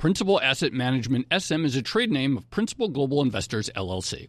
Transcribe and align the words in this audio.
Principal 0.00 0.40
Asset 0.40 0.72
Management 0.72 1.26
SM 1.30 1.66
is 1.66 1.76
a 1.76 1.82
trade 1.82 2.10
name 2.10 2.38
of 2.38 2.48
Principal 2.48 2.88
Global 2.88 3.20
Investors 3.20 3.68
LLC. 3.76 4.28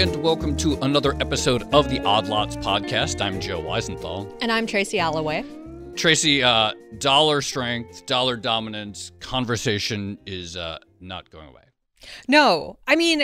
And 0.00 0.16
welcome 0.22 0.56
to 0.56 0.78
another 0.80 1.14
episode 1.20 1.62
of 1.74 1.90
the 1.90 2.00
Odd 2.00 2.26
Lots 2.26 2.56
podcast. 2.56 3.20
I'm 3.20 3.38
Joe 3.38 3.60
Weisenthal. 3.60 4.34
And 4.40 4.50
I'm 4.50 4.66
Tracy 4.66 4.98
Alloway. 4.98 5.44
Tracy, 5.94 6.42
uh, 6.42 6.72
dollar 6.96 7.42
strength, 7.42 8.06
dollar 8.06 8.38
dominance 8.38 9.12
conversation 9.20 10.16
is 10.24 10.56
uh, 10.56 10.78
not 11.00 11.28
going 11.28 11.50
away. 11.50 11.64
No, 12.26 12.78
I 12.88 12.96
mean, 12.96 13.20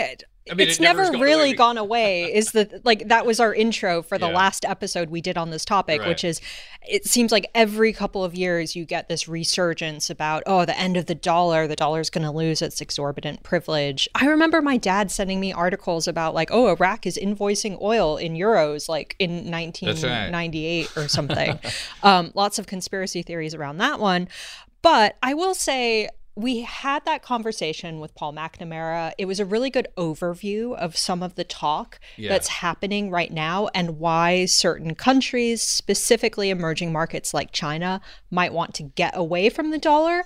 I 0.50 0.55
mean, 0.55 0.69
it's 0.69 0.78
it 0.78 0.83
never 0.83 1.02
really 1.12 1.50
away. 1.50 1.55
gone 1.55 1.78
away. 1.78 2.33
Is 2.34 2.52
the 2.52 2.80
like 2.84 3.08
that 3.08 3.27
was 3.27 3.41
our 3.41 3.55
intro 3.55 4.02
for 4.02 4.16
the 4.19 4.28
Yeah. 4.28 4.34
last 4.36 4.64
episode 4.64 5.11
we 5.11 5.20
did 5.20 5.36
on 5.36 5.50
this 5.50 5.64
topic, 5.64 6.00
Right. 6.00 6.08
which 6.08 6.22
is 6.25 6.41
it 6.89 7.05
seems 7.05 7.33
like 7.33 7.50
every 7.55 7.92
couple 7.92 8.22
of 8.22 8.34
years 8.34 8.77
you 8.77 8.84
get 8.84 9.08
this 9.08 9.27
resurgence 9.28 10.08
about 10.08 10.42
oh 10.47 10.64
the 10.64 10.78
end 10.78 10.97
of 10.97 11.06
the 11.06 11.14
dollar, 11.17 11.67
the 11.67 11.74
dollar's 11.77 12.11
going 12.11 12.24
to 12.24 12.30
lose 12.30 12.62
its 12.62 12.80
exorbitant 12.80 13.42
privilege. 13.42 14.08
I 14.14 14.27
remember 14.27 14.62
my 14.62 14.77
dad 14.77 15.11
sending 15.11 15.41
me 15.41 15.52
articles 15.52 16.06
about 16.06 16.34
like 16.34 16.50
oh 16.52 16.69
Iraq 16.69 17.06
is 17.06 17.19
invoicing 17.20 17.80
oil 17.83 18.17
in 18.17 18.34
euros 18.34 18.89
like 18.89 19.17
in 19.19 19.50
1998 19.50 20.97
or 20.97 21.08
something. 21.08 21.58
um, 22.02 22.30
lots 22.34 22.58
of 22.58 22.67
conspiracy 22.67 23.22
theories 23.22 23.55
around 23.55 23.78
that 23.78 23.98
one, 23.98 24.28
but 24.83 25.17
I 25.22 25.34
will 25.34 25.55
say 25.55 26.08
we 26.37 26.61
had 26.61 27.03
that 27.06 27.23
conversation 27.23 27.98
with 27.98 28.15
Paul 28.15 28.34
McNamara. 28.34 29.12
It 29.17 29.25
was 29.25 29.41
a 29.41 29.45
really 29.47 29.70
good 29.70 29.89
overview 29.97 30.77
of 30.77 30.95
some 30.97 31.23
of 31.23 31.34
the 31.34 31.45
talk 31.45 31.98
Yeah. 32.17 32.29
that's 32.29 32.48
happening 32.48 33.11
right 33.11 33.33
now 33.33 33.69
and 33.75 33.98
why 33.98 34.45
certain 34.45 34.95
countries, 34.95 35.62
specifically 35.62 36.51
emerging 36.51 36.92
markets 36.92 37.33
like 37.33 37.53
China, 37.53 38.03
might 38.31 38.53
want 38.53 38.75
to 38.75 38.83
get 38.83 39.17
away 39.17 39.48
from 39.48 39.70
the 39.70 39.79
dollar. 39.79 40.25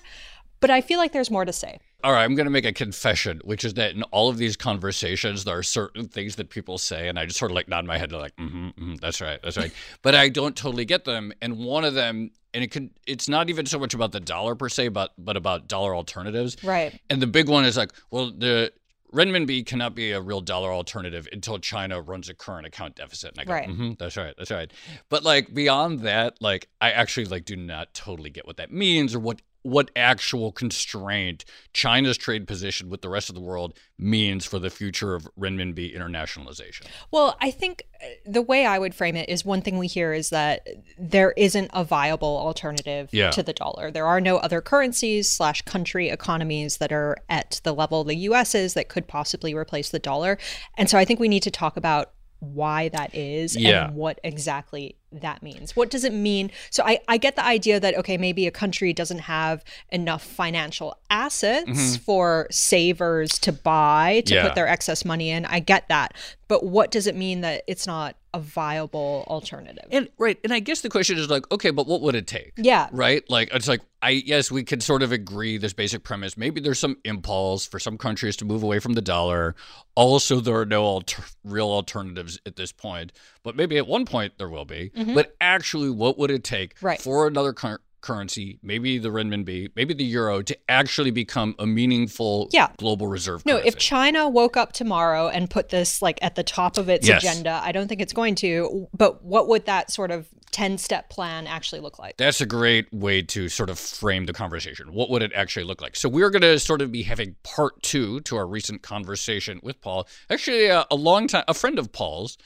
But 0.59 0.71
I 0.71 0.81
feel 0.81 0.99
like 0.99 1.13
there's 1.13 1.31
more 1.31 1.45
to 1.45 1.53
say. 1.53 1.79
All 2.03 2.13
right, 2.13 2.25
I'm 2.25 2.35
going 2.35 2.47
to 2.47 2.51
make 2.51 2.65
a 2.65 2.73
confession, 2.73 3.41
which 3.45 3.65
is 3.65 3.75
that 3.75 3.95
in 3.95 4.03
all 4.05 4.29
of 4.29 4.39
these 4.39 4.57
conversations, 4.57 5.45
there 5.45 5.59
are 5.59 5.63
certain 5.63 6.09
things 6.09 6.37
that 6.37 6.49
people 6.51 6.79
say, 6.79 7.09
and 7.09 7.19
I 7.19 7.27
just 7.27 7.39
sort 7.39 7.51
of 7.51 7.55
like 7.55 7.69
nod 7.69 7.85
my 7.85 7.99
head, 7.99 8.13
like, 8.13 8.35
mm-hmm, 8.37 8.69
mm-hmm, 8.69 8.95
that's 8.97 9.21
right, 9.21 9.39
that's 9.43 9.57
right. 9.57 9.73
but 10.03 10.15
I 10.15 10.29
don't 10.29 10.57
totally 10.57 10.85
get 10.85 11.05
them. 11.05 11.33
And 11.43 11.59
one 11.59 11.85
of 11.85 11.95
them, 11.95 12.31
and 12.55 12.65
it 12.65 12.71
could, 12.71 12.91
it's 13.07 13.29
not 13.29 13.51
even 13.51 13.67
so 13.67 13.79
much 13.79 13.95
about 13.95 14.13
the 14.13 14.21
dollar 14.21 14.55
per 14.55 14.69
se, 14.69 14.89
but 14.89 15.13
but 15.19 15.37
about 15.37 15.69
dollar 15.69 15.95
alternatives. 15.95 16.57
Right. 16.65 16.99
And 17.11 17.21
the 17.21 17.27
big 17.27 17.49
one 17.49 17.65
is 17.65 17.77
like, 17.77 17.93
well, 18.11 18.31
the 18.31 18.73
renminbi 19.13 19.67
cannot 19.67 19.95
be 19.95 20.13
a 20.13 20.21
real 20.21 20.41
dollar 20.41 20.73
alternative 20.73 21.29
until 21.33 21.59
China 21.59 22.01
runs 22.01 22.29
a 22.29 22.35
current 22.35 22.67
account 22.67 22.97
deficit. 22.97 23.33
And 23.33 23.41
I 23.41 23.45
go, 23.45 23.53
Right. 23.53 23.69
hmm 23.69 23.93
that's 23.99 24.17
right, 24.17 24.35
that's 24.39 24.51
right. 24.51 24.73
But 25.09 25.25
like 25.25 25.53
beyond 25.53 26.01
that, 26.01 26.41
like 26.41 26.69
I 26.81 26.93
actually 26.93 27.27
like 27.27 27.45
do 27.45 27.57
not 27.57 27.93
totally 27.95 28.31
get 28.31 28.47
what 28.47 28.57
that 28.59 28.73
means 28.73 29.15
or 29.15 29.21
what 29.21 29.43
what 29.63 29.91
actual 29.95 30.53
constraint 30.53 31.45
China's 31.75 32.17
trade 32.17 32.47
position 32.47 32.89
with 32.89 33.03
the 33.03 33.09
rest 33.09 33.29
of 33.29 33.35
the 33.35 33.41
world 33.41 33.77
means 33.99 34.47
for 34.47 34.59
the 34.59 34.71
future 34.71 35.15
of 35.15 35.29
renminbi 35.39 35.95
internationalization. 35.95 36.87
Well, 37.11 37.37
I 37.41 37.51
think 37.51 37.83
uh, 38.03 38.07
the 38.25 38.41
way 38.43 38.65
I 38.65 38.79
would 38.79 38.95
frame 38.95 39.17
it 39.17 39.29
is 39.29 39.45
one 39.45 39.61
thing 39.61 39.77
we 39.79 39.87
hear 39.87 40.13
is 40.15 40.31
that 40.31 40.67
there 40.99 41.33
isn't 41.37 41.71
a 41.75 41.85
viable 41.85 42.39
alternative 42.39 43.11
Yeah. 43.13 43.31
to 43.33 43.43
the 43.43 43.53
dollar. 43.53 43.91
There 43.91 44.07
are 44.07 44.21
no 44.21 44.39
other 44.39 44.61
currencies 44.61 45.31
slash 45.31 45.63
country 45.63 46.09
economies 46.09 46.79
that 46.79 46.93
are 46.93 47.19
at 47.29 47.61
the 47.63 47.75
level 47.75 48.03
the 48.05 48.17
U.S. 48.17 48.55
is 48.55 48.75
that 48.75 48.89
could 48.89 49.07
possibly 49.09 49.55
replace 49.55 49.91
the 49.91 49.99
dollar. 49.99 50.39
And 50.79 50.89
so 50.89 50.97
I 50.97 51.05
think 51.05 51.21
we 51.21 51.29
need 51.29 51.43
to 51.43 51.51
talk 51.51 51.77
about 51.77 52.13
why 52.39 52.89
that 52.89 53.15
is 53.15 53.55
Yeah. 53.55 53.89
and 53.89 53.95
what 53.95 54.19
exactly 54.25 54.97
that 55.13 55.43
means. 55.43 55.75
What 55.75 55.91
does 55.91 56.05
it 56.05 56.13
mean? 56.13 56.51
So 56.71 56.83
I, 56.85 57.01
I 57.09 57.17
get 57.17 57.37
the 57.37 57.45
idea 57.45 57.81
that, 57.81 57.97
okay, 57.97 58.17
maybe 58.17 58.47
a 58.47 58.51
country 58.51 58.93
doesn't 58.93 59.19
have 59.21 59.65
enough 59.91 60.23
financial 60.23 60.97
assets 61.11 61.97
for 61.97 62.47
savers 62.51 63.39
to 63.41 63.53
buy 63.53 64.23
to 64.27 64.31
Mm-hmm. 64.31 64.35
Yeah. 64.35 64.47
put 64.49 64.55
their 64.55 64.69
excess 64.69 65.05
money 65.05 65.31
in. 65.31 65.45
I 65.47 65.59
get 65.61 65.89
that. 65.89 66.15
But 66.47 66.65
what 66.65 66.91
does 66.91 67.07
it 67.07 67.15
mean 67.17 67.43
that 67.43 67.63
it's 67.69 67.87
not 67.87 68.17
a 68.35 68.41
viable 68.41 69.25
alternative? 69.29 69.85
And 69.93 70.09
right, 70.19 70.39
and 70.43 70.53
I 70.53 70.59
guess 70.61 70.81
the 70.81 70.89
question 70.89 71.17
is 71.19 71.29
like, 71.29 71.51
okay, 71.53 71.71
but 71.71 71.87
what 71.87 72.01
would 72.01 72.15
it 72.15 72.27
take? 72.27 72.53
yeah. 72.57 72.89
right? 72.93 73.23
Like 73.31 73.51
it's 73.53 73.69
like 73.69 73.81
I 74.03 74.11
yes, 74.11 74.51
we 74.51 74.65
could 74.65 74.83
sort 74.83 75.03
of 75.03 75.13
agree 75.13 75.59
this 75.59 75.73
basic 75.73 76.03
premise. 76.05 76.37
Maybe 76.37 76.61
there's 76.61 76.79
some 76.79 76.97
impulse 77.05 77.67
for 77.67 77.79
some 77.79 77.99
countries 77.99 78.35
to 78.37 78.45
move 78.45 78.63
away 78.63 78.79
from 78.81 78.95
the 78.95 79.03
dollar. 79.03 79.55
Also, 79.95 80.41
there 80.41 80.57
are 80.57 80.67
no 80.67 80.83
alter- 80.83 81.23
real 81.45 81.69
alternatives 81.69 82.41
at 82.47 82.57
this 82.57 82.73
point, 82.73 83.13
but 83.45 83.55
maybe 83.57 83.77
at 83.77 83.87
one 83.87 84.05
point 84.07 84.33
there 84.39 84.49
will 84.49 84.65
be. 84.65 84.91
But 85.15 85.35
actually, 85.41 85.91
what 85.91 86.19
would 86.19 86.31
it 86.31 86.45
take 86.45 86.75
Mm-hmm. 86.77 86.87
Right. 86.87 87.01
for 87.01 87.27
another 87.27 87.53
cur- 87.53 87.81
currency, 88.01 88.59
maybe 88.63 88.97
the 88.99 89.11
renminbi, 89.11 89.71
maybe 89.77 89.93
the 89.93 90.05
euro, 90.05 90.41
to 90.41 90.57
actually 90.71 91.11
become 91.11 91.55
a 91.59 91.67
meaningful 91.67 92.49
Yeah. 92.53 92.69
global 92.79 93.07
reserve? 93.09 93.45
No, 93.45 93.55
currency? 93.55 93.69
if 93.69 93.77
China 93.77 94.29
woke 94.29 94.57
up 94.57 94.73
tomorrow 94.73 95.29
and 95.29 95.51
put 95.51 95.69
this 95.69 96.01
like 96.01 96.19
at 96.23 96.35
the 96.35 96.43
top 96.43 96.79
of 96.79 96.89
its 96.89 97.07
Yes. 97.07 97.23
agenda, 97.23 97.61
I 97.63 97.73
don't 97.73 97.89
think 97.89 98.01
it's 98.01 98.13
going 98.15 98.35
to. 98.37 98.89
But 98.97 99.23
what 99.25 99.49
would 99.49 99.67
that 99.67 99.91
sort 99.91 100.11
of 100.11 100.27
10 100.53 100.79
step 100.79 101.11
plan 101.11 101.47
actually 101.47 101.81
look 101.81 101.99
like? 101.99 102.17
That's 102.17 102.41
a 102.41 102.47
great 102.47 102.93
way 102.93 103.23
to 103.23 103.49
sort 103.49 103.71
of 103.71 103.79
frame 103.79 104.27
the 104.27 104.33
conversation. 104.33 104.93
What 104.93 105.11
would 105.11 105.23
it 105.23 105.33
actually 105.35 105.65
look 105.65 105.81
like? 105.81 105.97
So 105.97 106.09
we're 106.09 106.31
going 106.31 106.43
to 106.43 106.59
sort 106.59 106.83
of 106.83 106.93
be 106.93 107.03
having 107.03 107.37
part 107.43 107.83
two 107.83 108.21
to 108.21 108.37
our 108.37 108.47
recent 108.47 108.83
conversation 108.83 109.61
with 109.63 109.81
Paul. 109.81 110.09
Actually, 110.29 110.67
a, 110.67 110.87
a 110.91 110.97
long 110.97 111.29
time, 111.29 111.45
a 111.49 111.55
friend 111.55 111.79
of 111.79 111.93
Paul's. 111.93 112.37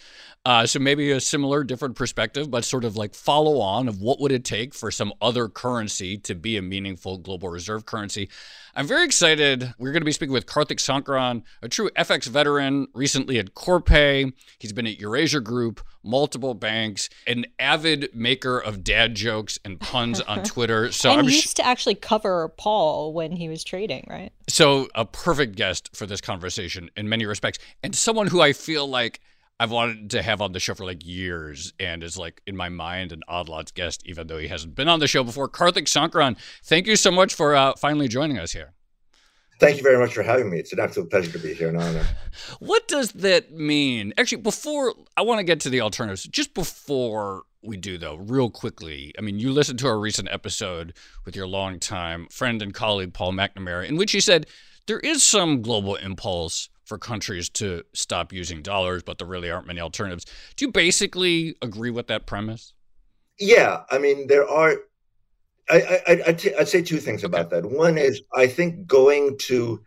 Uh, 0.47 0.67
so 0.67 0.79
maybe 0.79 1.11
a 1.11 1.21
similar, 1.21 1.65
different 1.65 1.97
perspective, 1.97 2.51
but 2.51 2.65
sort 2.65 2.85
of 2.85 2.97
like 2.97 3.15
follow 3.15 3.61
on 3.61 3.89
of 3.89 4.03
what 4.03 4.21
would 4.21 4.33
it 4.33 4.45
take 4.45 4.75
for 4.75 4.91
some 4.91 5.13
other 5.23 5.49
currency 5.49 6.19
to 6.19 6.35
be 6.35 6.59
a 6.59 6.63
meaningful 6.63 7.17
global 7.17 7.49
reserve 7.49 7.87
currency. 7.87 8.29
I'm 8.77 8.87
very 8.87 9.05
excited. 9.05 9.73
We're 9.79 9.93
going 9.93 10.01
to 10.01 10.07
be 10.07 10.13
speaking 10.13 10.33
with 10.33 10.47
Karthik 10.47 10.79
Sankaran, 10.79 11.43
a 11.63 11.69
true 11.69 11.91
FX 11.97 12.27
veteran, 12.27 12.89
recently 12.93 13.39
at 13.39 13.55
Corpay. 13.55 14.33
He's 14.59 14.73
been 14.73 14.87
at 14.87 14.99
Eurasia 14.99 15.41
Group, 15.41 15.81
multiple 16.03 16.55
banks, 16.55 17.09
an 17.27 17.47
avid 17.59 18.11
maker 18.15 18.59
of 18.59 18.83
dad 18.83 19.15
jokes 19.15 19.59
and 19.65 19.79
puns 19.79 20.21
on 20.21 20.43
Twitter. 20.45 20.91
So 20.91 21.11
and 21.11 21.21
I'm 21.21 21.27
he 21.27 21.33
sh- 21.33 21.45
used 21.45 21.57
to 21.57 21.67
actually 21.67 21.95
cover 21.95 22.49
Paul 22.49 23.13
when 23.13 23.33
he 23.33 23.49
was 23.49 23.63
trading, 23.63 24.07
right? 24.11 24.33
so 24.49 24.89
a 24.95 25.05
perfect 25.05 25.57
guest 25.57 25.91
for 25.95 26.07
this 26.07 26.21
conversation 26.21 26.91
in 26.97 27.09
many 27.09 27.27
respects, 27.27 27.59
and 27.83 27.95
someone 27.95 28.27
who 28.27 28.41
I 28.41 28.53
feel 28.53 28.87
like 28.87 29.21
I've 29.61 29.71
wanted 29.71 30.11
to 30.11 30.23
have 30.23 30.41
on 30.41 30.53
the 30.53 30.61
show 30.61 30.75
for 30.75 30.85
like 30.85 31.07
years, 31.07 31.73
and 31.79 32.03
is 32.03 32.19
like 32.19 32.43
in 32.47 32.57
my 32.57 32.69
mind 32.69 33.13
an 33.13 33.23
odd 33.29 33.49
lots 33.49 33.71
guest, 33.71 34.03
even 34.05 34.27
though 34.27 34.39
he 34.39 34.49
hasn't 34.49 34.75
been 34.75 34.89
on 34.89 34.99
the 34.99 35.07
show 35.07 35.23
before. 35.23 35.49
Karthik 35.49 35.87
Sankaran, 35.87 36.37
thank 36.65 36.87
you 36.87 36.97
so 36.97 37.11
much 37.11 37.35
for 37.35 37.55
uh, 37.55 37.75
finally 37.77 38.09
joining 38.09 38.39
us 38.39 38.53
here. 38.53 38.75
Thank 39.61 39.77
you 39.77 39.85
very 39.85 39.99
much 39.99 40.13
for 40.13 40.25
having 40.25 40.51
me. 40.51 40.59
It's 40.59 40.73
an 40.73 40.81
absolute 40.81 41.11
pleasure 41.11 41.31
to 41.31 41.39
be 41.39 41.55
here, 41.55 41.69
an 41.69 41.77
honor. 41.77 42.05
What 42.59 42.89
does 42.89 43.13
that 43.13 43.53
mean? 43.53 44.13
Actually, 44.19 44.43
before 44.43 44.95
I 45.17 45.23
want 45.23 45.39
to 45.39 45.45
get 45.45 45.61
to 45.61 45.71
the 45.71 45.81
alternatives, 45.81 46.25
just 46.25 46.53
before 46.53 47.45
we 47.63 47.77
do, 47.77 47.97
though, 47.97 48.17
real 48.17 48.51
quickly, 48.51 49.15
I 49.17 49.21
mean, 49.21 49.39
you 49.39 49.53
listened 49.53 49.79
to 49.79 49.87
our 49.87 49.99
recent 49.99 50.29
episode 50.33 50.95
with 51.25 51.37
your 51.37 51.47
longtime 51.47 52.27
friend 52.31 52.61
and 52.61 52.75
colleague, 52.75 53.15
Paul 53.15 53.33
McNamara, 53.33 53.89
in 53.89 53.97
which 53.97 54.11
he 54.11 54.21
said 54.21 54.47
there 54.87 54.99
is 54.99 55.23
some 55.23 55.63
global 55.63 55.95
impulse 55.95 56.69
for 56.85 56.99
countries 56.99 57.49
to 57.49 57.83
stop 57.93 58.33
using 58.33 58.63
dollars, 58.63 59.03
but 59.03 59.19
there 59.19 59.27
really 59.27 59.51
aren't 59.51 59.67
many 59.67 59.81
alternatives. 59.81 60.25
Do 60.57 60.67
you 60.67 60.73
basically 60.73 61.57
agree 61.63 61.91
with 61.91 62.07
that 62.09 62.27
premise? 62.27 62.73
Yeah, 63.39 63.83
I 63.91 63.99
mean 63.99 64.27
there 64.27 64.49
are. 64.49 64.77
I, 65.71 66.01
I, 66.07 66.23
I'd, 66.59 66.69
say 66.69 66.83
two 66.83 66.99
things 66.99 67.25
about 67.25 67.49
that. 67.49 67.65
One 67.65 67.97
is 67.97 68.21
I 68.35 68.47
think 68.47 68.87
going 68.87 69.39
to 69.45 69.83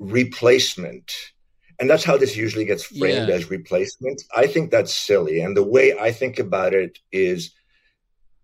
replacement, 0.00 1.12
and 1.78 1.88
that's 1.88 2.02
how 2.02 2.16
this 2.16 2.34
usually 2.34 2.64
gets 2.64 2.84
framed 2.84 3.28
yeah. 3.28 3.34
as 3.34 3.50
replacement. 3.50 4.22
I 4.34 4.46
think 4.46 4.70
that's 4.70 4.94
silly, 4.94 5.40
and 5.40 5.54
the 5.56 5.62
way 5.62 5.98
I 5.98 6.12
think 6.12 6.38
about 6.38 6.72
it 6.72 6.98
is 7.12 7.52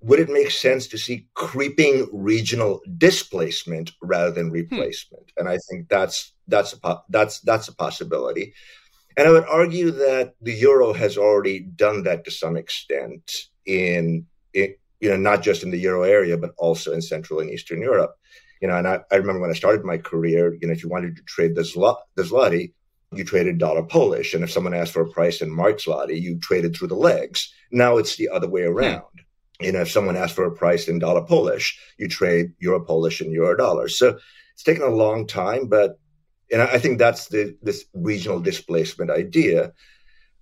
would 0.01 0.21
it 0.21 0.29
make 0.29 0.51
sense 0.51 0.87
to 0.89 0.99
see 0.99 1.27
creeping 1.35 2.09
regional 2.13 2.81
displacement 2.97 3.93
rather 4.03 4.31
than 4.31 4.49
hmm. 4.49 4.55
replacement? 4.55 5.31
Hmm. 5.37 5.41
And 5.41 5.49
I 5.49 5.59
think 5.69 5.89
that's 5.89 6.33
that's 6.47 6.75
a 6.83 6.97
that's 7.09 7.41
that's 7.41 7.69
a 7.69 7.75
possibility. 7.75 8.55
And 9.17 9.27
I 9.27 9.33
would 9.33 9.47
argue 9.47 9.91
that 9.91 10.35
the 10.41 10.55
euro 10.55 10.93
has 10.93 11.19
already 11.19 11.61
done 11.61 12.05
that 12.05 12.25
to 12.25 12.31
some 12.31 12.57
extent 12.57 13.33
in, 13.67 14.27
in 14.55 14.75
you 15.01 15.09
know 15.09 15.17
not 15.17 15.43
just 15.43 15.63
in 15.63 15.71
the 15.71 15.79
euro 15.79 16.05
area 16.05 16.37
but 16.37 16.55
also 16.57 16.93
in 16.93 17.03
Central 17.03 17.41
and 17.41 17.51
Eastern 17.51 17.81
Europe. 17.83 18.15
You 18.61 18.69
know, 18.69 18.77
and 18.77 18.89
I, 18.89 19.01
I 19.13 19.17
remember 19.17 19.41
when 19.41 19.51
I 19.51 19.55
started 19.55 19.85
my 19.85 19.99
career, 19.99 20.57
you 20.61 20.67
know, 20.67 20.73
if 20.73 20.83
you 20.83 20.89
wanted 20.89 21.15
to 21.17 21.23
trade 21.23 21.55
the, 21.55 21.63
zlo- 21.63 21.99
the 22.17 22.25
zloty, 22.25 22.73
you 23.13 23.23
traded 23.23 23.59
dollar 23.59 23.85
Polish, 23.85 24.35
and 24.35 24.43
if 24.43 24.51
someone 24.51 24.75
asked 24.75 24.93
for 24.93 25.03
a 25.03 25.11
price 25.11 25.41
in 25.41 25.49
mark 25.49 25.79
zloty, 25.79 26.21
you 26.21 26.41
traded 26.41 26.75
through 26.75 26.89
the 26.89 26.97
legs. 26.97 27.55
Now 27.71 27.99
it's 27.99 28.17
the 28.17 28.29
other 28.29 28.49
way 28.49 28.65
hmm. 28.65 28.73
around. 28.73 29.03
Hmm 29.03 29.23
you 29.61 29.73
know, 29.73 29.81
if 29.81 29.91
someone 29.91 30.17
asks 30.17 30.35
for 30.35 30.45
a 30.45 30.55
price 30.55 30.89
in 30.89 30.99
dollar 30.99 31.23
Polish, 31.23 31.79
you 31.99 32.09
trade 32.09 32.53
euro 32.61 32.81
Polish 32.81 33.21
and 33.21 33.33
euro 33.33 33.57
dollars. 33.57 33.99
So 33.99 34.19
it's 34.55 34.63
taken 34.63 34.83
a 34.83 34.89
long 34.89 35.27
time, 35.27 35.69
but 35.69 35.99
and 36.51 36.63
I 36.63 36.79
think 36.79 36.99
that's 36.99 37.29
the 37.29 37.57
this 37.63 37.85
regional 37.93 38.41
displacement 38.41 39.11
idea. 39.11 39.73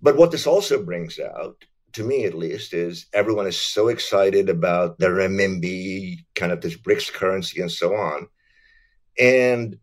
But 0.02 0.16
what 0.16 0.30
this 0.30 0.46
also 0.46 0.82
brings 0.82 1.18
out, 1.18 1.64
to 1.94 2.04
me 2.04 2.24
at 2.24 2.34
least, 2.34 2.74
is 2.74 3.06
everyone 3.12 3.46
is 3.46 3.58
so 3.58 3.88
excited 3.88 4.48
about 4.48 4.98
the 4.98 5.08
renminbi, 5.08 6.18
kind 6.34 6.52
of 6.52 6.60
this 6.60 6.76
BRICS 6.76 7.12
currency 7.12 7.60
and 7.60 7.72
so 7.72 7.94
on. 7.94 8.28
And 9.18 9.78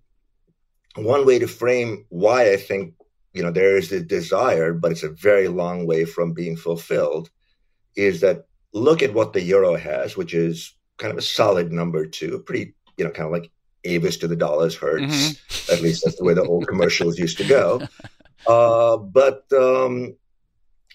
one 0.96 1.26
way 1.26 1.40
to 1.40 1.48
frame 1.48 2.06
why 2.10 2.52
I 2.52 2.58
think 2.58 2.94
you 3.34 3.42
know 3.42 3.52
there 3.52 3.78
is 3.78 3.90
the 3.90 4.00
desire, 4.00 4.74
but 4.74 4.92
it's 4.92 5.04
a 5.04 5.10
very 5.10 5.48
long 5.48 5.88
way 5.88 6.06
from 6.06 6.34
being 6.34 6.56
fulfilled, 6.56 7.32
is 7.96 8.22
that 8.22 8.46
look 8.74 9.02
at 9.02 9.14
what 9.14 9.34
the 9.34 9.42
euro 9.42 9.76
has, 9.76 10.18
which 10.18 10.34
is 10.34 10.74
kind 10.98 11.12
of 11.12 11.18
a 11.18 11.22
solid 11.22 11.72
number 11.72 12.06
too, 12.06 12.40
pretty, 12.40 12.74
you 12.98 13.06
know, 13.06 13.12
kind 13.12 13.26
of 13.26 13.32
like 13.32 13.50
Avis 13.86 14.18
to 14.18 14.28
the 14.28 14.36
dollars 14.36 14.76
Hertz. 14.76 15.04
Mm-hmm. 15.04 15.74
At 15.74 15.82
least 15.82 16.04
that's 16.04 16.18
the 16.18 16.24
way 16.24 16.34
the 16.34 16.44
old 16.44 16.68
commercials 16.68 17.18
used 17.18 17.38
to 17.38 17.46
go. 17.46 17.82
Uh, 18.46 18.98
but 18.98 19.46
um, 19.54 20.14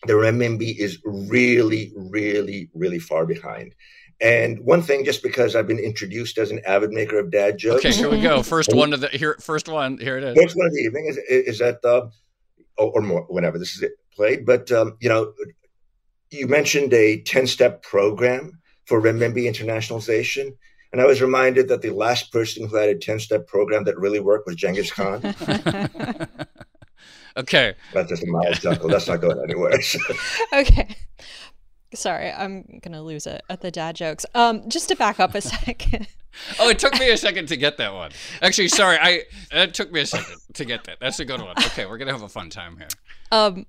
the 0.05 0.13
renminbi 0.13 0.77
is 0.77 0.99
really, 1.05 1.95
really, 1.97 2.69
really 2.75 2.99
far 2.99 3.25
behind. 3.25 3.75
And 4.21 4.61
one 4.61 4.83
thing, 4.83 5.05
just 5.05 5.23
because 5.23 5.55
I've 5.55 5.67
been 5.67 5.79
introduced 5.79 6.39
as 6.39 6.51
an 6.51 6.61
avid 6.67 6.91
maker 6.91 7.19
of 7.19 7.31
dad 7.31 7.57
jokes. 7.57 7.85
Okay, 7.85 7.95
here 7.95 8.11
we 8.11 8.21
go. 8.21 8.43
First 8.55 8.75
one 8.75 8.93
of 8.93 9.01
the 9.01 9.09
here. 9.09 9.37
First 9.41 9.69
one. 9.69 9.97
Here 9.99 10.19
it 10.19 10.25
is. 10.25 10.37
First 10.37 10.57
one 10.57 10.67
of 10.67 10.75
the 10.75 10.81
evening 10.81 11.07
is 11.07 11.17
is 11.29 11.59
that, 11.61 11.83
uh, 11.85 12.09
or, 12.77 12.93
or 12.97 13.01
more, 13.01 13.23
whenever 13.29 13.59
this 13.59 13.81
is 13.81 13.91
played. 14.15 14.45
But 14.45 14.71
um, 14.73 14.97
you 15.01 15.09
know, 15.09 15.33
you 16.31 16.47
mentioned 16.47 16.93
a 16.93 17.21
10 17.21 17.47
step 17.47 17.83
program 17.83 18.61
for 18.87 19.01
renminbi 19.01 19.45
internationalization. 19.45 20.57
And 20.93 21.03
I 21.03 21.07
was 21.07 21.21
reminded 21.21 21.69
that 21.69 21.83
the 21.83 21.91
last 21.91 22.33
person 22.33 22.67
who 22.67 22.77
had 22.77 22.89
a 22.89 22.95
10 22.95 23.21
step 23.21 23.47
program 23.47 23.85
that 23.85 23.99
really 23.99 24.21
worked 24.21 24.47
was 24.47 24.57
Genghis 24.57 24.91
Khan. 24.91 25.21
okay. 27.37 27.75
That's 27.93 28.09
just 28.09 28.23
a 28.23 28.27
mild 28.27 28.55
chuckle. 28.55 28.89
That's 28.89 29.07
not 29.07 29.21
going 29.21 29.39
anywhere. 29.43 29.79
okay. 30.55 30.97
Sorry, 31.95 32.31
I'm 32.31 32.63
going 32.83 32.93
to 32.93 33.03
lose 33.03 33.27
it 33.27 33.43
at 33.49 33.61
the 33.61 33.71
dad 33.71 33.97
jokes. 33.97 34.25
Um, 34.35 34.69
just 34.69 34.89
to 34.89 34.97
back 34.97 35.21
up 35.21 35.35
a 35.35 35.41
second. 35.41 36.07
oh, 36.61 36.69
it 36.71 36.79
took 36.79 36.99
me 36.99 37.11
a 37.11 37.17
second 37.17 37.49
to 37.49 37.57
get 37.57 37.79
that 37.79 37.95
one. 37.95 38.13
Actually, 38.43 38.69
sorry, 38.69 38.99
I 39.01 39.23
it 39.51 39.75
took 39.75 39.91
me 39.91 40.01
a 40.01 40.07
second 40.07 40.37
to 40.55 40.65
get 40.65 40.85
that. 40.85 40.99
That's 41.01 41.21
a 41.21 41.25
good 41.25 41.41
one. 41.41 41.55
Okay, 41.59 41.87
we're 41.87 41.99
gonna 41.99 42.13
have 42.13 42.23
a 42.23 42.29
fun 42.29 42.51
time 42.51 42.77
here. 42.77 42.89
Um, 43.33 43.67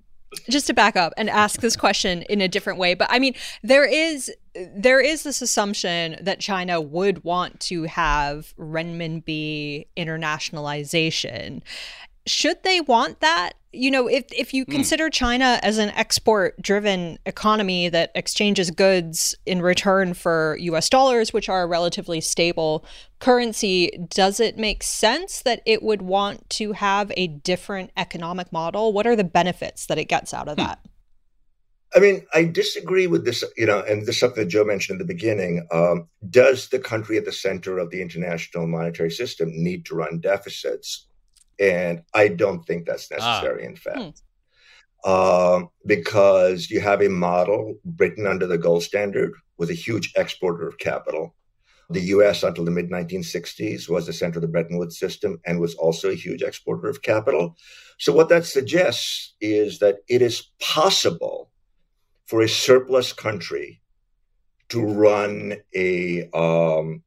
just 0.50 0.68
to 0.68 0.74
back 0.74 0.96
up 0.96 1.14
and 1.18 1.30
ask 1.30 1.62
this 1.62 1.76
question 1.76 2.22
in 2.24 2.42
a 2.42 2.48
different 2.48 2.78
way 2.78 2.94
but 2.94 3.08
i 3.10 3.20
mean 3.20 3.34
there 3.64 3.86
is 3.86 4.32
there 4.76 5.00
is 5.00 5.24
this 5.24 5.42
assumption 5.42 6.18
that 6.22 6.40
china 6.40 6.80
would 6.80 7.24
want 7.24 7.60
to 7.60 7.84
have 7.84 8.54
renminbi 8.58 9.88
internationalization 9.98 11.62
should 12.26 12.64
they 12.64 12.82
want 12.82 13.22
that 13.22 13.54
you 13.72 13.92
know, 13.92 14.08
if 14.08 14.26
if 14.32 14.54
you 14.54 14.66
mm. 14.66 14.72
consider 14.72 15.10
China 15.10 15.60
as 15.62 15.78
an 15.78 15.90
export 15.90 16.60
driven 16.62 17.20
economy 17.26 17.88
that 17.90 18.12
exchanges 18.16 18.72
goods 18.72 19.36
in 19.46 19.62
return 19.62 20.14
for 20.14 20.58
US 20.60 20.90
dollars, 20.90 21.34
which 21.34 21.50
are 21.50 21.64
a 21.64 21.68
relatively 21.68 22.20
stable 22.20 22.84
currency, 23.20 23.92
does 24.10 24.40
it 24.40 24.58
make 24.58 24.82
sense 24.82 25.42
that 25.44 25.62
it 25.66 25.84
would 25.84 26.02
want 26.02 26.50
to 26.52 26.72
have 26.74 27.12
a 27.16 27.28
different 27.28 27.92
economic 27.96 28.52
model? 28.52 28.92
What 28.92 29.06
are 29.06 29.16
the 29.16 29.24
benefits 29.24 29.86
that 29.86 30.00
it 30.00 30.06
gets 30.06 30.34
out 30.34 30.48
of 30.48 30.58
mm. 30.58 30.66
that? 30.66 30.80
I 31.96 32.00
mean, 32.00 32.24
I 32.36 32.44
disagree 32.44 33.08
with 33.08 33.26
this, 33.26 33.44
you 33.58 33.66
know, 33.66 33.80
and 33.80 34.04
this 34.04 34.16
is 34.16 34.20
something 34.20 34.44
that 34.44 34.50
Joe 34.50 34.64
mentioned 34.64 35.02
in 35.02 35.08
the 35.08 35.12
beginning. 35.12 35.68
Um, 35.72 36.08
does 36.30 36.70
the 36.70 36.78
country 36.78 37.18
at 37.18 37.26
the 37.26 37.32
center 37.32 37.80
of 37.80 37.90
the 37.90 38.02
international 38.02 38.68
monetary 38.68 39.10
system 39.10 39.50
need 39.52 39.86
to 39.86 39.96
run 39.96 40.20
deficits? 40.20 41.08
And 41.60 42.04
I 42.14 42.30
don't 42.30 42.66
think 42.66 42.86
that's 42.86 43.10
ah. 43.12 43.16
necessary, 43.16 43.64
ah. 43.64 43.70
in 43.70 43.76
fact. 43.76 43.98
Hmm. 44.00 44.10
Um, 45.06 45.70
because 45.86 46.70
you 46.70 46.82
have 46.82 47.02
a 47.02 47.10
model, 47.10 47.76
Britain 47.86 48.28
under 48.28 48.46
the 48.48 48.58
gold 48.58 48.84
standard, 48.84 49.34
was 49.58 49.70
a 49.70 49.74
huge 49.74 50.12
exporter 50.16 50.68
of 50.68 50.78
capital. 50.78 51.36
The 51.90 52.02
US 52.02 52.44
until 52.44 52.66
the 52.66 52.72
mid 52.72 52.92
1960s 52.92 53.90
was 53.90 54.06
the 54.06 54.14
center 54.14 54.38
of 54.38 54.42
the 54.42 54.48
Bretton 54.48 54.78
Woods 54.78 55.00
system 55.00 55.40
and 55.46 55.60
was 55.60 55.74
also 55.76 56.10
a 56.10 56.16
huge 56.16 56.44
exporter 56.44 56.88
of 56.88 57.02
capital. 57.02 57.56
So, 57.98 58.14
what 58.14 58.30
that 58.30 58.46
suggests 58.46 59.34
is 59.42 59.80
that 59.80 60.00
it 60.08 60.22
is 60.22 60.52
possible 60.60 61.50
for 62.26 62.42
a 62.42 62.50
surplus 62.50 63.12
country 63.12 63.82
to 64.70 64.86
run 64.86 65.56
a 65.76 66.30
um, 66.32 67.02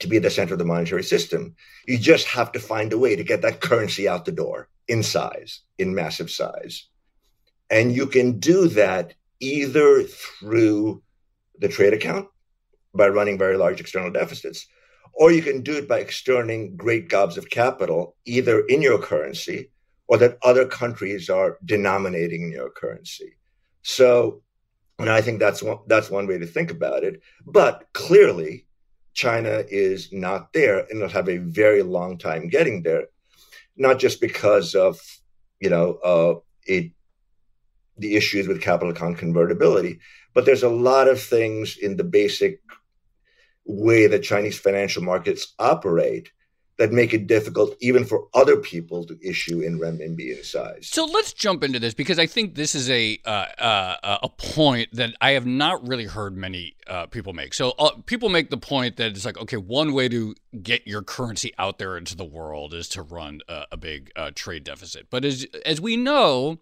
to 0.00 0.08
be 0.08 0.16
at 0.16 0.22
the 0.22 0.30
center 0.30 0.54
of 0.54 0.58
the 0.58 0.64
monetary 0.64 1.02
system. 1.02 1.54
You 1.86 1.98
just 1.98 2.26
have 2.28 2.52
to 2.52 2.60
find 2.60 2.92
a 2.92 2.98
way 2.98 3.16
to 3.16 3.24
get 3.24 3.42
that 3.42 3.60
currency 3.60 4.08
out 4.08 4.24
the 4.24 4.32
door 4.32 4.68
in 4.88 5.02
size, 5.02 5.60
in 5.78 5.94
massive 5.94 6.30
size. 6.30 6.88
And 7.70 7.92
you 7.92 8.06
can 8.06 8.38
do 8.38 8.68
that 8.68 9.14
either 9.40 10.02
through 10.02 11.02
the 11.58 11.68
trade 11.68 11.94
account 11.94 12.28
by 12.94 13.08
running 13.08 13.38
very 13.38 13.56
large 13.56 13.80
external 13.80 14.10
deficits, 14.10 14.66
or 15.12 15.32
you 15.32 15.42
can 15.42 15.62
do 15.62 15.76
it 15.76 15.88
by 15.88 16.00
externing 16.00 16.76
great 16.76 17.08
gobs 17.08 17.36
of 17.36 17.50
capital 17.50 18.16
either 18.24 18.60
in 18.66 18.82
your 18.82 18.98
currency 18.98 19.70
or 20.08 20.18
that 20.18 20.38
other 20.42 20.66
countries 20.66 21.28
are 21.28 21.58
denominating 21.64 22.42
in 22.42 22.52
your 22.52 22.70
currency. 22.70 23.36
So, 23.82 24.42
and 24.98 25.10
I 25.10 25.20
think 25.20 25.40
that's 25.40 25.62
one, 25.62 25.78
that's 25.86 26.10
one 26.10 26.26
way 26.26 26.38
to 26.38 26.46
think 26.46 26.70
about 26.70 27.02
it. 27.02 27.20
But 27.44 27.86
clearly, 27.92 28.65
China 29.16 29.64
is 29.68 30.12
not 30.12 30.52
there 30.52 30.80
and 30.80 30.98
it'll 30.98 31.08
have 31.08 31.28
a 31.30 31.38
very 31.38 31.82
long 31.82 32.18
time 32.18 32.48
getting 32.48 32.82
there, 32.82 33.06
not 33.74 33.98
just 33.98 34.20
because 34.20 34.74
of, 34.74 35.00
you 35.58 35.70
know, 35.70 35.94
uh, 36.04 36.34
it, 36.66 36.92
the 37.96 38.14
issues 38.14 38.46
with 38.46 38.60
capital 38.60 38.92
account 38.92 39.16
convertibility, 39.16 40.00
but 40.34 40.44
there's 40.44 40.62
a 40.62 40.68
lot 40.68 41.08
of 41.08 41.18
things 41.20 41.78
in 41.78 41.96
the 41.96 42.04
basic 42.04 42.60
way 43.64 44.06
that 44.06 44.22
Chinese 44.22 44.58
financial 44.58 45.02
markets 45.02 45.54
operate 45.58 46.30
that 46.78 46.92
make 46.92 47.14
it 47.14 47.26
difficult 47.26 47.74
even 47.80 48.04
for 48.04 48.26
other 48.34 48.56
people 48.58 49.04
to 49.04 49.18
issue 49.26 49.60
in 49.60 49.78
renminbi 49.78 50.36
in 50.36 50.44
size. 50.44 50.88
So 50.88 51.04
let's 51.04 51.32
jump 51.32 51.64
into 51.64 51.78
this 51.78 51.94
because 51.94 52.18
I 52.18 52.26
think 52.26 52.54
this 52.54 52.74
is 52.74 52.90
a 52.90 53.18
uh, 53.24 53.30
uh, 53.58 54.18
a 54.22 54.28
point 54.28 54.90
that 54.92 55.14
I 55.20 55.32
have 55.32 55.46
not 55.46 55.86
really 55.86 56.04
heard 56.04 56.36
many 56.36 56.76
uh, 56.86 57.06
people 57.06 57.32
make. 57.32 57.54
So 57.54 57.70
uh, 57.78 57.92
people 58.04 58.28
make 58.28 58.50
the 58.50 58.58
point 58.58 58.96
that 58.96 59.12
it's 59.12 59.24
like 59.24 59.38
okay, 59.38 59.56
one 59.56 59.92
way 59.92 60.08
to 60.08 60.34
get 60.62 60.86
your 60.86 61.02
currency 61.02 61.52
out 61.58 61.78
there 61.78 61.96
into 61.96 62.16
the 62.16 62.24
world 62.24 62.74
is 62.74 62.88
to 62.90 63.02
run 63.02 63.40
a, 63.48 63.64
a 63.72 63.76
big 63.76 64.10
uh, 64.16 64.30
trade 64.34 64.64
deficit. 64.64 65.06
But 65.10 65.24
as 65.24 65.46
as 65.64 65.80
we 65.80 65.96
know 65.96 66.58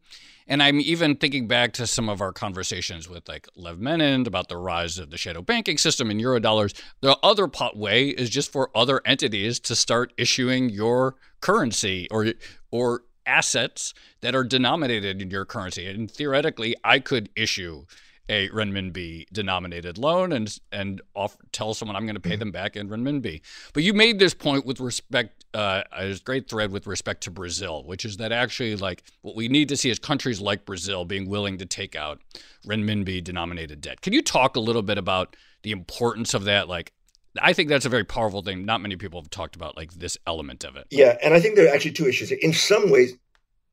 and 0.46 0.62
I'm 0.62 0.80
even 0.80 1.16
thinking 1.16 1.46
back 1.46 1.72
to 1.74 1.86
some 1.86 2.08
of 2.08 2.20
our 2.20 2.32
conversations 2.32 3.08
with 3.08 3.28
like 3.28 3.48
Lev 3.56 3.78
Menand 3.78 4.26
about 4.26 4.48
the 4.48 4.56
rise 4.56 4.98
of 4.98 5.10
the 5.10 5.16
shadow 5.16 5.42
banking 5.42 5.78
system 5.78 6.10
and 6.10 6.20
eurodollars. 6.20 6.78
The 7.00 7.18
other 7.22 7.48
pot 7.48 7.76
way 7.76 8.08
is 8.08 8.30
just 8.30 8.52
for 8.52 8.70
other 8.74 9.00
entities 9.04 9.58
to 9.60 9.76
start 9.76 10.12
issuing 10.16 10.68
your 10.68 11.16
currency 11.40 12.08
or 12.10 12.26
or 12.70 13.02
assets 13.26 13.94
that 14.20 14.34
are 14.34 14.44
denominated 14.44 15.22
in 15.22 15.30
your 15.30 15.46
currency. 15.46 15.86
And 15.86 16.10
theoretically, 16.10 16.76
I 16.84 16.98
could 16.98 17.30
issue 17.34 17.86
a 18.28 18.48
renminbi 18.48 19.26
denominated 19.32 19.98
loan 19.98 20.32
and 20.32 20.58
and 20.72 21.02
off, 21.14 21.36
tell 21.52 21.74
someone 21.74 21.96
I'm 21.96 22.06
going 22.06 22.14
to 22.14 22.20
pay 22.20 22.36
them 22.36 22.50
back 22.50 22.76
in 22.76 22.88
renminbi. 22.88 23.40
But 23.72 23.82
you 23.82 23.92
made 23.92 24.18
this 24.18 24.34
point 24.34 24.64
with 24.64 24.80
respect, 24.80 25.44
uh, 25.52 25.82
a 25.92 26.16
great 26.24 26.48
thread 26.48 26.72
with 26.72 26.86
respect 26.86 27.22
to 27.24 27.30
Brazil, 27.30 27.84
which 27.84 28.04
is 28.04 28.16
that 28.16 28.32
actually 28.32 28.76
like 28.76 29.02
what 29.22 29.36
we 29.36 29.48
need 29.48 29.68
to 29.68 29.76
see 29.76 29.90
is 29.90 29.98
countries 29.98 30.40
like 30.40 30.64
Brazil 30.64 31.04
being 31.04 31.28
willing 31.28 31.58
to 31.58 31.66
take 31.66 31.94
out 31.94 32.20
renminbi 32.66 33.22
denominated 33.22 33.80
debt. 33.80 34.00
Can 34.00 34.12
you 34.12 34.22
talk 34.22 34.56
a 34.56 34.60
little 34.60 34.82
bit 34.82 34.98
about 34.98 35.36
the 35.62 35.70
importance 35.70 36.34
of 36.34 36.44
that? 36.44 36.68
Like, 36.68 36.92
I 37.40 37.52
think 37.52 37.68
that's 37.68 37.84
a 37.84 37.88
very 37.88 38.04
powerful 38.04 38.42
thing. 38.42 38.64
Not 38.64 38.80
many 38.80 38.96
people 38.96 39.20
have 39.20 39.30
talked 39.30 39.56
about 39.56 39.76
like 39.76 39.92
this 39.94 40.16
element 40.26 40.64
of 40.64 40.76
it. 40.76 40.86
Yeah, 40.90 41.18
and 41.22 41.34
I 41.34 41.40
think 41.40 41.56
there 41.56 41.66
are 41.66 41.74
actually 41.74 41.92
two 41.92 42.06
issues. 42.06 42.30
In 42.30 42.52
some 42.52 42.90
ways, 42.90 43.16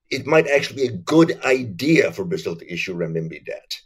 it 0.09 0.25
might 0.25 0.47
actually 0.47 0.87
be 0.87 0.93
a 0.93 0.97
good 0.97 1.39
idea 1.45 2.11
for 2.11 2.25
Brazil 2.25 2.55
to 2.55 2.71
issue 2.71 2.95
renminbi 2.95 3.45
debt, 3.45 3.81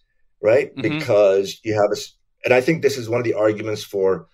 right? 0.45 0.69
Mm-hmm. 0.75 0.81
Because 0.81 1.59
you 1.63 1.73
have 1.73 1.91
a, 1.91 1.97
and 2.45 2.53
I 2.53 2.61
think 2.61 2.81
this 2.81 2.97
is 2.97 3.09
one 3.09 3.19
of 3.19 3.25
the 3.25 3.33
arguments 3.33 3.83
for 3.83 4.27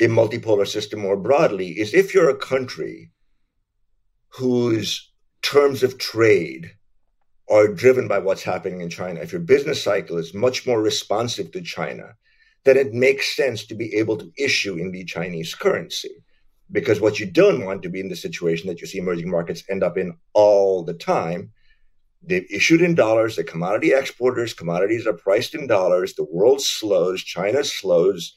a 0.00 0.06
multipolar 0.06 0.66
system 0.66 1.00
more 1.00 1.16
broadly, 1.16 1.68
is 1.78 1.92
if 1.92 2.14
you're 2.14 2.30
a 2.30 2.36
country 2.36 3.10
whose 4.30 5.10
terms 5.42 5.82
of 5.82 5.98
trade 5.98 6.72
are 7.50 7.68
driven 7.68 8.08
by 8.08 8.18
what's 8.18 8.42
happening 8.42 8.80
in 8.80 8.90
China, 8.90 9.20
if 9.20 9.32
your 9.32 9.40
business 9.40 9.82
cycle 9.82 10.16
is 10.18 10.34
much 10.34 10.66
more 10.66 10.80
responsive 10.80 11.50
to 11.52 11.60
China, 11.62 12.14
then 12.64 12.76
it 12.76 12.92
makes 12.92 13.34
sense 13.34 13.64
to 13.66 13.74
be 13.74 13.94
able 13.94 14.16
to 14.16 14.32
issue 14.36 14.74
in 14.74 14.90
the 14.92 15.04
Chinese 15.04 15.54
currency 15.54 16.10
because 16.70 17.00
what 17.00 17.18
you 17.18 17.26
don't 17.26 17.64
want 17.64 17.82
to 17.82 17.88
be 17.88 18.00
in 18.00 18.08
the 18.08 18.16
situation 18.16 18.68
that 18.68 18.80
you 18.80 18.86
see 18.86 18.98
emerging 18.98 19.30
markets 19.30 19.64
end 19.70 19.82
up 19.82 19.96
in 19.96 20.14
all 20.34 20.84
the 20.84 20.94
time. 20.94 21.50
They've 22.22 22.46
issued 22.50 22.82
in 22.82 22.94
dollars, 22.94 23.36
the 23.36 23.44
commodity 23.44 23.92
exporters, 23.92 24.52
commodities 24.52 25.06
are 25.06 25.12
priced 25.12 25.54
in 25.54 25.66
dollars, 25.66 26.14
the 26.14 26.24
world 26.24 26.60
slows, 26.60 27.22
China 27.22 27.62
slows, 27.64 28.36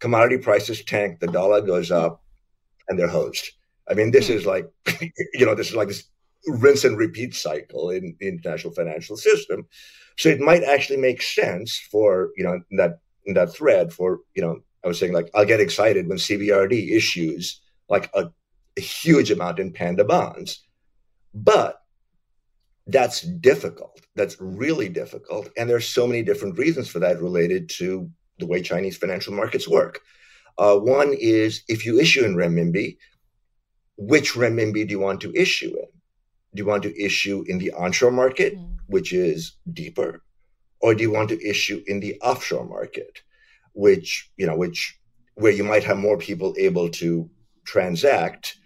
commodity 0.00 0.38
prices 0.38 0.84
tank, 0.84 1.20
the 1.20 1.28
dollar 1.28 1.60
goes 1.60 1.90
up, 1.90 2.22
and 2.88 2.98
they're 2.98 3.08
hosed. 3.08 3.50
I 3.88 3.94
mean, 3.94 4.10
this 4.10 4.28
hmm. 4.28 4.34
is 4.34 4.46
like, 4.46 4.68
you 5.34 5.46
know, 5.46 5.54
this 5.54 5.70
is 5.70 5.76
like 5.76 5.88
this 5.88 6.04
rinse 6.46 6.84
and 6.84 6.98
repeat 6.98 7.34
cycle 7.34 7.90
in 7.90 8.16
the 8.18 8.28
international 8.28 8.74
financial 8.74 9.16
system. 9.16 9.66
So 10.18 10.28
it 10.28 10.40
might 10.40 10.62
actually 10.62 10.98
make 10.98 11.22
sense 11.22 11.78
for, 11.90 12.30
you 12.36 12.44
know, 12.44 12.60
that 12.72 12.98
in 13.24 13.34
that 13.34 13.54
thread 13.54 13.92
for, 13.92 14.20
you 14.34 14.42
know, 14.42 14.60
I 14.84 14.88
was 14.88 14.98
saying 14.98 15.12
like 15.12 15.30
I'll 15.34 15.46
get 15.46 15.60
excited 15.60 16.08
when 16.08 16.18
CBRD 16.18 16.90
issues 16.90 17.60
like 17.88 18.10
a, 18.14 18.30
a 18.76 18.80
huge 18.80 19.30
amount 19.30 19.58
in 19.58 19.72
panda 19.72 20.04
bonds, 20.04 20.62
but 21.32 21.80
that's 22.86 23.22
difficult. 23.22 24.00
That's 24.14 24.36
really 24.40 24.88
difficult, 24.88 25.48
and 25.56 25.68
there's 25.68 25.88
so 25.88 26.06
many 26.06 26.22
different 26.22 26.58
reasons 26.58 26.88
for 26.88 26.98
that 27.00 27.20
related 27.20 27.68
to 27.80 28.10
the 28.38 28.46
way 28.46 28.62
Chinese 28.62 28.96
financial 28.96 29.34
markets 29.34 29.68
work. 29.68 30.00
Uh, 30.58 30.76
one 30.76 31.14
is 31.18 31.62
if 31.68 31.84
you 31.84 31.98
issue 31.98 32.24
in 32.24 32.36
renminbi, 32.36 32.96
which 33.96 34.34
renminbi 34.34 34.86
do 34.86 34.92
you 34.92 35.00
want 35.00 35.20
to 35.22 35.34
issue 35.34 35.68
in? 35.68 35.88
Do 36.54 36.62
you 36.62 36.66
want 36.66 36.84
to 36.84 37.02
issue 37.02 37.44
in 37.48 37.58
the 37.58 37.72
onshore 37.72 38.12
market, 38.12 38.56
mm. 38.56 38.76
which 38.86 39.12
is 39.12 39.56
deeper, 39.72 40.22
or 40.80 40.94
do 40.94 41.02
you 41.02 41.10
want 41.10 41.30
to 41.30 41.48
issue 41.48 41.82
in 41.86 42.00
the 42.00 42.20
offshore 42.20 42.66
market? 42.66 43.22
which 43.74 44.30
you 44.36 44.46
know 44.46 44.56
which 44.56 44.98
where 45.34 45.52
you 45.52 45.64
might 45.64 45.84
have 45.84 45.98
more 45.98 46.16
people 46.16 46.54
able 46.58 46.88
to 46.88 47.28
transact 47.66 48.56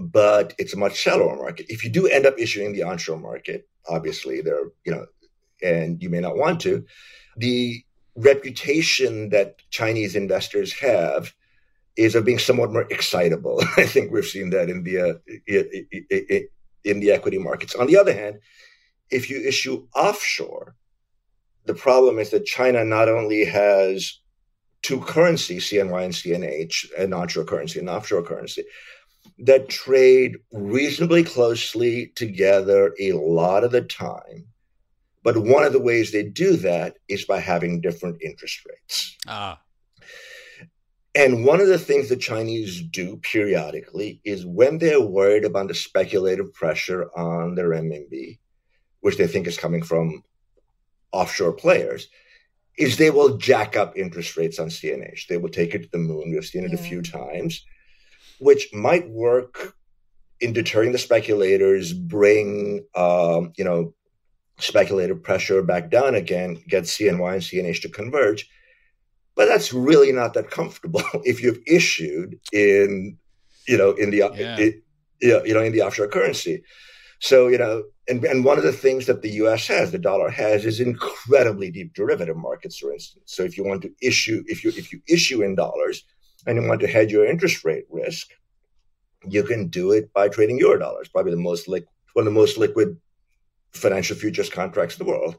but 0.00 0.54
it's 0.58 0.74
a 0.74 0.78
much 0.78 0.96
shallower 0.96 1.36
market. 1.36 1.66
If 1.68 1.84
you 1.84 1.90
do 1.90 2.06
end 2.06 2.26
up 2.26 2.38
issuing 2.38 2.72
the 2.72 2.82
onshore 2.82 3.18
market 3.18 3.68
obviously 3.88 4.40
there 4.40 4.64
you 4.84 4.92
know 4.92 5.06
and 5.62 6.02
you 6.02 6.10
may 6.10 6.20
not 6.20 6.36
want 6.36 6.60
to 6.60 6.84
the 7.36 7.82
reputation 8.16 9.30
that 9.30 9.56
chinese 9.70 10.14
investors 10.14 10.72
have 10.72 11.32
is 11.96 12.14
of 12.14 12.24
being 12.24 12.38
somewhat 12.38 12.72
more 12.72 12.86
excitable. 12.90 13.60
I 13.76 13.84
think 13.84 14.12
we've 14.12 14.24
seen 14.24 14.50
that 14.50 14.70
in 14.70 14.84
the 14.84 15.00
uh, 15.00 16.48
in 16.84 17.00
the 17.00 17.10
equity 17.10 17.38
markets. 17.38 17.74
On 17.74 17.86
the 17.86 17.96
other 17.96 18.12
hand 18.12 18.38
if 19.10 19.30
you 19.30 19.40
issue 19.40 19.86
offshore 19.94 20.74
the 21.64 21.74
problem 21.74 22.18
is 22.18 22.30
that 22.30 22.44
china 22.44 22.84
not 22.84 23.08
only 23.08 23.44
has 23.44 24.20
two 24.82 25.00
currencies, 25.00 25.68
CNY 25.68 26.04
and 26.04 26.14
CNH, 26.14 26.86
an 26.96 27.12
onshore 27.12 27.44
currency 27.44 27.80
and 27.80 27.90
offshore 27.90 28.22
currency, 28.22 28.64
that 29.38 29.68
trade 29.68 30.36
reasonably 30.52 31.24
closely 31.24 32.12
together 32.14 32.94
a 32.98 33.12
lot 33.12 33.64
of 33.64 33.72
the 33.72 33.82
time. 33.82 34.46
But 35.22 35.38
one 35.38 35.64
of 35.64 35.72
the 35.72 35.80
ways 35.80 36.10
they 36.10 36.22
do 36.22 36.56
that 36.56 36.96
is 37.08 37.24
by 37.24 37.40
having 37.40 37.80
different 37.80 38.22
interest 38.22 38.64
rates. 38.66 39.16
Ah. 39.26 39.60
And 41.14 41.44
one 41.44 41.60
of 41.60 41.66
the 41.66 41.78
things 41.78 42.08
the 42.08 42.16
Chinese 42.16 42.80
do 42.80 43.16
periodically 43.16 44.20
is 44.24 44.46
when 44.46 44.78
they're 44.78 45.00
worried 45.00 45.44
about 45.44 45.68
the 45.68 45.74
speculative 45.74 46.54
pressure 46.54 47.10
on 47.16 47.56
their 47.56 47.70
renminbi, 47.70 48.38
which 49.00 49.16
they 49.16 49.26
think 49.26 49.46
is 49.46 49.58
coming 49.58 49.82
from 49.82 50.22
offshore 51.12 51.52
players, 51.52 52.08
is 52.78 52.96
they 52.96 53.10
will 53.10 53.36
jack 53.36 53.76
up 53.76 53.96
interest 53.96 54.36
rates 54.36 54.58
on 54.58 54.68
CNH. 54.68 55.26
They 55.26 55.36
will 55.36 55.48
take 55.48 55.74
it 55.74 55.82
to 55.82 55.88
the 55.90 55.98
moon. 55.98 56.30
We've 56.30 56.44
seen 56.44 56.64
it 56.64 56.72
yeah. 56.72 56.78
a 56.78 56.82
few 56.82 57.02
times, 57.02 57.64
which 58.40 58.68
might 58.72 59.08
work 59.08 59.74
in 60.40 60.52
deterring 60.52 60.92
the 60.92 60.98
speculators, 60.98 61.92
bring 61.92 62.84
um, 62.94 63.52
you 63.56 63.64
know 63.64 63.94
speculative 64.58 65.22
pressure 65.22 65.62
back 65.62 65.90
down 65.90 66.14
again, 66.14 66.62
get 66.68 66.84
CNY 66.84 67.32
and 67.32 67.42
CNH 67.42 67.82
to 67.82 67.88
converge. 67.88 68.48
But 69.36 69.46
that's 69.46 69.72
really 69.72 70.10
not 70.10 70.34
that 70.34 70.50
comfortable 70.50 71.02
if 71.24 71.42
you've 71.42 71.60
issued 71.66 72.38
in 72.52 73.18
you 73.66 73.78
know 73.78 73.92
in 73.92 74.10
the 74.10 74.18
yeah. 74.18 74.56
it, 74.58 74.82
you 75.20 75.54
know 75.54 75.62
in 75.62 75.72
the 75.72 75.82
offshore 75.82 76.08
currency. 76.08 76.62
So, 77.20 77.48
you 77.48 77.58
know, 77.58 77.82
and, 78.06 78.24
and 78.24 78.44
one 78.44 78.58
of 78.58 78.64
the 78.64 78.72
things 78.72 79.06
that 79.06 79.22
the 79.22 79.30
US 79.42 79.66
has, 79.66 79.90
the 79.90 79.98
dollar 79.98 80.30
has, 80.30 80.64
is 80.64 80.80
incredibly 80.80 81.70
deep 81.70 81.92
derivative 81.94 82.36
markets, 82.36 82.78
for 82.78 82.92
instance. 82.92 83.24
So 83.26 83.42
if 83.42 83.56
you 83.56 83.64
want 83.64 83.82
to 83.82 83.92
issue, 84.00 84.44
if 84.46 84.62
you 84.62 84.70
if 84.76 84.92
you 84.92 85.00
issue 85.08 85.42
in 85.42 85.54
dollars 85.54 86.04
and 86.48 86.60
you 86.60 86.66
want 86.66 86.80
to 86.80 86.88
hedge 86.88 87.12
your 87.12 87.26
interest 87.26 87.62
rate 87.62 87.84
risk, 87.90 88.30
you 89.28 89.42
can 89.42 89.68
do 89.68 89.92
it 89.92 90.10
by 90.14 90.28
trading 90.28 90.58
euro 90.58 90.78
dollars, 90.78 91.08
probably 91.08 91.30
the 91.30 91.36
most 91.36 91.68
liquid 91.68 91.90
one 92.14 92.26
of 92.26 92.32
the 92.32 92.40
most 92.40 92.56
liquid 92.56 92.96
financial 93.72 94.16
futures 94.16 94.48
contracts 94.48 94.98
in 94.98 95.04
the 95.04 95.10
world. 95.12 95.36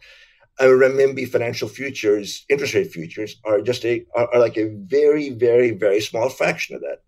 And 0.59 0.69
renminbi 0.69 1.27
financial 1.27 1.67
futures, 1.67 2.45
interest 2.47 2.75
rate 2.75 2.91
futures, 2.91 3.37
are 3.43 3.59
just 3.59 3.83
a 3.85 4.05
are, 4.15 4.31
are 4.33 4.39
like 4.39 4.57
a 4.57 4.75
very, 4.75 5.31
very, 5.31 5.71
very 5.71 5.99
small 5.99 6.29
fraction 6.29 6.75
of 6.75 6.81
that. 6.81 6.99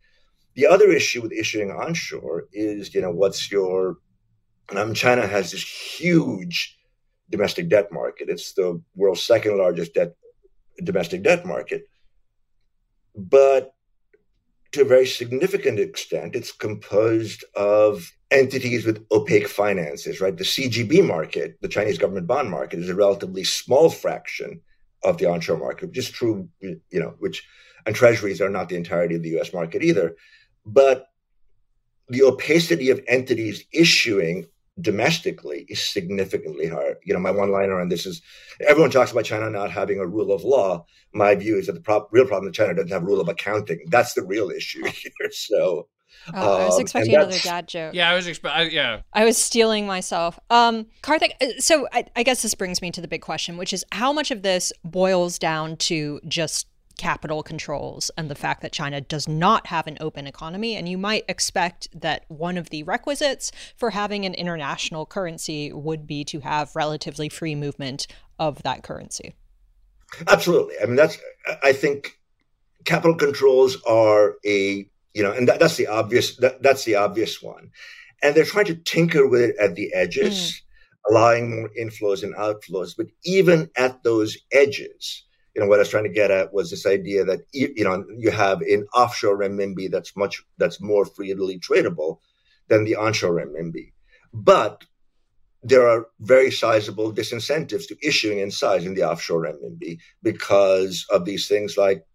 The 0.56 0.66
other 0.66 0.90
issue 0.90 1.22
with 1.22 1.32
issuing 1.32 1.70
onshore 1.70 2.48
is, 2.52 2.94
you 2.94 3.02
know, 3.02 3.12
what's 3.12 3.52
your 3.52 3.98
um, 4.76 4.94
China 4.94 5.28
has 5.28 5.52
this 5.52 5.64
huge 5.64 6.78
domestic 7.30 7.70
debt 7.70 7.92
market. 7.92 8.30
It's 8.30 8.54
the 8.54 8.82
world's 8.96 9.22
second 9.22 9.58
largest 9.58 9.94
debt 9.94 10.16
domestic 10.84 11.22
debt 11.22 11.46
market. 11.46 11.84
But 13.16 13.74
to 14.72 14.82
a 14.82 14.86
very 14.86 15.06
significant 15.06 15.80
extent, 15.80 16.36
it's 16.36 16.52
composed 16.52 17.44
of 17.56 18.12
entities 18.30 18.86
with 18.86 19.06
opaque 19.12 19.48
finances, 19.48 20.22
right? 20.22 20.38
The 20.38 20.46
CGB 20.46 21.06
market, 21.06 21.58
the 21.62 21.68
Chinese 21.68 21.98
government 21.98 22.28
bond 22.28 22.50
market, 22.50 22.80
is 22.80 22.90
a 22.90 22.96
relatively 22.96 23.44
small 23.44 23.90
fraction 23.90 24.62
of 25.04 25.18
the 25.18 25.26
onshore 25.26 25.58
market, 25.58 25.88
which 25.90 25.98
is 25.98 26.10
true, 26.10 26.48
you 26.62 26.80
know, 26.92 27.16
which 27.20 27.44
and 27.86 27.96
treasuries 27.96 28.42
are 28.42 28.50
not 28.50 28.70
the 28.70 28.76
entirety 28.76 29.16
of 29.16 29.24
the 29.24 29.40
US 29.40 29.54
market 29.54 29.84
either. 29.84 30.16
But 30.66 31.08
the 32.08 32.24
opacity 32.24 32.90
of 32.92 33.02
entities 33.08 33.66
issuing 33.74 34.46
domestically 34.80 35.66
is 35.68 35.84
significantly 35.84 36.68
higher. 36.68 36.98
You 37.04 37.14
know, 37.14 37.20
my 37.20 37.32
one 37.32 37.52
liner 37.52 37.80
on 37.80 37.90
this 37.90 38.06
is 38.06 38.22
everyone 38.66 38.92
talks 38.92 39.12
about 39.12 39.26
China 39.26 39.50
not 39.50 39.72
having 39.72 40.00
a 40.00 40.08
rule 40.08 40.32
of 40.32 40.44
law. 40.44 40.86
My 41.14 41.36
view 41.36 41.58
is 41.58 41.68
that 41.68 41.74
the 41.74 41.82
pro- 41.82 42.08
real 42.12 42.26
problem 42.26 42.46
that 42.46 42.56
China 42.56 42.74
doesn't 42.74 42.92
have 42.92 43.04
a 43.04 43.06
rule 43.06 43.22
of 43.22 43.28
accounting. 43.28 43.80
That's 43.88 44.14
the 44.14 44.24
real 44.24 44.50
issue 44.50 44.84
here. 44.86 45.12
So. 45.32 45.88
Oh, 46.34 46.62
I 46.62 46.66
was 46.66 46.76
um, 46.76 46.82
expecting 46.82 47.16
another 47.16 47.40
dad 47.40 47.68
joke. 47.68 47.94
Yeah, 47.94 48.10
I 48.10 48.16
was 48.16 48.28
expecting. 48.28 48.72
Yeah, 48.72 49.02
I 49.14 49.24
was 49.24 49.38
steeling 49.38 49.88
myself. 49.88 50.38
Um, 50.50 50.88
Karthik. 51.02 51.32
Uh, 51.42 51.60
so 51.60 51.88
I, 51.94 52.06
I 52.16 52.24
guess 52.24 52.42
this 52.42 52.54
brings 52.54 52.82
me 52.82 52.92
to 52.92 53.02
the 53.02 53.08
big 53.08 53.22
question, 53.22 53.58
which 53.58 53.72
is 53.74 53.86
how 53.92 54.12
much 54.12 54.30
of 54.30 54.44
this 54.44 54.74
boils 54.84 55.40
down 55.40 55.78
to 55.78 56.20
just 56.28 56.68
capital 57.02 57.42
controls 57.42 58.12
and 58.16 58.30
the 58.30 58.36
fact 58.36 58.62
that 58.62 58.72
China 58.72 59.02
does 59.02 59.28
not 59.28 59.66
have 59.66 59.88
an 59.88 59.98
open 60.00 60.28
economy. 60.28 60.76
And 60.76 60.88
you 60.88 61.00
might 61.00 61.26
expect 61.28 61.88
that 62.00 62.26
one 62.28 62.60
of 62.60 62.70
the 62.70 62.84
requisites 62.84 63.52
for 63.76 63.90
having 63.90 64.24
an 64.24 64.36
international 64.36 65.08
currency 65.08 65.74
would 65.74 66.06
be 66.06 66.24
to 66.26 66.42
have 66.42 66.76
relatively 66.76 67.28
free 67.28 67.56
movement 67.56 68.06
of 68.38 68.62
that 68.62 68.84
currency. 68.84 69.34
Absolutely. 70.28 70.76
I 70.80 70.86
mean, 70.86 70.96
that's, 70.96 71.18
I 71.64 71.74
think 71.74 72.20
capital 72.86 73.16
controls 73.16 73.82
are 73.88 74.36
a, 74.46 74.88
you 75.16 75.24
know, 75.24 75.32
and 75.32 75.48
that, 75.48 75.60
that's 75.60 75.78
the 75.78 75.88
obvious, 75.88 76.38
that, 76.38 76.62
that's 76.62 76.86
the 76.86 76.94
obvious 76.94 77.42
one. 77.42 77.72
And 78.22 78.36
they're 78.36 78.46
trying 78.46 78.66
to 78.66 78.76
tinker 78.76 79.28
with 79.28 79.42
it 79.42 79.56
at 79.60 79.74
the 79.74 79.92
edges. 79.92 80.36
Mm. 80.36 80.62
allowing 81.10 81.56
more 81.56 81.72
inflows 81.80 82.22
and 82.22 82.36
outflows. 82.36 82.96
But 82.96 83.08
even 83.26 83.72
at 83.76 84.04
those 84.04 84.38
edges, 84.52 85.24
you 85.56 85.62
know, 85.62 85.68
what 85.68 85.80
I 85.80 85.80
was 85.80 85.90
trying 85.90 86.06
to 86.06 86.10
get 86.10 86.32
at 86.32 86.54
was 86.54 86.70
this 86.70 86.86
idea 86.86 87.26
that 87.26 87.42
you 87.52 87.84
know 87.84 88.06
you 88.18 88.32
have 88.32 88.62
an 88.62 88.88
offshore 88.94 89.38
renminbi 89.38 89.92
that's 89.92 90.16
much 90.16 90.42
that's 90.58 90.82
more 90.82 91.06
freely 91.06 91.60
tradable 91.60 92.20
than 92.68 92.86
the 92.86 92.96
onshore 92.96 93.34
renminbi, 93.34 93.92
but 94.34 94.86
there 95.64 95.88
are 95.88 96.08
very 96.22 96.50
sizable 96.50 97.14
disincentives 97.14 97.88
to 97.88 97.98
issuing 98.02 98.40
in 98.40 98.50
size 98.50 98.86
in 98.86 98.96
the 98.96 99.04
offshore 99.04 99.44
renminbi 99.44 100.00
because 100.24 101.06
of 101.12 101.26
these 101.26 101.48
things 101.48 101.78
like 101.78 102.06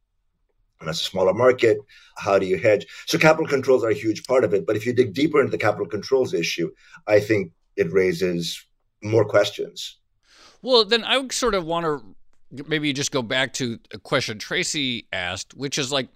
and 0.81 0.89
that's 0.89 1.01
a 1.01 1.05
smaller 1.05 1.33
market. 1.33 1.79
How 2.19 2.39
do 2.39 2.47
you 2.47 2.59
hedge? 2.59 2.87
So 3.07 3.19
capital 3.19 3.47
controls 3.47 3.83
are 3.83 3.91
a 3.91 3.95
huge 3.95 4.25
part 4.25 4.45
of 4.45 4.53
it. 4.53 4.67
But 4.67 4.77
if 4.77 4.85
you 4.85 4.93
dig 4.93 5.15
deeper 5.15 5.41
into 5.41 5.51
the 5.51 5.59
capital 5.59 5.87
controls 5.87 6.35
issue, 6.35 6.71
I 7.07 7.21
think 7.21 7.53
it 7.77 7.93
raises 7.93 8.63
more 9.03 9.25
questions. 9.25 9.99
Well, 10.63 10.85
then 10.85 11.05
I 11.05 11.19
would 11.19 11.33
sort 11.33 11.55
of 11.55 11.65
want 11.65 11.85
to 11.85 12.16
maybe 12.51 12.89
you 12.89 12.95
just 12.95 13.13
go 13.13 13.23
back 13.23 13.53
to 13.55 13.79
a 13.93 13.99
question 13.99 14.39
Tracy 14.39 15.07
asked, 15.13 15.55
which 15.55 15.79
is 15.79 15.93
like, 15.93 16.09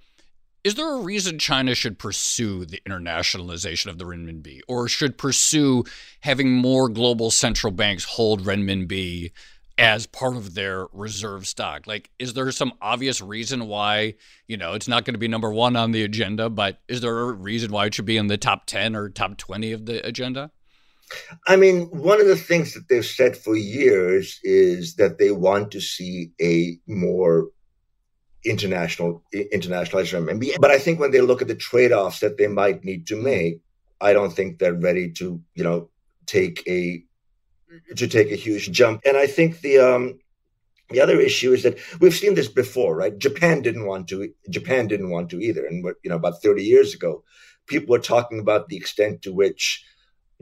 is 0.63 0.75
there 0.75 0.93
a 0.93 1.01
reason 1.01 1.39
China 1.39 1.75
should 1.75 1.99
pursue 1.99 2.67
the 2.67 2.81
internationalization 2.87 3.87
of 3.87 3.99
the 3.99 4.05
renminbi 4.05 4.61
or 4.69 4.89
should 4.89 5.17
pursue 5.17 5.85
having 6.21 6.53
more 6.53 6.89
global 6.89 7.31
central 7.31 7.73
banks 7.73 8.05
hold 8.05 8.45
renminbi 8.45 9.33
as 9.79 10.07
part 10.07 10.37
of 10.37 10.55
their 10.55 10.87
reserve 10.93 11.47
stock? 11.47 11.87
Like, 11.87 12.11
is 12.19 12.35
there 12.35 12.51
some 12.53 12.75
obvious 12.83 13.23
reason 13.23 13.69
why, 13.69 14.15
you 14.47 14.59
know, 14.59 14.75
it's 14.75 14.89
not 14.89 15.07
going 15.07 15.15
to 15.15 15.19
be 15.19 15.29
number 15.29 15.51
one 15.51 15.77
on 15.77 15.93
the 15.93 16.05
agenda, 16.05 16.51
but 16.51 16.81
is 16.89 17.01
there 17.01 17.19
a 17.19 17.33
reason 17.33 17.73
why 17.73 17.87
it 17.87 17.95
should 17.95 18.05
be 18.05 18.19
in 18.19 18.27
the 18.27 18.37
top 18.37 18.67
10 18.67 18.95
or 18.95 19.09
top 19.09 19.39
20 19.39 19.73
of 19.73 19.87
the 19.87 20.07
agenda? 20.07 20.51
I 21.47 21.57
mean, 21.57 21.87
one 21.87 22.21
of 22.21 22.27
the 22.27 22.37
things 22.37 22.75
that 22.75 22.89
they've 22.89 23.05
said 23.05 23.37
for 23.37 23.57
years 23.57 24.39
is 24.43 24.97
that 24.97 25.19
they 25.19 25.31
want 25.31 25.71
to 25.73 25.81
see 25.81 26.33
a 26.41 26.79
more 26.87 27.49
international 28.45 29.23
internationalized. 29.35 30.61
But 30.61 30.71
I 30.71 30.79
think 30.79 31.01
when 31.01 31.11
they 31.11 31.21
look 31.21 31.43
at 31.43 31.49
the 31.49 31.55
trade-offs 31.55 32.21
that 32.21 32.39
they 32.39 32.47
might 32.47 32.85
need 32.85 33.07
to 33.09 33.17
make, 33.17 33.61
I 34.01 34.13
don't 34.13 34.33
think 34.33 34.59
they're 34.59 34.75
ready 34.75 35.11
to, 35.13 35.41
you 35.55 35.65
know, 35.65 35.91
take 36.27 36.63
a 36.67 37.05
to 37.97 38.09
take 38.09 38.31
a 38.31 38.37
huge 38.37 38.71
jump. 38.71 39.03
And 39.05 39.17
I 39.17 39.27
think 39.27 39.61
the 39.61 39.79
um 39.79 40.21
the 40.91 41.01
other 41.01 41.21
issue 41.21 41.53
is 41.53 41.63
that 41.63 41.79
we've 42.01 42.15
seen 42.15 42.35
this 42.35 42.49
before, 42.49 42.97
right? 42.97 43.17
Japan 43.17 43.63
didn't 43.63 43.87
want 43.87 44.09
to. 44.09 44.33
Japan 44.49 44.89
didn't 44.89 45.11
want 45.11 45.31
to 45.31 45.41
either. 45.41 45.65
And 45.65 45.85
you 46.03 46.11
know, 46.11 46.17
about 46.17 46.43
30 46.43 46.65
years 46.65 46.95
ago, 46.95 47.23
people 47.67 47.93
were 47.93 48.01
talking 48.01 48.41
about 48.41 48.69
the 48.69 48.77
extent 48.77 49.23
to 49.23 49.33
which 49.33 49.85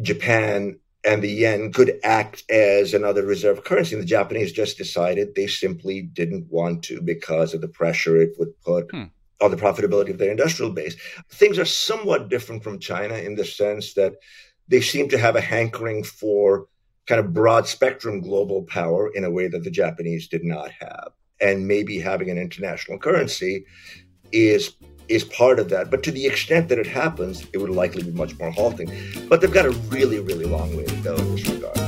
Japan 0.03 0.79
and 1.05 1.23
the 1.23 1.29
yen 1.29 1.73
could 1.73 1.99
act 2.03 2.45
as 2.51 2.93
another 2.93 3.25
reserve 3.25 3.65
currency. 3.65 3.95
And 3.95 4.03
the 4.03 4.09
Japanese 4.09 4.53
just 4.53 4.79
decided 4.79 5.35
they 5.35 5.47
simply 5.47 6.03
didn't 6.03 6.51
want 6.51 6.83
to 6.85 7.01
because 7.01 7.55
of 7.55 7.61
the 7.61 7.69
pressure 7.69 8.21
it 8.21 8.35
would 8.39 8.61
put 8.63 8.91
hmm. 8.91 9.05
on 9.41 9.51
the 9.51 9.57
profitability 9.57 10.11
of 10.11 10.19
their 10.19 10.31
industrial 10.31 10.73
base. 10.73 10.97
Things 11.31 11.59
are 11.59 11.65
somewhat 11.65 12.29
different 12.29 12.63
from 12.63 12.79
China 12.79 13.15
in 13.15 13.37
the 13.37 13.45
sense 13.45 13.95
that 13.95 14.15
they 14.67 14.81
seem 14.81 15.09
to 15.09 15.19
have 15.19 15.37
a 15.37 15.41
hankering 15.41 16.05
for 16.05 16.67
kind 17.07 17.21
of 17.21 17.33
broad 17.33 17.67
spectrum 17.67 18.21
global 18.21 18.65
power 18.65 19.11
in 19.15 19.25
a 19.25 19.31
way 19.31 19.49
that 19.49 19.65
the 19.65 19.71
Japanese 19.71 20.29
did 20.29 20.45
not 20.45 20.71
have. 20.79 21.13
And 21.41 21.67
maybe 21.67 21.99
having 21.99 22.29
an 22.29 22.37
international 22.37 22.99
currency 22.99 23.65
is 24.31 24.75
is 25.09 25.25
part 25.25 25.59
of 25.59 25.69
that. 25.71 25.91
But 25.91 26.03
to 26.05 26.11
the 26.11 26.27
extent 26.27 26.69
that 26.69 26.79
it 26.79 26.87
happens, 26.87 27.47
it 27.53 27.59
would 27.59 27.71
likely 27.71 28.03
be 28.03 28.13
much 28.13 28.39
more 28.39 28.51
halting. 28.51 28.91
But 29.29 29.41
they've 29.41 29.53
got 29.53 29.67
a 29.67 29.71
really, 29.71 30.21
really 30.21 30.45
long 30.45 30.77
way 30.77 30.85
to 30.85 30.97
go 30.97 31.17
in 31.17 31.35
this 31.35 31.49
regard. 31.49 31.88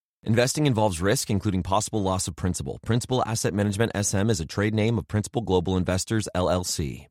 Investing 0.23 0.67
involves 0.67 1.01
risk, 1.01 1.29
including 1.29 1.63
possible 1.63 2.01
loss 2.01 2.27
of 2.27 2.35
principal. 2.35 2.79
Principal 2.85 3.23
Asset 3.25 3.53
Management 3.53 3.91
SM 3.95 4.29
is 4.29 4.39
a 4.39 4.45
trade 4.45 4.75
name 4.75 4.97
of 4.99 5.07
Principal 5.07 5.41
Global 5.41 5.77
Investors, 5.77 6.29
LLC. 6.35 7.10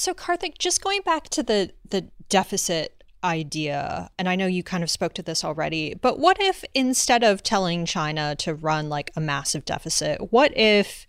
So 0.00 0.14
Karthik, 0.14 0.56
just 0.56 0.82
going 0.82 1.02
back 1.02 1.28
to 1.28 1.42
the 1.42 1.72
the 1.86 2.06
deficit 2.30 3.04
idea, 3.22 4.08
and 4.18 4.30
I 4.30 4.34
know 4.34 4.46
you 4.46 4.62
kind 4.62 4.82
of 4.82 4.88
spoke 4.88 5.12
to 5.12 5.22
this 5.22 5.44
already, 5.44 5.92
but 5.92 6.18
what 6.18 6.38
if 6.40 6.64
instead 6.72 7.22
of 7.22 7.42
telling 7.42 7.84
China 7.84 8.34
to 8.36 8.54
run 8.54 8.88
like 8.88 9.10
a 9.14 9.20
massive 9.20 9.66
deficit, 9.66 10.32
what 10.32 10.56
if 10.56 11.06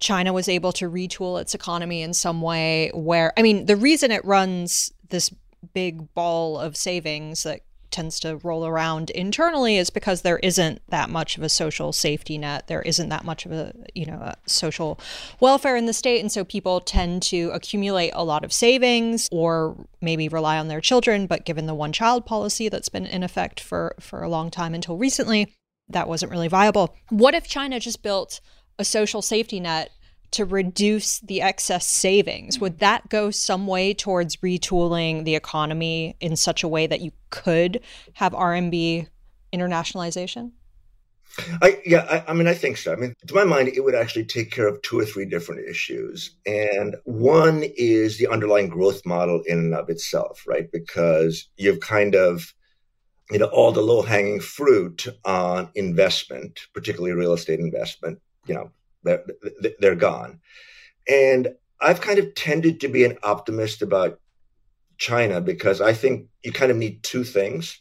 China 0.00 0.34
was 0.34 0.50
able 0.50 0.70
to 0.72 0.90
retool 0.90 1.40
its 1.40 1.54
economy 1.54 2.02
in 2.02 2.12
some 2.12 2.42
way 2.42 2.90
where 2.92 3.32
I 3.38 3.42
mean, 3.42 3.64
the 3.64 3.76
reason 3.76 4.10
it 4.10 4.22
runs 4.22 4.92
this 5.08 5.30
big 5.72 6.12
ball 6.12 6.58
of 6.58 6.76
savings 6.76 7.44
that 7.44 7.62
tends 7.90 8.20
to 8.20 8.36
roll 8.38 8.66
around 8.66 9.10
internally 9.10 9.76
is 9.76 9.90
because 9.90 10.22
there 10.22 10.38
isn't 10.38 10.80
that 10.88 11.10
much 11.10 11.36
of 11.36 11.42
a 11.42 11.48
social 11.48 11.92
safety 11.92 12.38
net. 12.38 12.66
There 12.66 12.82
isn't 12.82 13.08
that 13.08 13.24
much 13.24 13.46
of 13.46 13.52
a, 13.52 13.72
you 13.94 14.06
know, 14.06 14.18
a 14.18 14.36
social 14.46 14.98
welfare 15.40 15.76
in 15.76 15.86
the 15.86 15.92
state. 15.92 16.20
And 16.20 16.30
so 16.30 16.44
people 16.44 16.80
tend 16.80 17.22
to 17.24 17.50
accumulate 17.52 18.12
a 18.14 18.24
lot 18.24 18.44
of 18.44 18.52
savings 18.52 19.28
or 19.32 19.76
maybe 20.00 20.28
rely 20.28 20.58
on 20.58 20.68
their 20.68 20.80
children. 20.80 21.26
But 21.26 21.44
given 21.44 21.66
the 21.66 21.74
one 21.74 21.92
child 21.92 22.26
policy 22.26 22.68
that's 22.68 22.88
been 22.88 23.06
in 23.06 23.22
effect 23.22 23.60
for, 23.60 23.94
for 24.00 24.22
a 24.22 24.28
long 24.28 24.50
time 24.50 24.74
until 24.74 24.96
recently, 24.96 25.54
that 25.88 26.08
wasn't 26.08 26.32
really 26.32 26.48
viable. 26.48 26.94
What 27.08 27.34
if 27.34 27.48
China 27.48 27.80
just 27.80 28.02
built 28.02 28.40
a 28.78 28.84
social 28.84 29.22
safety 29.22 29.60
net 29.60 29.90
to 30.32 30.44
reduce 30.44 31.18
the 31.20 31.42
excess 31.42 31.86
savings? 31.86 32.58
Would 32.60 32.78
that 32.78 33.08
go 33.08 33.30
some 33.30 33.66
way 33.66 33.94
towards 33.94 34.36
retooling 34.36 35.24
the 35.24 35.34
economy 35.34 36.16
in 36.20 36.36
such 36.36 36.62
a 36.62 36.68
way 36.68 36.86
that 36.86 37.00
you 37.00 37.12
could 37.30 37.80
have 38.14 38.32
RMB 38.32 39.08
internationalization? 39.52 40.52
I 41.62 41.80
yeah, 41.86 42.06
I, 42.10 42.30
I, 42.30 42.34
mean, 42.34 42.48
I 42.48 42.54
think 42.54 42.76
so. 42.76 42.92
I 42.92 42.96
mean, 42.96 43.14
to 43.26 43.34
my 43.34 43.44
mind, 43.44 43.68
it 43.68 43.84
would 43.84 43.94
actually 43.94 44.24
take 44.24 44.50
care 44.50 44.66
of 44.66 44.82
two 44.82 44.98
or 44.98 45.04
three 45.04 45.24
different 45.24 45.68
issues, 45.68 46.36
and 46.44 46.96
one 47.04 47.62
is 47.76 48.18
the 48.18 48.26
underlying 48.26 48.68
growth 48.68 49.06
model 49.06 49.42
in 49.46 49.58
and 49.58 49.74
of 49.74 49.88
itself, 49.88 50.42
right? 50.46 50.70
Because 50.72 51.48
you've 51.56 51.80
kind 51.80 52.16
of 52.16 52.52
you 53.30 53.38
know 53.38 53.46
all 53.46 53.70
the 53.70 53.80
low 53.80 54.02
hanging 54.02 54.40
fruit 54.40 55.06
on 55.24 55.70
investment, 55.76 56.60
particularly 56.74 57.14
real 57.14 57.32
estate 57.32 57.60
investment, 57.60 58.20
you 58.46 58.54
know, 58.54 58.72
they're, 59.02 59.24
they're 59.78 59.94
gone. 59.94 60.40
And 61.08 61.48
I've 61.80 62.00
kind 62.00 62.18
of 62.18 62.34
tended 62.34 62.80
to 62.80 62.88
be 62.88 63.04
an 63.04 63.18
optimist 63.22 63.82
about 63.82 64.20
China 64.98 65.40
because 65.40 65.80
I 65.80 65.94
think 65.94 66.28
you 66.42 66.52
kind 66.52 66.70
of 66.70 66.76
need 66.76 67.02
two 67.02 67.24
things. 67.24 67.80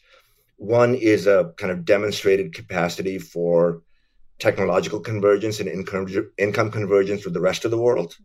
One 0.58 0.95
is 0.95 1.27
a 1.27 1.53
kind 1.58 1.71
of 1.71 1.86
demonstrated 1.86 2.53
capacity 2.53 3.19
for 3.19 3.82
technological 4.39 5.01
convergence 5.01 5.60
and 5.60 5.67
income, 5.67 6.08
income 6.38 6.71
convergence 6.71 7.25
with 7.25 7.34
the 7.34 7.41
rest 7.41 7.65
of 7.65 7.71
the 7.71 7.77
world, 7.77 8.15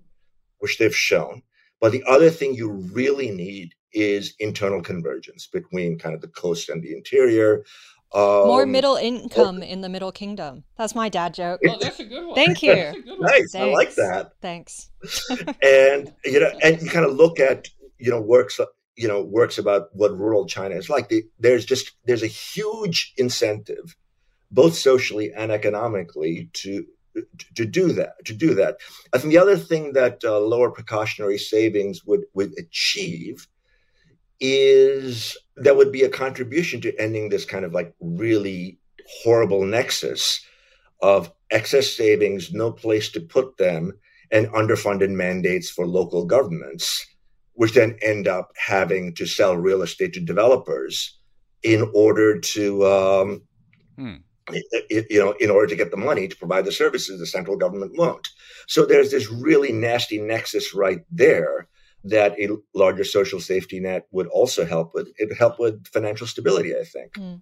which 0.59 0.78
they've 0.78 0.94
shown. 0.94 1.42
But 1.80 1.92
the 1.92 2.04
other 2.04 2.30
thing 2.30 2.54
you 2.54 2.70
really 2.70 3.30
need 3.30 3.74
is 3.92 4.35
internal 4.38 4.83
convergence 4.83 5.46
between 5.46 5.98
kind 5.98 6.14
of 6.14 6.20
the 6.20 6.28
coast 6.28 6.68
and 6.68 6.83
the 6.83 6.94
interior, 6.94 7.64
Um, 8.14 8.46
More 8.46 8.64
middle 8.64 8.94
income 8.94 9.61
in 9.61 9.81
the 9.81 9.88
Middle 9.88 10.12
Kingdom. 10.12 10.62
That's 10.79 10.94
my 10.94 11.09
dad 11.09 11.35
joke. 11.35 11.61
Oh, 11.68 11.77
that's 11.81 11.98
a 11.98 12.05
good 12.05 12.24
one. 12.24 12.37
Thank 12.37 12.62
you. 12.62 12.74
That's 12.74 12.96
a 12.96 13.00
good 13.00 13.18
one. 13.18 13.31
nice. 13.31 13.55
I 13.57 13.64
like 13.64 13.94
that. 13.96 14.33
Thanks. 14.40 14.90
and 15.62 16.12
you 16.24 16.38
know, 16.38 16.53
and 16.62 16.81
you 16.81 16.88
kind 16.88 17.05
of 17.05 17.16
look 17.16 17.40
at 17.40 17.68
you 17.98 18.11
know 18.11 18.20
works 18.20 18.61
you 18.96 19.09
know 19.09 19.22
works 19.22 19.59
about 19.59 19.88
what 19.92 20.16
rural 20.16 20.46
China 20.46 20.77
is 20.77 20.88
like. 20.88 21.09
The, 21.09 21.24
there's 21.40 21.64
just 21.64 21.92
there's 22.05 22.22
a 22.22 22.29
huge 22.29 23.12
incentive, 23.16 23.96
both 24.50 24.77
socially 24.77 25.33
and 25.33 25.50
economically, 25.50 26.50
to 26.53 26.87
to 27.57 27.64
do 27.64 27.92
that. 27.92 28.12
To 28.27 28.33
do 28.35 28.55
that, 28.55 28.77
I 29.12 29.18
think 29.18 29.33
the 29.33 29.38
other 29.38 29.57
thing 29.57 29.92
that 29.94 30.22
uh, 30.24 30.38
lower 30.38 30.70
precautionary 30.70 31.38
savings 31.38 32.05
would 32.05 32.22
would 32.35 32.57
achieve 32.59 33.48
is 34.46 35.38
that 35.57 35.76
would 35.76 35.90
be 35.90 36.02
a 36.02 36.09
contribution 36.11 36.78
to 36.83 36.94
ending 37.00 37.30
this 37.30 37.46
kind 37.46 37.64
of 37.64 37.72
like 37.72 37.94
really 38.00 38.78
horrible 39.22 39.64
nexus 39.64 40.44
of 41.00 41.33
excess 41.50 41.96
savings, 41.96 42.52
no 42.52 42.70
place 42.70 43.09
to 43.12 43.20
put 43.20 43.57
them, 43.57 43.92
and 44.30 44.48
underfunded 44.48 45.09
mandates 45.11 45.70
for 45.70 45.87
local 45.87 46.26
governments, 46.26 47.07
which 47.54 47.72
then 47.72 47.96
end 48.02 48.28
up 48.28 48.50
having 48.59 49.14
to 49.14 49.24
sell 49.24 49.57
real 49.57 49.80
estate 49.80 50.12
to 50.12 50.20
developers 50.20 51.18
in 51.62 51.90
order 51.94 52.38
to, 52.38 52.87
um, 52.87 53.42
Hmm. 53.96 54.16
you 54.90 55.07
know, 55.20 55.33
in 55.40 55.50
order 55.50 55.68
to 55.68 55.76
get 55.76 55.90
the 55.90 55.96
money 55.96 56.28
to 56.28 56.37
provide 56.37 56.66
the 56.66 56.72
services 56.72 57.18
the 57.18 57.26
central 57.26 57.57
government 57.57 57.92
won't. 57.96 58.28
So 58.66 58.85
there's 58.85 59.11
this 59.11 59.30
really 59.30 59.72
nasty 59.72 60.18
nexus 60.18 60.74
right 60.74 61.00
there 61.11 61.66
that 62.05 62.38
a 62.38 62.49
larger 62.75 63.05
social 63.05 63.40
safety 63.40 63.81
net 63.81 64.07
would 64.11 64.27
also 64.29 64.64
help 64.64 64.95
with. 64.95 65.09
It 65.17 65.35
help 65.37 65.59
with 65.59 65.87
financial 65.88 66.27
stability, 66.27 66.75
I 66.77 66.85
think. 66.85 67.17
Hmm. 67.17 67.35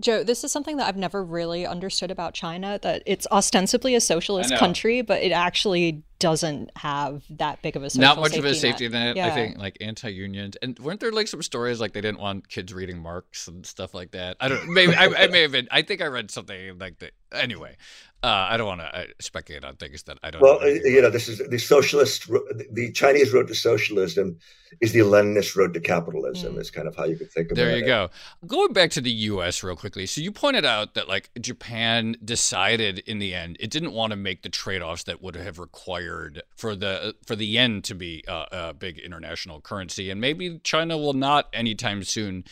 Joe, 0.00 0.22
this 0.22 0.44
is 0.44 0.52
something 0.52 0.76
that 0.76 0.86
I've 0.86 0.96
never 0.96 1.24
really 1.24 1.66
understood 1.66 2.10
about 2.10 2.32
China 2.32 2.78
that 2.82 3.02
it's 3.06 3.26
ostensibly 3.30 3.94
a 3.94 4.00
socialist 4.00 4.54
country, 4.56 5.02
but 5.02 5.22
it 5.22 5.32
actually 5.32 6.04
doesn't 6.20 6.70
have 6.76 7.24
that 7.28 7.60
big 7.60 7.76
of 7.76 7.82
a 7.82 7.90
social 7.90 8.00
Not 8.00 8.18
much 8.18 8.36
of 8.36 8.44
a 8.44 8.54
safety 8.54 8.86
safety 8.86 8.88
net. 8.88 9.18
I 9.18 9.30
think 9.30 9.58
like 9.58 9.76
anti-unions, 9.80 10.56
and 10.62 10.78
weren't 10.78 11.00
there 11.00 11.12
like 11.12 11.28
some 11.28 11.42
stories 11.42 11.80
like 11.80 11.92
they 11.92 12.00
didn't 12.00 12.20
want 12.20 12.48
kids 12.48 12.72
reading 12.72 12.98
Marx 12.98 13.48
and 13.48 13.66
stuff 13.66 13.94
like 13.94 14.12
that? 14.12 14.36
I 14.40 14.48
don't. 14.48 14.68
Maybe 14.72 14.94
I, 14.94 15.06
I 15.06 15.26
may 15.26 15.42
have 15.42 15.52
been. 15.52 15.68
I 15.70 15.82
think 15.82 16.00
I 16.00 16.06
read 16.06 16.30
something 16.30 16.78
like 16.78 16.98
that. 17.00 17.12
Anyway, 17.32 17.76
uh, 18.24 18.46
I 18.50 18.56
don't 18.56 18.66
want 18.66 18.80
to 18.80 18.98
uh, 19.00 19.04
speculate 19.20 19.64
on 19.64 19.76
things 19.76 20.02
that 20.04 20.18
I 20.22 20.30
don't. 20.30 20.40
Well, 20.40 20.58
know 20.58 20.66
uh, 20.66 20.70
you 20.70 21.02
know, 21.02 21.10
this 21.10 21.28
is 21.28 21.42
the 21.46 21.58
socialist, 21.58 22.26
the 22.72 22.90
Chinese 22.92 23.34
road 23.34 23.48
to 23.48 23.54
socialism 23.54 24.38
is 24.80 24.92
the 24.92 25.00
Leninist 25.00 25.54
road 25.54 25.74
to 25.74 25.80
capitalism. 25.80 26.54
Mm. 26.54 26.58
Is 26.58 26.70
kind 26.70 26.88
of 26.88 26.96
how 26.96 27.04
you 27.04 27.16
could 27.16 27.30
think 27.30 27.52
about 27.52 27.60
it. 27.60 27.64
There 27.64 27.76
it. 27.76 27.80
you 27.80 27.84
go. 27.84 28.08
Going 28.46 28.72
back 28.72 28.90
to 28.92 29.02
the 29.02 29.10
U.S. 29.10 29.62
real 29.62 29.76
quickly. 29.76 30.06
So 30.06 30.22
you 30.22 30.32
pointed 30.32 30.64
out 30.64 30.94
that 30.94 31.06
like 31.06 31.28
Japan 31.38 32.16
decided 32.24 33.00
in 33.00 33.18
the 33.18 33.34
end 33.34 33.58
it 33.60 33.70
didn't 33.70 33.92
want 33.92 34.12
to 34.12 34.16
make 34.16 34.42
the 34.42 34.48
trade-offs 34.48 35.02
that 35.02 35.20
would 35.20 35.36
have 35.36 35.58
required 35.58 36.42
for 36.56 36.74
the 36.74 37.14
for 37.26 37.36
the 37.36 37.46
yen 37.46 37.82
to 37.82 37.94
be 37.94 38.24
a, 38.26 38.46
a 38.52 38.72
big 38.72 38.98
international 38.98 39.60
currency, 39.60 40.08
and 40.08 40.18
maybe 40.18 40.60
China 40.64 40.96
will 40.96 41.12
not 41.12 41.48
anytime 41.52 42.02
soon 42.02 42.44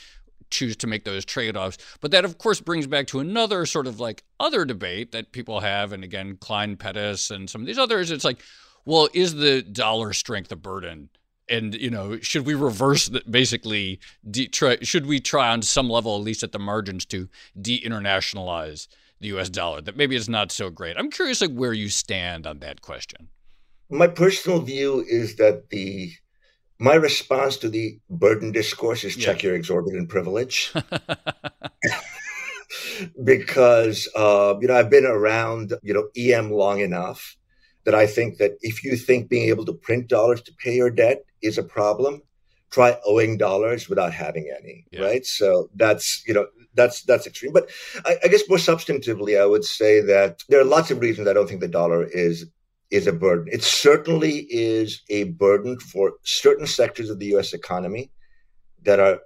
choose 0.53 0.77
to 0.77 0.87
make 0.87 1.05
those 1.05 1.25
trade-offs. 1.25 1.79
But 2.01 2.13
that 2.13 2.25
of 2.25 2.39
course 2.39 2.61
brings 2.61 2.87
back 2.87 3.09
to 3.09 3.19
another 3.19 3.67
sort 3.67 3.87
of 3.89 3.99
like 3.99 4.23
other 4.39 4.65
debate 4.65 5.11
that 5.13 5.33
people 5.33 5.61
have, 5.61 5.93
and 5.93 6.05
again 6.05 6.37
Klein 6.41 6.77
Pettis 6.77 7.31
and 7.31 7.51
some 7.51 7.63
of 7.63 7.67
these 7.67 7.79
others. 7.79 8.11
It's 8.11 8.25
like, 8.25 8.41
well, 8.85 9.09
is 9.15 9.35
the 9.35 9.63
dollar 9.63 10.13
strength 10.13 10.53
a 10.53 10.57
burden? 10.57 11.09
and 11.49 11.75
you 11.75 11.91
know 11.91 12.19
should 12.21 12.47
we 12.47 12.55
reverse 12.55 13.09
the, 13.09 13.23
basically 13.29 13.99
de- 14.31 14.47
try, 14.49 14.79
should 14.83 15.07
we 15.07 15.21
try 15.21 15.51
on 15.51 15.61
some 15.63 15.91
level 15.91 16.17
at 16.17 16.23
least 16.23 16.43
at 16.43 16.53
the 16.53 16.59
margins 16.59 17.05
to 17.05 17.29
de-internationalize 17.61 18.87
the 19.21 19.29
US 19.29 19.49
dollar 19.51 19.81
that 19.81 19.97
maybe 19.97 20.17
it's 20.17 20.29
not 20.29 20.53
so 20.53 20.71
great 20.71 20.97
i'm 20.97 21.11
curious 21.11 21.41
like 21.41 21.53
where 21.53 21.73
you 21.73 21.89
stand 21.89 22.47
on 22.47 22.61
that 22.61 22.81
question 22.81 23.29
My 23.91 24.07
personal 24.07 24.61
view 24.61 25.05
is 25.07 25.37
that 25.37 25.69
the 25.71 26.13
my 26.83 26.95
response 26.95 27.57
to 27.59 27.69
the 27.69 27.99
burden 28.11 28.51
discourse 28.51 29.05
is 29.05 29.17
Yeah. 29.17 29.27
check 29.27 29.43
your 29.45 29.55
exorbitant 29.55 30.09
privilege. 30.09 30.73
because 33.25 34.09
uh, 34.17 34.55
you 34.61 34.69
know 34.69 34.77
I've 34.77 34.91
been 34.91 35.07
around 35.07 35.75
you 35.83 35.95
know 35.95 36.09
EM 36.17 36.51
long 36.51 36.81
enough 36.81 37.37
that 37.85 37.95
I 37.95 38.07
think 38.07 38.39
that 38.39 38.53
if 38.61 38.85
you 38.85 38.97
think 38.97 39.29
being 39.29 39.49
able 39.49 39.65
to 39.67 39.73
print 39.73 40.09
dollars 40.09 40.43
to 40.43 40.53
pay 40.63 40.75
your 40.77 40.91
debt 40.91 41.25
is 41.43 41.59
a 41.59 41.63
problem, 41.65 42.23
try 42.71 42.97
owing 43.05 43.37
dollars 43.37 43.89
without 43.89 44.13
having 44.13 44.53
any. 44.59 44.87
Yeah. 44.91 45.03
Right. 45.03 45.27
So 45.27 45.69
that's 45.75 46.23
you 46.27 46.35
know 46.35 46.47
that's 46.75 47.03
that's 47.03 47.27
extreme. 47.27 47.53
But 47.53 47.71
I, 48.05 48.17
I 48.25 48.29
guess 48.29 48.49
more 48.49 48.59
substantively, 48.59 49.41
I 49.41 49.47
would 49.47 49.65
say 49.65 50.01
that 50.01 50.43
there 50.49 50.61
are 50.61 50.65
lots 50.77 50.91
of 50.91 51.01
reasons 51.01 51.29
I 51.29 51.33
don't 51.33 51.49
think 51.49 51.61
the 51.61 51.69
dollar 51.69 52.05
is 52.05 52.47
is 52.93 53.07
a 53.07 53.13
burden. 53.13 53.49
It 53.51 53.65
certainly 53.65 54.47
is 54.51 55.03
a 55.09 55.25
burden 55.25 55.79
for 55.81 56.13
certain 56.25 56.67
sectors 56.67 57.09
of 57.11 57.19
the 57.19 57.27
U.S. 57.27 57.55
economy 57.55 58.11
that 58.83 59.01
are 59.01 59.21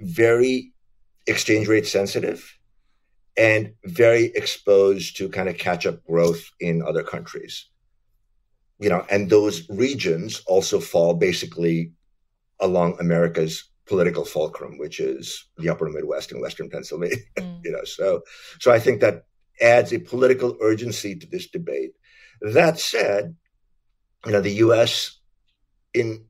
very 0.00 0.72
exchange 1.26 1.68
rate 1.68 1.86
sensitive 1.86 2.58
and 3.36 3.72
very 3.84 4.26
exposed 4.34 5.16
to 5.16 5.28
kind 5.28 5.48
of 5.48 5.56
catch 5.56 5.86
up 5.86 6.04
growth 6.04 6.44
in 6.60 6.82
other 6.82 7.04
countries. 7.04 7.66
You 8.80 8.90
know, 8.90 9.06
and 9.08 9.30
those 9.30 9.68
regions 9.70 10.42
also 10.46 10.80
fall 10.80 11.14
basically 11.14 11.92
along 12.58 12.96
America's 12.98 13.70
political 13.86 14.24
fulcrum, 14.24 14.76
which 14.78 14.98
is 14.98 15.46
the 15.58 15.68
upper 15.68 15.88
Midwest 15.88 16.32
and 16.32 16.40
Western 16.40 16.68
Pennsylvania. 16.68 17.16
Mm. 17.38 17.60
you 17.64 17.72
know, 17.72 17.84
so 17.84 18.22
so 18.60 18.72
I 18.72 18.78
think 18.78 19.00
that 19.00 19.24
adds 19.60 19.92
a 19.92 19.98
political 19.98 20.56
urgency 20.60 21.14
to 21.16 21.26
this 21.26 21.48
debate. 21.48 21.92
That 22.40 22.78
said, 22.78 23.36
you 24.26 24.32
know, 24.32 24.40
the 24.40 24.54
US 24.54 25.20
in 25.92 26.24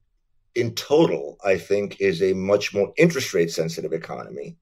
in 0.55 0.75
total, 0.75 1.37
I 1.45 1.59
think, 1.59 2.01
is 2.01 2.23
a 2.23 2.33
much 2.33 2.73
more 2.73 2.93
interest 2.97 3.35
rate 3.35 3.51
sensitive 3.51 3.93
economy 3.93 4.57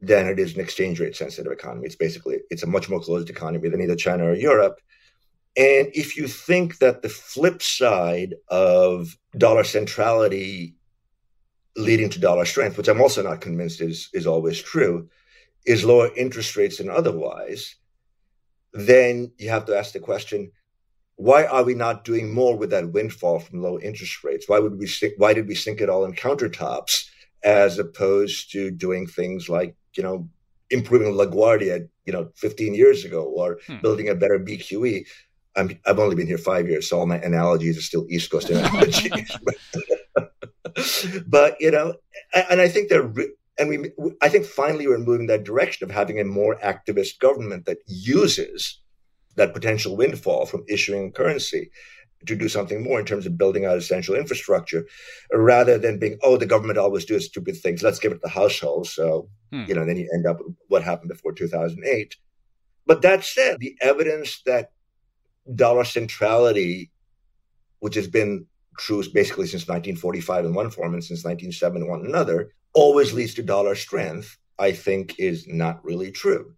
than 0.00 0.26
it 0.26 0.38
is 0.38 0.54
an 0.54 0.60
exchange 0.60 1.00
rate 1.00 1.16
sensitive 1.16 1.52
economy. 1.52 1.86
It's 1.86 1.96
basically 1.96 2.38
it's 2.50 2.62
a 2.62 2.66
much 2.68 2.88
more 2.88 3.00
closed 3.00 3.30
economy 3.30 3.68
than 3.68 3.80
either 3.80 3.96
China 3.96 4.26
or 4.26 4.34
Europe. 4.34 4.80
And 5.56 5.88
if 5.94 6.16
you 6.16 6.28
think 6.28 6.78
that 6.78 7.00
the 7.00 7.08
flip 7.08 7.62
side 7.62 8.34
of 8.48 9.16
dollar 9.36 9.64
centrality 9.64 10.74
leading 11.76 12.10
to 12.10 12.20
dollar 12.20 12.44
strength, 12.44 12.76
which 12.76 12.88
I'm 12.88 13.00
also 13.00 13.22
not 13.22 13.40
convinced 13.40 13.80
is 13.80 14.08
is 14.12 14.26
always 14.26 14.60
true, 14.60 15.08
is 15.64 15.84
lower 15.84 16.10
interest 16.14 16.56
rates 16.56 16.78
than 16.78 16.90
otherwise, 16.90 17.76
then 18.72 19.32
you 19.38 19.48
have 19.48 19.64
to 19.66 19.76
ask 19.76 19.92
the 19.92 20.00
question, 20.00 20.52
why 21.16 21.44
are 21.46 21.64
we 21.64 21.74
not 21.74 22.04
doing 22.04 22.32
more 22.32 22.56
with 22.56 22.70
that 22.70 22.92
windfall 22.92 23.40
from 23.40 23.62
low 23.62 23.78
interest 23.80 24.22
rates? 24.22 24.48
Why 24.48 24.58
would 24.58 24.78
we 24.78 24.86
sink, 24.86 25.14
why 25.16 25.32
did 25.32 25.48
we 25.48 25.54
sink 25.54 25.80
it 25.80 25.88
all 25.88 26.04
in 26.04 26.12
countertops 26.12 27.06
as 27.42 27.78
opposed 27.78 28.52
to 28.52 28.70
doing 28.70 29.06
things 29.06 29.48
like, 29.48 29.74
you 29.96 30.02
know, 30.02 30.28
improving 30.68 31.14
LaGuardia, 31.14 31.88
you 32.04 32.12
know, 32.12 32.30
15 32.36 32.74
years 32.74 33.04
ago 33.04 33.22
or 33.24 33.58
Hmm. 33.66 33.78
building 33.78 34.08
a 34.08 34.14
better 34.14 34.38
BQE? 34.38 35.06
I'm, 35.56 35.78
I've 35.86 35.98
only 35.98 36.16
been 36.16 36.26
here 36.26 36.36
five 36.36 36.68
years, 36.68 36.90
so 36.90 36.98
all 36.98 37.06
my 37.06 37.18
analogies 37.18 37.78
are 37.78 37.82
still 37.82 38.06
East 38.10 38.30
Coast 38.30 38.50
analogies. 38.50 39.38
but, 41.26 41.56
you 41.60 41.70
know, 41.70 41.94
and 42.34 42.60
I 42.60 42.68
think 42.68 42.90
they're, 42.90 43.10
and 43.58 43.70
we, 43.70 43.90
I 44.20 44.28
think 44.28 44.44
finally 44.44 44.86
we're 44.86 44.98
moving 44.98 45.28
that 45.28 45.44
direction 45.44 45.88
of 45.88 45.94
having 45.94 46.20
a 46.20 46.24
more 46.24 46.56
activist 46.56 47.18
government 47.20 47.64
that 47.64 47.78
uses 47.86 48.82
that 49.36 49.54
potential 49.54 49.96
windfall 49.96 50.46
from 50.46 50.64
issuing 50.68 51.12
currency 51.12 51.70
to 52.26 52.34
do 52.34 52.48
something 52.48 52.82
more 52.82 52.98
in 52.98 53.06
terms 53.06 53.26
of 53.26 53.38
building 53.38 53.66
out 53.66 53.76
essential 53.76 54.14
infrastructure 54.14 54.86
rather 55.32 55.78
than 55.78 55.98
being, 55.98 56.18
oh, 56.22 56.36
the 56.36 56.46
government 56.46 56.78
always 56.78 57.04
does 57.04 57.26
stupid 57.26 57.56
things. 57.56 57.82
Let's 57.82 57.98
give 57.98 58.12
it 58.12 58.16
to 58.16 58.20
the 58.24 58.28
households. 58.30 58.90
So, 58.90 59.28
Hmm. 59.52 59.64
you 59.68 59.74
know, 59.74 59.84
then 59.84 59.96
you 59.98 60.08
end 60.12 60.26
up 60.26 60.38
with 60.40 60.56
what 60.68 60.82
happened 60.82 61.10
before 61.10 61.32
2008. 61.32 62.16
But 62.86 63.02
that 63.02 63.24
said, 63.24 63.58
the 63.60 63.76
evidence 63.80 64.42
that 64.46 64.72
dollar 65.54 65.84
centrality, 65.84 66.90
which 67.80 67.94
has 67.94 68.08
been 68.08 68.46
true 68.78 69.02
basically 69.12 69.46
since 69.46 69.68
1945 69.68 70.46
in 70.46 70.54
one 70.54 70.70
form 70.70 70.94
and 70.94 71.04
since 71.04 71.24
1971 71.24 72.00
in 72.00 72.06
another, 72.06 72.52
always 72.72 73.12
leads 73.12 73.34
to 73.34 73.42
dollar 73.42 73.74
strength, 73.74 74.36
I 74.58 74.72
think 74.72 75.18
is 75.18 75.46
not 75.46 75.84
really 75.84 76.10
true. 76.10 76.54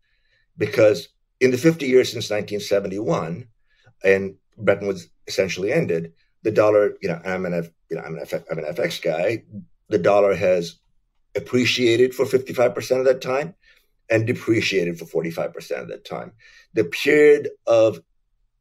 Because 0.57 1.09
in 1.41 1.51
the 1.51 1.59
50 1.59 1.87
years 1.87 2.13
since 2.13 2.31
1971, 2.31 3.47
and 4.05 4.37
Bretton 4.57 4.87
Woods 4.87 5.09
essentially 5.27 5.73
ended, 5.73 6.13
the 6.43 6.51
dollar, 6.51 6.95
you 7.01 7.09
know, 7.09 7.21
I'm 7.25 7.47
an, 7.47 7.55
F, 7.55 7.69
you 7.91 7.97
know, 7.97 8.03
I'm 8.03 8.15
an, 8.15 8.21
F, 8.23 8.33
I'm 8.51 8.59
an 8.59 8.65
FX 8.65 9.03
guy. 9.03 9.45
The 9.89 9.99
dollar 9.99 10.35
has 10.35 10.77
appreciated 11.37 12.15
for 12.15 12.25
55% 12.25 12.99
of 12.99 13.05
that 13.05 13.21
time 13.21 13.55
and 14.11 14.27
depreciated 14.27 14.99
for 14.99 15.23
45% 15.23 15.83
of 15.83 15.89
that 15.89 16.05
time. 16.05 16.33
The 16.75 16.85
period 16.85 17.51
of 17.67 18.01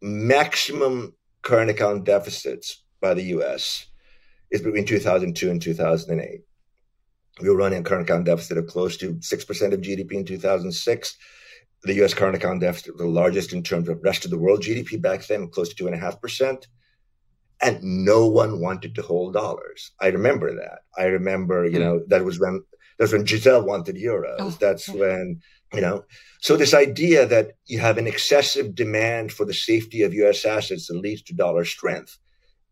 maximum 0.01 1.13
current 1.41 1.69
account 1.69 2.03
deficits 2.03 2.83
by 3.01 3.13
the 3.13 3.23
US 3.23 3.87
is 4.51 4.61
between 4.61 4.85
2002 4.85 5.49
and 5.49 5.61
2008. 5.61 6.41
We 7.41 7.49
were 7.49 7.55
running 7.55 7.79
a 7.79 7.83
current 7.83 8.09
account 8.09 8.25
deficit 8.25 8.57
of 8.57 8.67
close 8.67 8.97
to 8.97 9.13
6% 9.15 9.73
of 9.73 9.81
GDP 9.81 10.11
in 10.13 10.25
2006. 10.25 11.17
The 11.87 12.03
US 12.03 12.13
current 12.13 12.35
account 12.35 12.61
deficit 12.61 12.93
was 12.93 13.01
the 13.01 13.07
largest 13.07 13.53
in 13.53 13.63
terms 13.63 13.87
of 13.87 14.03
rest 14.03 14.25
of 14.25 14.31
the 14.31 14.37
world 14.37 14.61
GDP 14.61 15.01
back 15.01 15.25
then, 15.25 15.49
close 15.49 15.73
to 15.73 15.83
2.5%. 15.83 16.65
And 17.61 17.81
no 17.81 18.27
one 18.27 18.59
wanted 18.59 18.93
to 18.95 19.01
hold 19.01 19.33
dollars. 19.33 19.91
I 19.99 20.07
remember 20.07 20.53
that. 20.53 20.79
I 20.97 21.05
remember, 21.05 21.65
you 21.65 21.77
hmm. 21.77 21.83
know, 21.83 22.03
that 22.07 22.23
was 22.23 22.39
when 22.39 22.61
that's 22.99 23.11
when 23.11 23.25
Gisele 23.25 23.65
wanted 23.65 23.95
euros. 23.95 24.35
Oh. 24.39 24.57
That's 24.59 24.89
when, 24.89 25.41
you 25.73 25.81
know, 25.81 26.03
so 26.41 26.57
this 26.57 26.73
idea 26.73 27.25
that 27.27 27.51
you 27.65 27.79
have 27.79 27.97
an 27.97 28.07
excessive 28.07 28.75
demand 28.75 29.31
for 29.31 29.45
the 29.45 29.53
safety 29.53 30.01
of 30.01 30.13
US 30.13 30.45
assets 30.45 30.87
that 30.87 30.97
leads 30.97 31.21
to 31.23 31.33
dollar 31.33 31.63
strength 31.63 32.17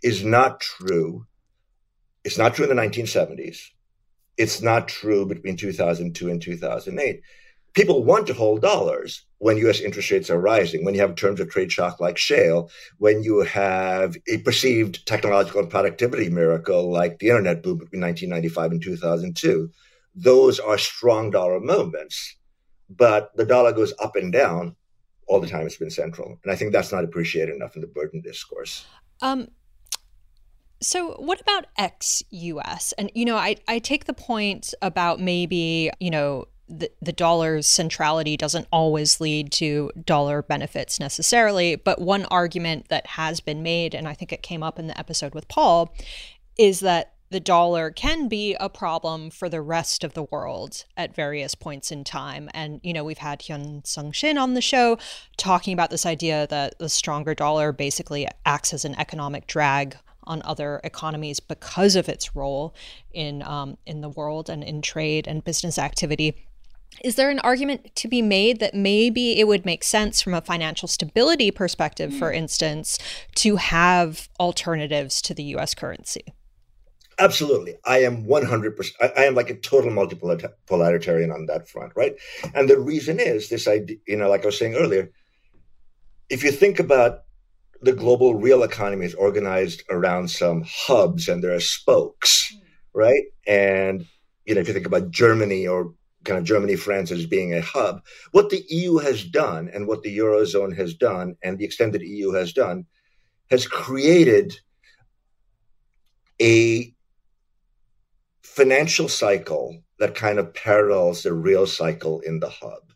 is 0.04 0.24
not 0.24 0.60
true. 0.60 1.26
It's 2.24 2.38
not 2.38 2.56
true 2.56 2.70
in 2.70 2.76
the 2.76 2.82
1970s. 2.82 3.60
It's 4.38 4.62
not 4.62 4.88
true 4.88 5.26
between 5.26 5.58
2002 5.58 6.30
and 6.30 6.42
2008. 6.42 7.22
People 7.76 8.04
want 8.04 8.26
to 8.28 8.34
hold 8.34 8.62
dollars 8.62 9.26
when 9.40 9.58
US 9.58 9.82
interest 9.82 10.10
rates 10.10 10.30
are 10.30 10.40
rising, 10.40 10.84
when 10.84 10.96
you 10.96 11.02
have 11.02 11.16
terms 11.16 11.40
of 11.40 11.50
trade 11.50 11.72
shock 11.72 12.00
like 12.00 12.18
shale, 12.18 12.72
when 12.98 13.22
you 13.22 13.42
have 13.42 14.16
a 14.28 14.38
perceived 14.40 15.06
technological 15.06 15.62
and 15.62 15.70
productivity 15.70 16.30
miracle 16.30 16.90
like 16.90 17.20
the 17.20 17.28
internet 17.28 17.62
boom 17.62 17.78
between 17.78 18.02
1995 18.02 18.72
and 18.72 18.82
2002. 18.82 19.70
Those 20.16 20.60
are 20.60 20.78
strong 20.78 21.30
dollar 21.30 21.60
moments, 21.60 22.38
but 22.90 23.36
the 23.36 23.46
dollar 23.46 23.74
goes 23.74 23.94
up 24.00 24.16
and 24.16 24.32
down 24.32 24.76
all 25.28 25.42
the 25.42 25.48
time. 25.48 25.66
It's 25.66 25.78
been 25.78 25.90
central. 25.90 26.40
And 26.44 26.52
I 26.52 26.56
think 26.56 26.72
that's 26.72 26.92
not 26.92 27.04
appreciated 27.04 27.56
enough 27.56 27.76
in 27.76 27.82
the 27.82 27.88
burden 27.88 28.22
discourse. 28.22 28.86
Um, 29.22 29.50
so, 30.82 31.14
what 31.14 31.42
about 31.42 31.66
ex 31.78 32.24
US? 32.30 32.94
And, 32.98 33.12
you 33.14 33.26
know, 33.26 33.38
I, 33.38 33.58
I 33.68 33.80
take 33.80 34.06
the 34.06 34.14
point 34.14 34.74
about 34.82 35.20
maybe, 35.20 35.92
you 36.00 36.12
know, 36.12 36.46
the, 36.68 36.92
the 37.02 37.14
dollar's 37.14 37.68
centrality 37.68 38.38
doesn't 38.38 38.68
always 38.72 39.22
lead 39.22 39.52
to 39.54 39.92
dollar 40.04 40.42
benefits 40.42 41.00
necessarily. 41.00 41.76
But 41.76 42.02
one 42.02 42.26
argument 42.26 42.88
that 42.90 43.06
has 43.08 43.40
been 43.40 43.62
made, 43.62 43.94
and 43.94 44.08
I 44.08 44.14
think 44.14 44.34
it 44.34 44.42
came 44.42 44.64
up 44.64 44.80
in 44.80 44.88
the 44.88 44.98
episode 45.00 45.36
with 45.36 45.48
Paul, 45.48 45.94
is 46.58 46.80
that 46.80 47.14
the 47.32 47.40
dollar 47.40 47.90
can 47.92 48.28
be 48.28 48.56
a 48.60 48.70
problem 48.70 49.30
for 49.30 49.50
the 49.50 49.62
rest 49.62 50.04
of 50.04 50.14
the 50.14 50.24
world 50.24 50.86
at 50.96 51.16
various 51.16 51.56
points 51.56 51.92
in 51.92 52.04
time. 52.04 52.50
And, 52.54 52.80
you 52.84 52.94
know, 52.94 53.04
we've 53.04 53.18
had 53.18 53.40
Hyun 53.42 53.86
Song 53.86 54.12
Shin 54.12 54.38
on 54.38 54.54
the 54.54 54.62
show 54.62 54.98
talking 55.36 55.74
about 55.74 55.90
this 55.90 56.06
idea 56.06 56.48
that 56.48 56.78
the 56.80 56.88
stronger 56.88 57.34
dollar 57.34 57.72
basically 57.72 58.28
acts 58.46 58.74
as 58.74 58.86
an 58.86 58.96
economic 58.96 59.48
drag 59.48 59.98
on 60.28 60.42
other 60.44 60.80
economies 60.84 61.40
because 61.40 61.96
of 61.96 62.10
its 62.10 62.36
role 62.36 62.74
in 63.12 63.44
um, 63.44 63.78
in 63.86 64.02
the 64.02 64.10
world 64.10 64.50
and 64.50 64.64
in 64.64 64.82
trade 64.82 65.28
and 65.28 65.44
business 65.44 65.78
activity. 65.78 66.45
Is 67.04 67.16
there 67.16 67.30
an 67.30 67.40
argument 67.40 67.96
to 67.96 68.08
be 68.08 68.22
made 68.22 68.60
that 68.60 68.74
maybe 68.74 69.40
it 69.40 69.48
would 69.48 69.66
make 69.66 69.84
sense 69.84 70.22
from 70.22 70.34
a 70.34 70.42
financial 70.42 70.88
stability 70.88 71.52
perspective, 71.52 72.14
for 72.14 72.32
hmm. 72.32 72.38
instance, 72.38 72.98
to 73.36 73.58
have 73.58 74.30
alternatives 74.40 75.22
to 75.24 75.34
the 75.34 75.44
US 75.56 75.74
currency? 75.74 76.26
Absolutely. 77.18 77.76
I 77.86 78.00
am 78.00 78.26
100%. 78.26 78.92
I, 79.02 79.12
I 79.18 79.24
am 79.24 79.36
like 79.36 79.50
a 79.50 79.56
total 79.56 79.92
multipolaritarian 79.92 81.34
on 81.34 81.46
that 81.46 81.70
front, 81.70 81.94
right? 81.96 82.16
And 82.54 82.70
the 82.70 82.80
reason 82.80 83.20
is 83.20 83.50
this 83.50 83.68
idea, 83.68 83.98
you 84.08 84.18
know, 84.18 84.30
like 84.30 84.44
I 84.44 84.48
was 84.48 84.60
saying 84.60 84.76
earlier, 84.76 85.12
if 86.30 86.44
you 86.44 86.52
think 86.52 86.80
about 86.80 87.20
the 87.82 87.94
global 87.94 88.36
real 88.36 88.64
economy 88.64 89.06
is 89.06 89.14
organized 89.14 89.84
around 89.90 90.30
some 90.30 90.66
hubs 90.68 91.30
and 91.30 91.44
there 91.44 91.54
are 91.54 91.60
spokes, 91.60 92.54
mm. 92.54 92.62
right? 92.94 93.24
And 93.48 94.06
you 94.46 94.54
know, 94.54 94.62
if 94.62 94.68
you 94.68 94.74
think 94.74 94.86
about 94.86 95.12
Germany 95.12 95.68
or 95.68 95.94
kind 96.26 96.38
of 96.38 96.44
Germany, 96.44 96.76
France 96.76 97.12
as 97.12 97.26
being 97.26 97.54
a 97.54 97.62
hub, 97.62 98.02
what 98.32 98.50
the 98.50 98.64
EU 98.70 98.98
has 98.98 99.24
done 99.24 99.70
and 99.74 99.88
what 99.88 100.04
the 100.04 100.18
eurozone 100.18 100.76
has 100.76 100.94
done 100.94 101.36
and 101.44 101.58
the 101.58 101.66
extended 101.66 102.02
EU 102.02 102.32
has 102.32 102.52
done 102.52 102.86
has 103.50 103.68
created 103.68 104.60
a 106.42 106.94
financial 108.44 109.08
cycle 109.08 109.78
that 110.00 110.16
kind 110.16 110.40
of 110.40 110.54
parallels 110.54 111.24
the 111.24 111.34
real 111.34 111.66
cycle 111.66 112.20
in 112.22 112.40
the 112.40 112.50
hub, 112.50 112.92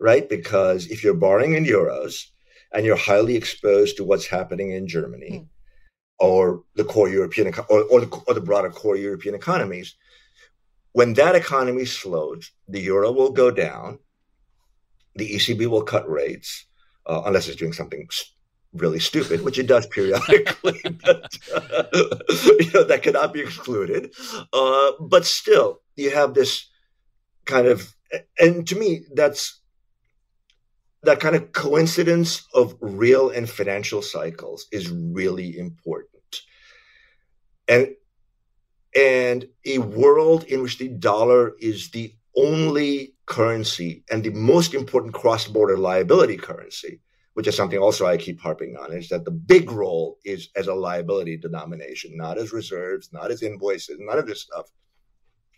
right? 0.00 0.28
Because 0.28 0.86
if 0.88 1.02
you're 1.02 1.14
borrowing 1.14 1.54
in 1.54 1.64
euros 1.64 2.24
and 2.72 2.84
you're 2.84 2.96
highly 2.96 3.36
exposed 3.36 3.96
to 3.96 4.04
what's 4.04 4.26
happening 4.26 4.70
in 4.70 4.86
Germany 4.86 5.30
mm. 5.30 5.48
or 6.18 6.62
the 6.74 6.84
core 6.84 7.08
European 7.08 7.52
or, 7.68 7.82
or, 7.84 8.00
the, 8.00 8.22
or 8.26 8.34
the 8.34 8.40
broader 8.40 8.70
core 8.70 8.96
European 8.96 9.34
economies, 9.34 9.96
when 10.96 11.12
that 11.12 11.34
economy 11.34 11.84
slows, 11.84 12.52
the 12.68 12.80
euro 12.80 13.12
will 13.12 13.30
go 13.30 13.50
down, 13.50 13.98
the 15.14 15.28
ECB 15.34 15.66
will 15.66 15.82
cut 15.82 16.08
rates, 16.08 16.64
uh, 17.04 17.20
unless 17.26 17.48
it's 17.48 17.58
doing 17.58 17.74
something 17.74 18.08
really 18.72 18.98
stupid, 18.98 19.42
which 19.42 19.58
it 19.58 19.66
does 19.66 19.86
periodically, 19.88 20.80
but 21.04 21.38
uh, 21.54 21.84
you 22.60 22.70
know 22.72 22.84
that 22.84 23.00
cannot 23.02 23.34
be 23.34 23.40
excluded. 23.40 24.14
Uh, 24.54 24.92
but 24.98 25.26
still, 25.26 25.82
you 25.96 26.12
have 26.12 26.32
this 26.32 26.66
kind 27.44 27.66
of, 27.66 27.94
and 28.38 28.66
to 28.66 28.74
me, 28.74 29.02
that's 29.12 29.60
that 31.02 31.20
kind 31.20 31.36
of 31.36 31.52
coincidence 31.52 32.46
of 32.54 32.74
real 32.80 33.28
and 33.28 33.50
financial 33.50 34.00
cycles 34.00 34.64
is 34.72 34.90
really 34.90 35.58
important. 35.58 36.40
And 37.68 37.96
and 38.96 39.46
a 39.64 39.78
world 39.78 40.44
in 40.44 40.62
which 40.62 40.78
the 40.78 40.88
dollar 40.88 41.54
is 41.60 41.90
the 41.90 42.14
only 42.36 43.14
currency 43.26 44.04
and 44.10 44.22
the 44.22 44.30
most 44.30 44.74
important 44.74 45.14
cross-border 45.14 45.76
liability 45.76 46.36
currency, 46.36 47.00
which 47.34 47.46
is 47.46 47.56
something 47.56 47.78
also 47.78 48.06
I 48.06 48.16
keep 48.16 48.40
harping 48.40 48.76
on, 48.76 48.92
is 48.92 49.08
that 49.10 49.24
the 49.24 49.30
big 49.30 49.70
role 49.70 50.18
is 50.24 50.48
as 50.56 50.66
a 50.66 50.74
liability 50.74 51.36
denomination, 51.36 52.16
not 52.16 52.38
as 52.38 52.52
reserves, 52.52 53.10
not 53.12 53.30
as 53.30 53.42
invoices, 53.42 53.98
none 54.00 54.18
of 54.18 54.26
this 54.26 54.42
stuff. 54.42 54.66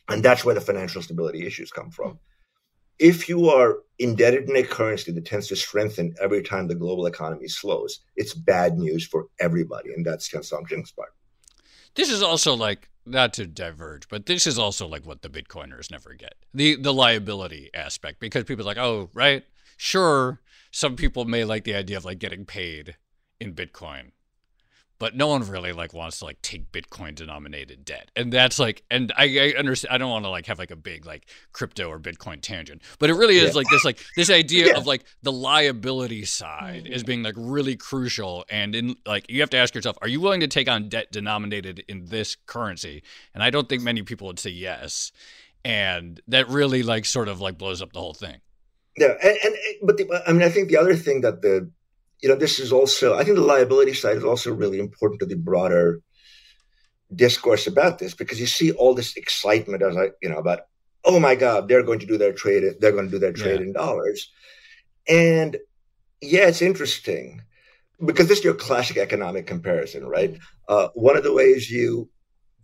And 0.08 0.22
that's 0.22 0.44
where 0.44 0.54
the 0.54 0.60
financial 0.60 1.02
stability 1.02 1.46
issues 1.46 1.70
come 1.70 1.90
from 1.90 2.18
if 2.98 3.28
you 3.28 3.48
are 3.48 3.78
indebted 3.98 4.48
in 4.48 4.56
a 4.56 4.62
currency 4.62 5.12
that 5.12 5.24
tends 5.24 5.48
to 5.48 5.56
strengthen 5.56 6.14
every 6.20 6.42
time 6.42 6.66
the 6.66 6.74
global 6.74 7.06
economy 7.06 7.48
slows, 7.48 8.00
it's 8.16 8.34
bad 8.34 8.76
news 8.76 9.06
for 9.06 9.26
everybody. 9.38 9.92
And 9.92 10.04
that's 10.04 10.28
consumption's 10.28 10.90
part. 10.90 11.10
This 11.94 12.10
is 12.10 12.22
also 12.22 12.54
like 12.54 12.88
not 13.10 13.32
to 13.34 13.46
diverge, 13.46 14.08
but 14.08 14.26
this 14.26 14.46
is 14.46 14.58
also 14.58 14.86
like 14.86 15.06
what 15.06 15.22
the 15.22 15.28
Bitcoiners 15.28 15.90
never 15.90 16.14
get. 16.14 16.34
The 16.52 16.76
the 16.76 16.92
liability 16.92 17.70
aspect 17.74 18.20
because 18.20 18.44
people 18.44 18.64
like, 18.64 18.78
oh, 18.78 19.10
right, 19.14 19.44
sure, 19.76 20.40
some 20.70 20.96
people 20.96 21.24
may 21.24 21.44
like 21.44 21.64
the 21.64 21.74
idea 21.74 21.96
of 21.96 22.04
like 22.04 22.18
getting 22.18 22.44
paid 22.44 22.96
in 23.40 23.54
Bitcoin, 23.54 24.12
but 24.98 25.14
no 25.14 25.28
one 25.28 25.42
really 25.48 25.72
like 25.72 25.92
wants 25.92 26.18
to 26.18 26.24
like 26.24 26.40
take 26.42 26.70
bitcoin 26.72 27.14
denominated 27.14 27.84
debt 27.84 28.10
and 28.16 28.32
that's 28.32 28.58
like 28.58 28.82
and 28.90 29.12
i, 29.16 29.24
I 29.54 29.58
understand 29.58 29.94
i 29.94 29.98
don't 29.98 30.10
want 30.10 30.24
to 30.24 30.30
like 30.30 30.46
have 30.46 30.58
like 30.58 30.70
a 30.70 30.76
big 30.76 31.06
like 31.06 31.28
crypto 31.52 31.88
or 31.88 31.98
bitcoin 31.98 32.40
tangent 32.40 32.82
but 32.98 33.10
it 33.10 33.14
really 33.14 33.38
is 33.38 33.50
yeah. 33.50 33.58
like 33.58 33.68
this 33.70 33.84
like 33.84 33.98
this 34.16 34.30
idea 34.30 34.68
yeah. 34.68 34.76
of 34.76 34.86
like 34.86 35.04
the 35.22 35.32
liability 35.32 36.24
side 36.24 36.84
mm-hmm. 36.84 36.92
is 36.92 37.04
being 37.04 37.22
like 37.22 37.34
really 37.36 37.76
crucial 37.76 38.44
and 38.50 38.74
in 38.74 38.96
like 39.06 39.26
you 39.28 39.40
have 39.40 39.50
to 39.50 39.56
ask 39.56 39.74
yourself 39.74 39.96
are 40.02 40.08
you 40.08 40.20
willing 40.20 40.40
to 40.40 40.48
take 40.48 40.68
on 40.68 40.88
debt 40.88 41.10
denominated 41.12 41.84
in 41.88 42.06
this 42.06 42.36
currency 42.46 43.02
and 43.34 43.42
i 43.42 43.50
don't 43.50 43.68
think 43.68 43.82
many 43.82 44.02
people 44.02 44.26
would 44.26 44.38
say 44.38 44.50
yes 44.50 45.12
and 45.64 46.20
that 46.28 46.48
really 46.48 46.82
like 46.82 47.04
sort 47.04 47.28
of 47.28 47.40
like 47.40 47.58
blows 47.58 47.82
up 47.82 47.92
the 47.92 48.00
whole 48.00 48.14
thing 48.14 48.36
yeah 48.96 49.14
and, 49.22 49.36
and 49.44 49.54
but 49.82 49.96
the, 49.96 50.22
i 50.26 50.32
mean 50.32 50.42
i 50.42 50.48
think 50.48 50.68
the 50.68 50.76
other 50.76 50.96
thing 50.96 51.20
that 51.20 51.42
the 51.42 51.70
you 52.20 52.28
know, 52.28 52.36
this 52.36 52.58
is 52.58 52.72
also, 52.72 53.16
I 53.16 53.24
think 53.24 53.36
the 53.36 53.42
liability 53.42 53.94
side 53.94 54.16
is 54.16 54.24
also 54.24 54.52
really 54.52 54.78
important 54.78 55.20
to 55.20 55.26
the 55.26 55.36
broader 55.36 56.00
discourse 57.14 57.66
about 57.66 57.98
this 57.98 58.14
because 58.14 58.40
you 58.40 58.46
see 58.46 58.72
all 58.72 58.94
this 58.94 59.16
excitement 59.16 59.82
as 59.82 59.96
I, 59.96 60.10
you 60.20 60.28
know, 60.28 60.38
about, 60.38 60.60
oh 61.04 61.20
my 61.20 61.34
God, 61.34 61.68
they're 61.68 61.82
going 61.82 62.00
to 62.00 62.06
do 62.06 62.18
their 62.18 62.32
trade, 62.32 62.64
they're 62.80 62.92
going 62.92 63.06
to 63.06 63.10
do 63.10 63.18
their 63.18 63.32
trade 63.32 63.60
yeah. 63.60 63.66
in 63.66 63.72
dollars. 63.72 64.30
And 65.08 65.56
yeah, 66.20 66.48
it's 66.48 66.62
interesting 66.62 67.42
because 68.04 68.28
this 68.28 68.38
is 68.38 68.44
your 68.44 68.54
classic 68.54 68.96
economic 68.96 69.46
comparison, 69.46 70.06
right? 70.06 70.38
Uh, 70.68 70.88
one 70.94 71.16
of 71.16 71.22
the 71.22 71.32
ways 71.32 71.70
you 71.70 72.08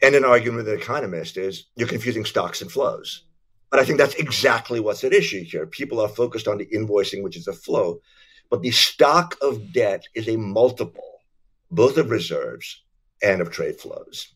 end 0.03 0.15
an 0.15 0.25
argument 0.25 0.65
with 0.65 0.75
an 0.75 0.81
economist 0.81 1.37
is 1.37 1.67
you're 1.77 1.89
confusing 1.89 2.25
stocks 2.25 2.61
and 2.61 2.71
flows. 2.71 3.25
But 3.71 3.81
I 3.81 3.85
think 3.85 3.99
that's 3.99 4.15
exactly 4.15 4.79
what's 4.79 5.03
at 5.05 5.13
issue 5.13 5.43
here. 5.43 5.67
People 5.67 6.01
are 6.01 6.09
focused 6.09 6.47
on 6.47 6.59
the 6.59 6.67
invoicing, 6.67 7.23
which 7.23 7.37
is 7.37 7.49
a 7.49 7.53
flow. 7.53 8.01
But 8.55 8.63
the 8.63 8.71
stock 8.71 9.37
of 9.43 9.73
debt 9.73 10.05
is 10.15 10.29
a 10.29 10.37
multiple, 10.37 11.23
both 11.73 11.97
of 11.97 12.11
reserves 12.11 12.85
and 13.21 13.41
of 13.41 13.51
trade 13.51 13.81
flows. 13.81 14.29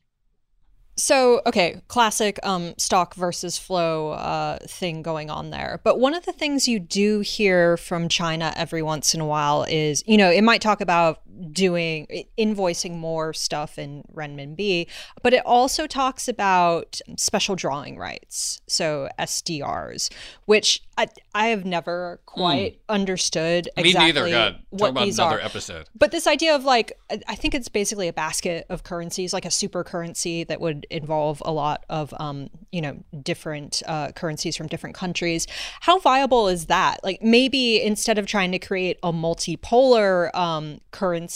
So, 0.97 1.41
okay, 1.47 1.83
classic 1.87 2.41
um, 2.43 2.75
stock 2.79 3.15
versus 3.15 3.59
flow 3.59 4.11
uh, 4.11 4.59
thing 4.67 5.03
going 5.03 5.31
on 5.31 5.51
there. 5.51 5.81
But 5.85 6.01
one 6.01 6.15
of 6.15 6.27
the 6.27 6.33
things 6.33 6.67
you 6.67 6.81
do 6.81 7.21
hear 7.21 7.77
from 7.77 8.09
China 8.09 8.53
every 8.57 8.83
once 8.83 9.15
in 9.15 9.21
a 9.21 9.25
while 9.25 9.63
is, 9.63 10.03
you 10.05 10.17
know, 10.17 10.33
it 10.33 10.43
might 10.43 10.63
talk 10.63 10.81
about 10.81 11.21
doing 11.53 12.07
invoicing 12.39 12.97
more 12.97 13.33
stuff 13.33 13.79
in 13.79 14.03
renminbi 14.15 14.87
but 15.23 15.33
it 15.33 15.45
also 15.45 15.87
talks 15.87 16.29
about 16.29 17.01
special 17.17 17.55
drawing 17.55 17.97
rights 17.97 18.61
so 18.67 19.09
sdrs 19.21 20.11
which 20.47 20.83
i, 20.97 21.07
I 21.35 21.49
have 21.49 21.65
never 21.65 22.21
quite 22.27 22.75
mm. 22.75 22.79
understood 22.89 23.69
Me 23.77 23.85
exactly 23.85 24.13
neither 24.13 24.31
god. 24.31 24.53
Talk 24.53 24.81
what 24.81 24.91
about 24.91 25.05
these 25.05 25.19
another 25.19 25.41
are. 25.41 25.45
episode. 25.45 25.89
But 25.95 26.11
this 26.11 26.27
idea 26.27 26.55
of 26.55 26.65
like 26.65 26.93
i 27.27 27.35
think 27.35 27.55
it's 27.55 27.69
basically 27.69 28.09
a 28.09 28.13
basket 28.13 28.67
of 28.69 28.83
currencies 28.83 29.33
like 29.33 29.45
a 29.45 29.51
super 29.51 29.85
currency 29.85 30.45
that 30.45 30.61
would 30.61 30.87
involve 30.91 31.43
a 31.45 31.53
lot 31.53 31.85
of 31.89 32.13
um, 32.19 32.51
you 32.73 32.81
know 32.81 32.99
different 33.23 33.83
uh, 33.87 34.13
currencies 34.13 34.57
from 34.57 34.67
different 34.67 34.95
countries. 34.95 35.47
How 35.81 35.99
viable 35.99 36.49
is 36.49 36.67
that? 36.67 37.01
Like 37.03 37.23
maybe 37.23 37.83
instead 37.83 38.19
of 38.19 38.27
trying 38.27 38.53
to 38.53 38.59
create 38.59 38.99
a 39.03 39.13
multipolar 39.13 40.35
um, 40.35 40.81
currency 40.91 41.28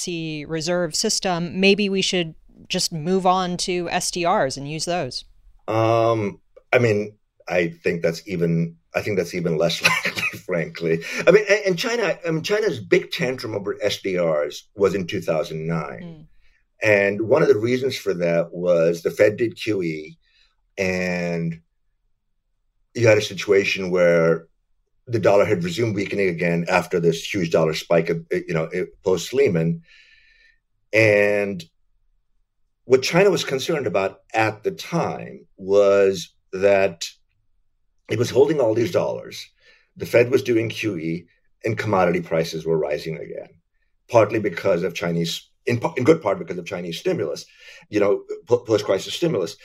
reserve 0.49 0.95
system, 0.95 1.61
maybe 1.61 1.89
we 1.89 2.03
should 2.03 2.35
just 2.69 2.93
move 2.93 3.27
on 3.27 3.57
to 3.59 3.87
SDRs 3.87 4.57
and 4.57 4.71
use 4.71 4.85
those. 4.85 5.25
Um, 5.69 6.41
I 6.73 6.79
mean, 6.79 7.17
I 7.49 7.69
think 7.69 8.03
that's 8.03 8.27
even. 8.27 8.77
I 8.95 9.01
think 9.01 9.17
that's 9.17 9.35
even 9.35 9.57
less 9.57 9.83
likely, 10.05 10.39
frankly. 10.39 11.03
I 11.27 11.31
mean, 11.31 11.45
and 11.67 11.79
China. 11.79 12.19
I 12.27 12.31
mean, 12.31 12.43
China's 12.43 12.79
big 12.79 13.11
tantrum 13.11 13.55
over 13.55 13.75
SDRs 13.77 14.63
was 14.75 14.95
in 14.95 15.07
2009, 15.07 16.01
mm. 16.01 16.27
and 16.83 17.23
one 17.23 17.43
of 17.43 17.49
the 17.49 17.59
reasons 17.59 17.97
for 17.97 18.15
that 18.15 18.53
was 18.53 19.03
the 19.03 19.11
Fed 19.11 19.37
did 19.37 19.57
QE, 19.57 20.17
and 20.77 21.61
you 22.95 23.07
had 23.07 23.19
a 23.19 23.23
situation 23.23 23.91
where 23.91 24.47
the 25.07 25.19
dollar 25.19 25.45
had 25.45 25.65
resumed 25.65 25.95
weakening 25.95 26.29
again 26.29 26.67
after 26.69 27.01
this 27.01 27.23
huge 27.23 27.51
dollar 27.51 27.75
spike, 27.75 28.11
uh, 28.11 28.15
of, 28.15 28.27
you 28.31 28.55
know, 28.55 28.69
post 29.05 29.35
Lehman. 29.35 29.83
And 30.93 31.65
what 32.85 33.03
China 33.03 33.31
was 33.31 33.45
concerned 33.45 33.87
about 33.87 34.21
at 34.35 34.63
the 34.63 34.71
time 34.71 35.47
was 35.57 36.35
that 36.53 37.09
it 38.11 38.19
was 38.19 38.31
holding 38.31 38.61
all 38.61 38.75
these 38.75 38.93
dollars. 38.93 39.49
The 39.97 40.07
Fed 40.07 40.31
was 40.31 40.43
doing 40.43 40.69
QE, 40.69 41.27
and 41.65 41.79
commodity 41.79 42.21
prices 42.21 42.65
were 42.65 42.79
rising 42.79 43.17
again, 43.17 43.49
partly 44.11 44.39
because 44.39 44.83
of 44.83 44.95
Chinese, 44.95 45.49
in, 45.67 45.81
in 45.97 46.05
good 46.05 46.23
part 46.23 46.39
because 46.39 46.59
of 46.59 46.67
Chinese 46.67 46.99
stimulus, 46.99 47.45
you 47.89 48.01
know, 48.01 48.25
post 48.47 48.85
crisis 48.85 49.15
stimulus 49.15 49.57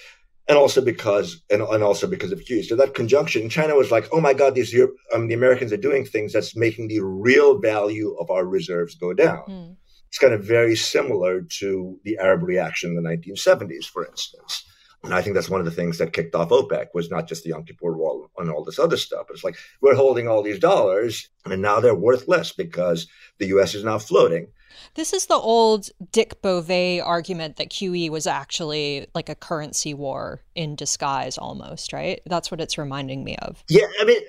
and 0.47 0.57
also 0.57 0.81
because 0.81 1.41
and, 1.49 1.62
and 1.62 1.83
also 1.83 2.07
because 2.07 2.31
of 2.31 2.39
Hughes. 2.39 2.69
So 2.69 2.75
that 2.75 2.93
conjunction, 2.93 3.49
China 3.49 3.75
was 3.75 3.91
like, 3.91 4.07
oh 4.12 4.21
my 4.21 4.33
God, 4.33 4.55
these 4.55 4.73
Europe, 4.73 4.95
um, 5.13 5.27
the 5.27 5.33
Americans 5.33 5.73
are 5.73 5.77
doing 5.77 6.05
things 6.05 6.33
that's 6.33 6.55
making 6.55 6.88
the 6.88 7.01
real 7.01 7.60
value 7.60 8.15
of 8.19 8.29
our 8.31 8.45
reserves 8.45 8.95
go 8.95 9.13
down. 9.13 9.43
Mm. 9.49 9.75
It's 10.07 10.19
kind 10.19 10.33
of 10.33 10.43
very 10.43 10.75
similar 10.75 11.41
to 11.60 11.99
the 12.05 12.17
Arab 12.17 12.43
reaction 12.43 12.91
in 12.91 13.03
the 13.03 13.10
1970s, 13.10 13.86
for 13.86 14.05
instance. 14.05 14.63
And 15.03 15.13
I 15.13 15.21
think 15.21 15.36
that's 15.36 15.49
one 15.49 15.60
of 15.60 15.65
the 15.65 15.71
things 15.71 15.99
that 15.99 16.13
kicked 16.13 16.36
off 16.36 16.49
OPEC 16.49 16.88
was 16.93 17.10
not 17.10 17.27
just 17.27 17.43
the 17.43 17.49
Yom 17.49 17.63
Kippur 17.63 17.93
War 17.93 18.29
and 18.38 18.49
all 18.49 18.63
this 18.63 18.79
other 18.79 18.97
stuff. 18.97 19.27
It's 19.29 19.43
like 19.43 19.55
we're 19.81 19.95
holding 19.95 20.27
all 20.27 20.41
these 20.41 20.60
dollars 20.60 21.29
and 21.45 21.62
now 21.62 21.79
they're 21.79 21.95
worth 21.95 22.27
less 22.27 22.51
because 22.51 23.07
the 23.38 23.47
U.S. 23.47 23.75
is 23.75 23.83
now 23.83 23.99
floating. 23.99 24.47
This 24.95 25.13
is 25.13 25.27
the 25.27 25.36
old 25.36 25.89
Dick 26.12 26.41
Bove 26.41 26.71
argument 27.03 27.57
that 27.57 27.69
QE 27.69 28.10
was 28.10 28.27
actually 28.27 29.07
like 29.13 29.29
a 29.29 29.36
currency 29.36 29.93
war 29.93 30.43
in 30.55 30.75
disguise 30.75 31.38
almost, 31.38 31.93
right? 31.93 32.21
That's 32.25 32.51
what 32.51 32.62
it's 32.62 32.77
reminding 32.77 33.23
me 33.23 33.38
of. 33.38 33.63
Yeah, 33.69 33.88
I 33.99 34.05
mean, 34.05 34.19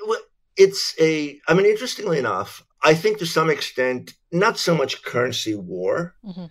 it's 0.57 0.95
a, 1.01 1.41
I 1.49 1.55
mean, 1.55 1.67
interestingly 1.67 2.19
enough, 2.19 2.65
I 2.83 2.95
think 2.95 3.19
to 3.19 3.27
some 3.27 3.51
extent, 3.51 4.15
not 4.31 4.59
so 4.59 4.77
much 4.77 5.03
currency 5.03 5.55
war, 5.55 6.15
mm-hmm. 6.25 6.47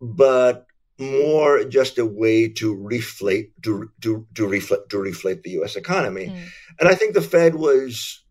but 0.00 0.66
more 0.98 1.64
just 1.64 1.98
a 1.98 2.06
way 2.06 2.48
to 2.48 2.74
reflate 2.76 3.50
to 3.62 3.90
to 4.02 4.26
to 4.34 4.46
reflate 4.46 4.88
to 4.88 4.96
reflate 4.96 5.42
the 5.42 5.50
U.S. 5.50 5.76
economy, 5.76 6.26
mm. 6.26 6.48
and 6.80 6.88
I 6.88 6.94
think 6.94 7.14
the 7.14 7.22
Fed 7.22 7.54
was 7.54 8.22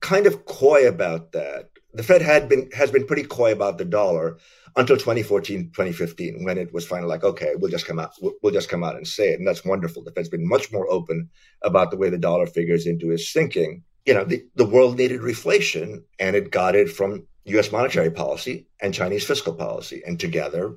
kind 0.00 0.26
of 0.26 0.44
coy 0.44 0.88
about 0.88 1.32
that. 1.32 1.70
The 1.92 2.02
Fed 2.02 2.22
had 2.22 2.48
been 2.48 2.70
has 2.72 2.90
been 2.90 3.06
pretty 3.06 3.24
coy 3.24 3.52
about 3.52 3.78
the 3.78 3.84
dollar 3.84 4.38
until 4.76 4.96
2014, 4.96 5.70
2015, 5.70 6.44
when 6.44 6.58
it 6.58 6.72
was 6.72 6.86
finally 6.86 7.08
like, 7.08 7.24
okay, 7.24 7.54
we'll 7.56 7.70
just 7.70 7.86
come 7.86 7.98
out, 7.98 8.12
we'll, 8.20 8.34
we'll 8.42 8.52
just 8.52 8.68
come 8.68 8.84
out 8.84 8.94
and 8.94 9.06
say 9.06 9.32
it, 9.32 9.38
and 9.38 9.46
that's 9.46 9.64
wonderful. 9.64 10.02
The 10.02 10.12
Fed's 10.12 10.28
been 10.28 10.48
much 10.48 10.70
more 10.72 10.90
open 10.90 11.28
about 11.62 11.90
the 11.90 11.96
way 11.96 12.08
the 12.08 12.18
dollar 12.18 12.46
figures 12.46 12.86
into 12.86 13.10
its 13.10 13.32
thinking. 13.32 13.82
You 14.06 14.14
know, 14.14 14.24
the, 14.24 14.44
the 14.54 14.64
world 14.64 14.96
needed 14.96 15.20
reflation, 15.20 16.02
and 16.18 16.36
it 16.36 16.50
got 16.50 16.74
it 16.74 16.90
from 16.90 17.26
U.S. 17.46 17.72
monetary 17.72 18.10
policy 18.10 18.66
and 18.80 18.94
Chinese 18.94 19.26
fiscal 19.26 19.54
policy, 19.54 20.02
and 20.06 20.18
together 20.18 20.76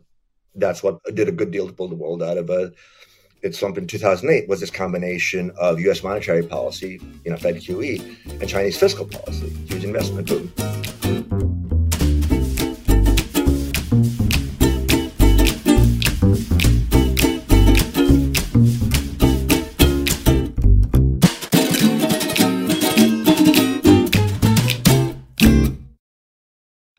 that's 0.56 0.84
what 0.84 1.04
did 1.16 1.28
a 1.28 1.32
good 1.32 1.52
deal 1.52 1.68
to 1.68 1.74
pull 1.74 1.88
the 1.88 1.96
world 1.96 2.22
out 2.22 2.38
of 2.38 2.50
a 2.50 2.72
its 3.42 3.60
slump 3.60 3.78
in 3.78 3.86
2008 3.86 4.48
was 4.48 4.62
this 4.62 4.72
combination 4.72 5.52
of 5.58 5.78
U.S. 5.82 6.02
monetary 6.02 6.44
policy, 6.44 7.02
you 7.26 7.32
know, 7.32 7.36
Fed 7.36 7.56
QE, 7.56 8.40
and 8.40 8.48
Chinese 8.48 8.78
fiscal 8.78 9.06
policy, 9.06 9.50
huge 9.68 9.84
investment 9.84 10.30
boom. 10.30 11.63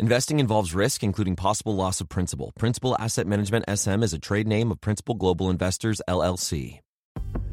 Investing 0.00 0.40
involves 0.40 0.74
risk, 0.74 1.02
including 1.02 1.36
possible 1.36 1.76
loss 1.76 2.00
of 2.00 2.08
principal. 2.08 2.52
Principal 2.58 2.96
Asset 2.98 3.26
Management 3.26 3.66
SM 3.68 4.02
is 4.02 4.14
a 4.14 4.18
trade 4.18 4.48
name 4.48 4.70
of 4.70 4.80
Principal 4.80 5.14
Global 5.14 5.50
Investors, 5.50 6.00
LLC. 6.08 6.80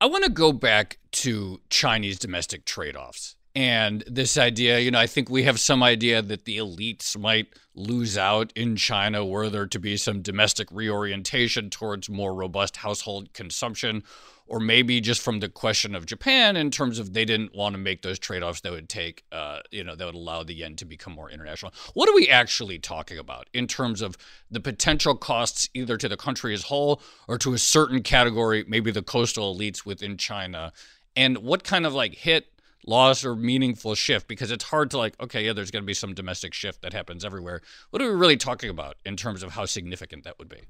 I 0.00 0.06
want 0.06 0.22
to 0.22 0.30
go 0.30 0.52
back 0.52 0.98
to 1.10 1.60
Chinese 1.70 2.20
domestic 2.20 2.64
trade 2.64 2.94
offs 2.94 3.34
and 3.56 4.04
this 4.06 4.38
idea. 4.38 4.78
You 4.78 4.92
know, 4.92 5.00
I 5.00 5.08
think 5.08 5.28
we 5.28 5.42
have 5.42 5.58
some 5.58 5.82
idea 5.82 6.22
that 6.22 6.44
the 6.44 6.58
elites 6.58 7.18
might 7.18 7.48
lose 7.74 8.16
out 8.16 8.52
in 8.54 8.76
China 8.76 9.26
were 9.26 9.48
there 9.48 9.66
to 9.66 9.78
be 9.80 9.96
some 9.96 10.22
domestic 10.22 10.68
reorientation 10.70 11.68
towards 11.68 12.08
more 12.08 12.32
robust 12.32 12.76
household 12.76 13.32
consumption 13.32 14.04
or 14.48 14.60
maybe 14.60 15.00
just 15.00 15.20
from 15.20 15.40
the 15.40 15.48
question 15.48 15.94
of 15.94 16.06
Japan 16.06 16.56
in 16.56 16.70
terms 16.70 16.98
of 16.98 17.12
they 17.12 17.24
didn't 17.24 17.54
want 17.54 17.74
to 17.74 17.78
make 17.78 18.02
those 18.02 18.18
trade-offs 18.18 18.60
that 18.62 18.72
would 18.72 18.88
take, 18.88 19.24
uh, 19.32 19.60
you 19.70 19.84
know, 19.84 19.94
that 19.94 20.04
would 20.04 20.14
allow 20.14 20.42
the 20.42 20.54
yen 20.54 20.76
to 20.76 20.84
become 20.84 21.12
more 21.12 21.30
international. 21.30 21.72
What 21.94 22.08
are 22.08 22.14
we 22.14 22.28
actually 22.28 22.78
talking 22.78 23.18
about 23.18 23.48
in 23.52 23.66
terms 23.66 24.02
of 24.02 24.16
the 24.50 24.60
potential 24.60 25.14
costs 25.14 25.68
either 25.74 25.96
to 25.96 26.08
the 26.08 26.16
country 26.16 26.54
as 26.54 26.64
a 26.64 26.66
whole 26.66 27.00
or 27.26 27.38
to 27.38 27.52
a 27.54 27.58
certain 27.58 28.02
category, 28.02 28.64
maybe 28.66 28.90
the 28.90 29.02
coastal 29.02 29.54
elites 29.54 29.84
within 29.84 30.16
China, 30.16 30.72
and 31.16 31.38
what 31.38 31.64
kind 31.64 31.86
of 31.86 31.94
like 31.94 32.14
hit 32.14 32.46
loss 32.86 33.24
or 33.24 33.34
meaningful 33.34 33.94
shift? 33.94 34.28
Because 34.28 34.50
it's 34.50 34.64
hard 34.64 34.90
to 34.92 34.98
like 34.98 35.20
okay 35.20 35.44
yeah 35.44 35.52
there's 35.52 35.70
going 35.70 35.82
to 35.82 35.86
be 35.86 35.94
some 35.94 36.14
domestic 36.14 36.54
shift 36.54 36.82
that 36.82 36.92
happens 36.92 37.24
everywhere. 37.24 37.60
What 37.90 38.00
are 38.02 38.08
we 38.08 38.16
really 38.16 38.36
talking 38.36 38.70
about 38.70 38.96
in 39.04 39.16
terms 39.16 39.42
of 39.42 39.52
how 39.52 39.66
significant 39.66 40.24
that 40.24 40.38
would 40.38 40.48
be 40.48 40.62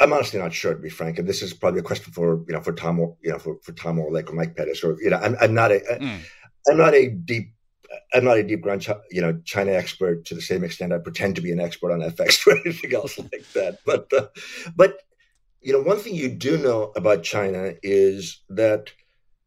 I'm 0.00 0.12
honestly 0.14 0.40
not 0.40 0.54
sure, 0.54 0.74
to 0.74 0.80
be 0.80 0.88
frank. 0.88 1.18
And 1.18 1.28
this 1.28 1.42
is 1.42 1.52
probably 1.52 1.80
a 1.80 1.84
question 1.84 2.12
for 2.12 2.42
you 2.48 2.54
know 2.54 2.62
for 2.62 2.72
Tom, 2.72 2.98
you 2.98 3.30
know, 3.30 3.38
for, 3.38 3.58
for 3.62 3.72
Tom 3.72 3.98
Orlik 3.98 4.30
or 4.30 4.32
Mike 4.32 4.56
Pettis, 4.56 4.82
or 4.82 4.96
you 5.00 5.10
know, 5.10 5.18
I'm, 5.18 5.36
I'm 5.40 5.54
not 5.54 5.70
a, 5.70 5.80
mm. 5.80 6.20
I'm 6.68 6.78
not 6.78 6.94
a 6.94 7.08
deep, 7.10 7.52
I'm 8.14 8.24
not 8.24 8.38
a 8.38 8.42
deep 8.42 8.62
ground, 8.62 8.86
you 9.10 9.20
know, 9.20 9.38
China 9.44 9.72
expert 9.72 10.24
to 10.26 10.34
the 10.34 10.40
same 10.40 10.64
extent 10.64 10.92
I 10.92 10.98
pretend 10.98 11.36
to 11.36 11.42
be 11.42 11.52
an 11.52 11.60
expert 11.60 11.92
on 11.92 12.00
FX 12.00 12.46
or 12.46 12.58
anything 12.64 12.94
else 12.94 13.18
like 13.18 13.52
that. 13.52 13.78
But, 13.84 14.10
uh, 14.12 14.28
but 14.74 14.98
you 15.60 15.72
know, 15.72 15.82
one 15.82 15.98
thing 15.98 16.14
you 16.14 16.30
do 16.30 16.56
know 16.56 16.92
about 16.96 17.22
China 17.22 17.74
is 17.82 18.40
that 18.48 18.90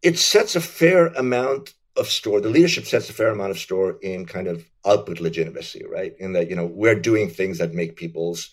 it 0.03 0.19
sets 0.19 0.55
a 0.55 0.61
fair 0.61 1.07
amount 1.07 1.73
of 1.95 2.07
store. 2.07 2.41
The 2.41 2.49
leadership 2.49 2.85
sets 2.85 3.09
a 3.09 3.13
fair 3.13 3.29
amount 3.29 3.51
of 3.51 3.59
store 3.59 3.97
in 4.01 4.25
kind 4.25 4.47
of 4.47 4.65
output 4.85 5.19
legitimacy, 5.19 5.83
right? 5.89 6.13
In 6.19 6.33
that, 6.33 6.49
you 6.49 6.55
know, 6.55 6.65
we're 6.65 6.99
doing 6.99 7.29
things 7.29 7.57
that 7.57 7.73
make 7.73 7.95
people's 7.95 8.51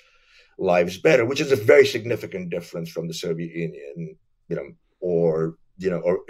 lives 0.61 0.99
better, 0.99 1.25
which 1.25 1.41
is 1.41 1.51
a 1.51 1.57
very 1.57 1.87
significant 1.87 2.51
difference 2.51 2.91
from 2.91 3.09
the 3.09 3.15
Soviet 3.15 3.51
Union, 3.51 4.17
you 4.49 4.57
know, 4.57 4.71
or, 5.01 5.57
you 5.79 5.91
know, 5.91 6.01
or 6.01 6.21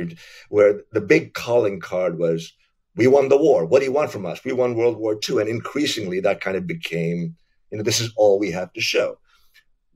where 0.49 0.83
the 0.93 1.01
big 1.01 1.35
calling 1.35 1.81
card 1.81 2.19
was, 2.19 2.53
we 2.95 3.07
won 3.07 3.29
the 3.29 3.37
war. 3.37 3.67
What 3.67 3.81
do 3.81 3.87
you 3.87 3.93
want 3.93 4.13
from 4.13 4.25
us? 4.25 4.45
We 4.45 4.53
won 4.53 4.77
World 4.77 4.97
War 4.97 5.19
II. 5.29 5.41
And 5.41 5.49
increasingly 5.49 6.21
that 6.21 6.41
kind 6.41 6.57
of 6.57 6.67
became, 6.67 7.37
you 7.71 7.79
know, 7.79 7.85
this 7.85 8.01
is 8.01 8.13
all 8.17 8.39
we 8.39 8.53
have 8.53 8.73
to 8.75 8.81
show. 8.81 9.19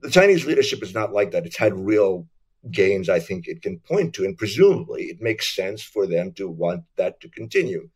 The 0.02 0.10
Chinese 0.10 0.44
leadership 0.44 0.82
is 0.82 0.94
not 0.94 1.12
like 1.12 1.30
that. 1.30 1.46
It's 1.46 1.56
had 1.56 1.74
real 1.74 2.26
gains 2.70 3.08
I 3.08 3.20
think 3.20 3.46
it 3.46 3.62
can 3.62 3.78
point 3.78 4.14
to. 4.14 4.24
And 4.24 4.36
presumably 4.36 5.04
it 5.04 5.20
makes 5.20 5.54
sense 5.54 5.82
for 5.82 6.06
them 6.06 6.32
to 6.32 6.48
want 6.48 6.84
that 6.96 7.20
to 7.20 7.28
continue. 7.28 7.88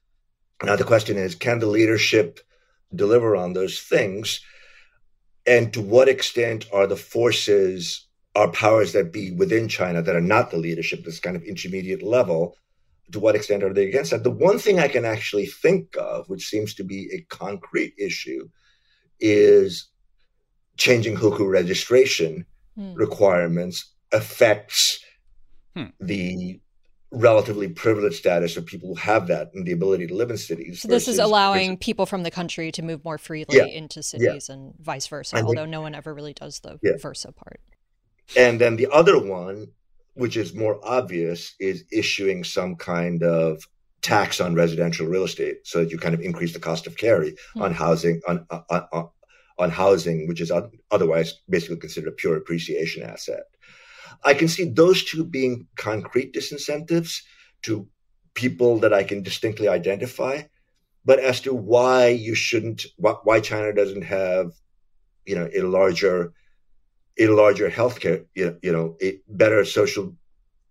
Now, 0.63 0.77
the 0.77 0.85
question 0.85 1.17
is 1.17 1.35
can 1.35 1.59
the 1.59 1.67
leadership 1.67 2.41
deliver 2.95 3.37
on 3.37 3.53
those 3.53 3.81
things? 3.81 4.41
And 5.49 5.73
to 5.73 5.81
what 5.81 6.11
extent 6.11 6.67
are 6.75 6.87
the 6.87 6.97
forces, 6.97 8.07
are 8.35 8.53
powers 8.53 8.93
that 8.93 9.13
be 9.13 9.33
within 9.33 9.67
China 9.67 10.03
that 10.03 10.15
are 10.15 10.21
not 10.21 10.51
the 10.51 10.59
leadership, 10.59 11.05
this 11.05 11.21
kind 11.21 11.37
of 11.37 11.43
intermediate 11.43 12.03
level, 12.03 12.55
to 13.13 13.19
what 13.19 13.35
extent 13.35 13.65
are 13.65 13.73
they 13.73 13.89
against 13.89 14.11
that? 14.11 14.25
The 14.25 14.31
one 14.31 14.59
thing 14.59 14.79
I 14.79 14.89
can 14.89 15.07
actually 15.07 15.47
think 15.47 15.97
of, 15.97 16.29
which 16.29 16.47
seems 16.47 16.75
to 16.75 16.85
be 16.85 17.09
a 17.13 17.23
concrete 17.35 17.95
issue, 17.99 18.49
is 19.19 19.89
changing 20.77 21.17
hukou 21.17 21.51
registration 21.51 22.45
hmm. 22.77 22.93
requirements 22.93 23.95
affects 24.13 25.01
hmm. 25.75 25.87
the 25.99 26.61
relatively 27.11 27.69
privileged 27.69 28.17
status 28.17 28.57
of 28.57 28.67
people 28.67 28.91
who 28.91 28.95
have 28.95 29.29
that 29.29 29.51
and 29.55 29.67
the 29.67 29.73
ability 29.73 30.07
to 30.07 30.15
live 30.15 30.31
in 30.31 30.37
cities. 30.37 30.83
So 30.83 30.89
this 30.89 31.09
is 31.09 31.19
allowing 31.19 31.71
versus, 31.71 31.79
people 31.81 32.07
from 32.07 32.23
the 32.23 32.31
country 32.31 32.71
to 32.73 32.83
move 32.83 33.05
more 33.05 33.19
freely 33.19 33.57
yeah, 33.57 33.65
into 33.65 34.03
cities 34.03 34.49
yeah. 34.49 34.55
and 34.55 34.75
vice 34.81 35.07
versa, 35.07 35.37
and 35.37 35.47
although 35.47 35.67
no 35.67 35.81
one 35.81 35.95
ever 35.95 36.13
really 36.13 36.35
does 36.35 36.61
the 36.61 36.79
yeah. 36.83 36.93
versa 37.01 37.33
part. 37.33 37.61
And 38.37 38.61
then 38.61 38.77
the 38.77 38.89
other 38.93 39.19
one, 39.19 39.69
which 40.15 40.37
is 40.37 40.55
more 40.55 40.79
obvious, 40.83 41.55
is 41.59 41.85
issuing 41.91 42.45
some 42.45 42.77
kind 42.77 43.23
of 43.23 43.67
tax 44.03 44.41
on 44.41 44.55
residential 44.55 45.07
real 45.07 45.25
estate 45.25 45.59
so 45.65 45.81
that 45.81 45.91
you 45.91 45.99
kind 45.99 46.15
of 46.15 46.21
increase 46.21 46.53
the 46.53 46.61
cost 46.61 46.87
of 46.87 46.97
carry 46.97 47.37
hmm. 47.55 47.63
on 47.63 47.73
housing 47.73 48.21
on, 48.29 48.47
on, 48.51 48.87
on 48.93 49.09
on 49.59 49.71
housing, 49.71 50.29
which 50.29 50.41
is 50.41 50.53
otherwise 50.91 51.35
basically 51.49 51.77
considered 51.77 52.09
a 52.09 52.13
pure 52.13 52.37
appreciation 52.37 53.03
asset. 53.03 53.43
I 54.25 54.35
can 54.35 54.49
see 54.49 54.65
those 54.65 55.05
two 55.05 55.25
being 55.25 55.67
concrete 55.77 56.35
disincentives 56.35 57.23
to 57.63 57.89
people 58.35 58.79
that 58.81 58.93
I 58.93 59.05
can 59.05 59.23
distinctly 59.23 59.69
identify. 59.69 60.43
But 61.05 61.21
as 61.21 61.41
to 61.43 61.55
why 61.55 62.09
you 62.09 62.35
shouldn't, 62.35 62.87
why 62.97 63.41
China 63.41 63.73
doesn't 63.73 64.03
have, 64.03 64.53
you 65.25 65.35
know, 65.37 65.49
a 65.55 65.63
larger, 65.63 66.33
a 67.19 67.29
larger 67.29 67.71
healthcare, 67.71 68.27
you 68.35 68.59
know, 68.63 68.97
a 69.03 69.19
better 69.29 69.65
social 69.65 70.15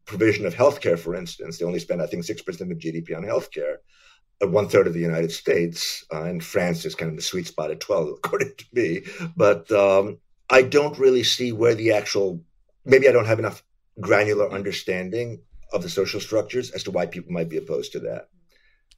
provision 0.05 0.45
of 0.45 0.55
healthcare, 0.55 0.97
for 0.97 1.15
instance, 1.15 1.57
they 1.57 1.65
only 1.65 1.79
spend, 1.79 2.01
I 2.01 2.07
think, 2.07 2.23
six 2.23 2.41
percent 2.41 2.71
of 2.71 2.77
GDP 2.77 3.15
on 3.15 3.23
healthcare, 3.23 3.77
uh, 4.41 4.47
one 4.47 4.69
third 4.69 4.87
of 4.87 4.93
the 4.93 4.99
United 4.99 5.31
States, 5.31 6.05
uh, 6.13 6.23
and 6.23 6.43
France 6.43 6.85
is 6.85 6.95
kind 6.95 7.11
of 7.11 7.17
the 7.17 7.23
sweet 7.23 7.47
spot 7.47 7.71
at 7.71 7.79
twelve, 7.79 8.09
according 8.17 8.53
to 8.57 8.65
me. 8.73 9.01
But 9.35 9.71
um, 9.71 10.17
I 10.49 10.61
don't 10.61 10.97
really 10.97 11.23
see 11.23 11.51
where 11.51 11.75
the 11.75 11.91
actual 11.91 12.41
maybe 12.87 13.07
I 13.07 13.11
don't 13.11 13.25
have 13.25 13.39
enough 13.39 13.63
granular 13.99 14.49
understanding 14.51 15.41
of 15.73 15.83
the 15.83 15.89
social 15.89 16.19
structures 16.19 16.71
as 16.71 16.83
to 16.83 16.91
why 16.91 17.05
people 17.05 17.31
might 17.31 17.49
be 17.49 17.57
opposed 17.57 17.91
to 17.91 17.99
that. 17.99 18.29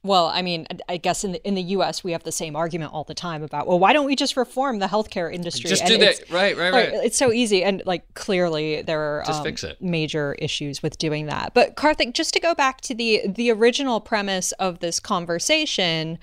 Well, 0.02 0.28
I 0.28 0.40
mean, 0.40 0.66
I 0.88 0.96
guess 0.96 1.24
in 1.24 1.32
the 1.32 1.46
in 1.46 1.54
the 1.54 1.62
U.S. 1.62 2.02
we 2.02 2.12
have 2.12 2.22
the 2.22 2.32
same 2.32 2.56
argument 2.56 2.94
all 2.94 3.04
the 3.04 3.12
time 3.12 3.42
about, 3.42 3.66
well, 3.66 3.78
why 3.78 3.92
don't 3.92 4.06
we 4.06 4.16
just 4.16 4.34
reform 4.34 4.78
the 4.78 4.86
healthcare 4.86 5.30
industry? 5.30 5.68
Just 5.68 5.82
and 5.82 5.90
do 5.90 5.98
that, 5.98 6.30
right, 6.30 6.56
right, 6.56 6.72
right. 6.72 6.88
It's 7.04 7.18
so 7.18 7.30
easy, 7.30 7.62
and 7.62 7.82
like 7.84 8.14
clearly 8.14 8.80
there 8.80 8.98
are 8.98 9.30
um, 9.30 9.54
major 9.78 10.34
issues 10.38 10.82
with 10.82 10.96
doing 10.96 11.26
that. 11.26 11.52
But 11.52 11.76
Karthik, 11.76 12.14
just 12.14 12.32
to 12.32 12.40
go 12.40 12.54
back 12.54 12.80
to 12.82 12.94
the 12.94 13.28
the 13.28 13.50
original 13.50 14.00
premise 14.00 14.52
of 14.52 14.78
this 14.78 15.00
conversation, 15.00 16.18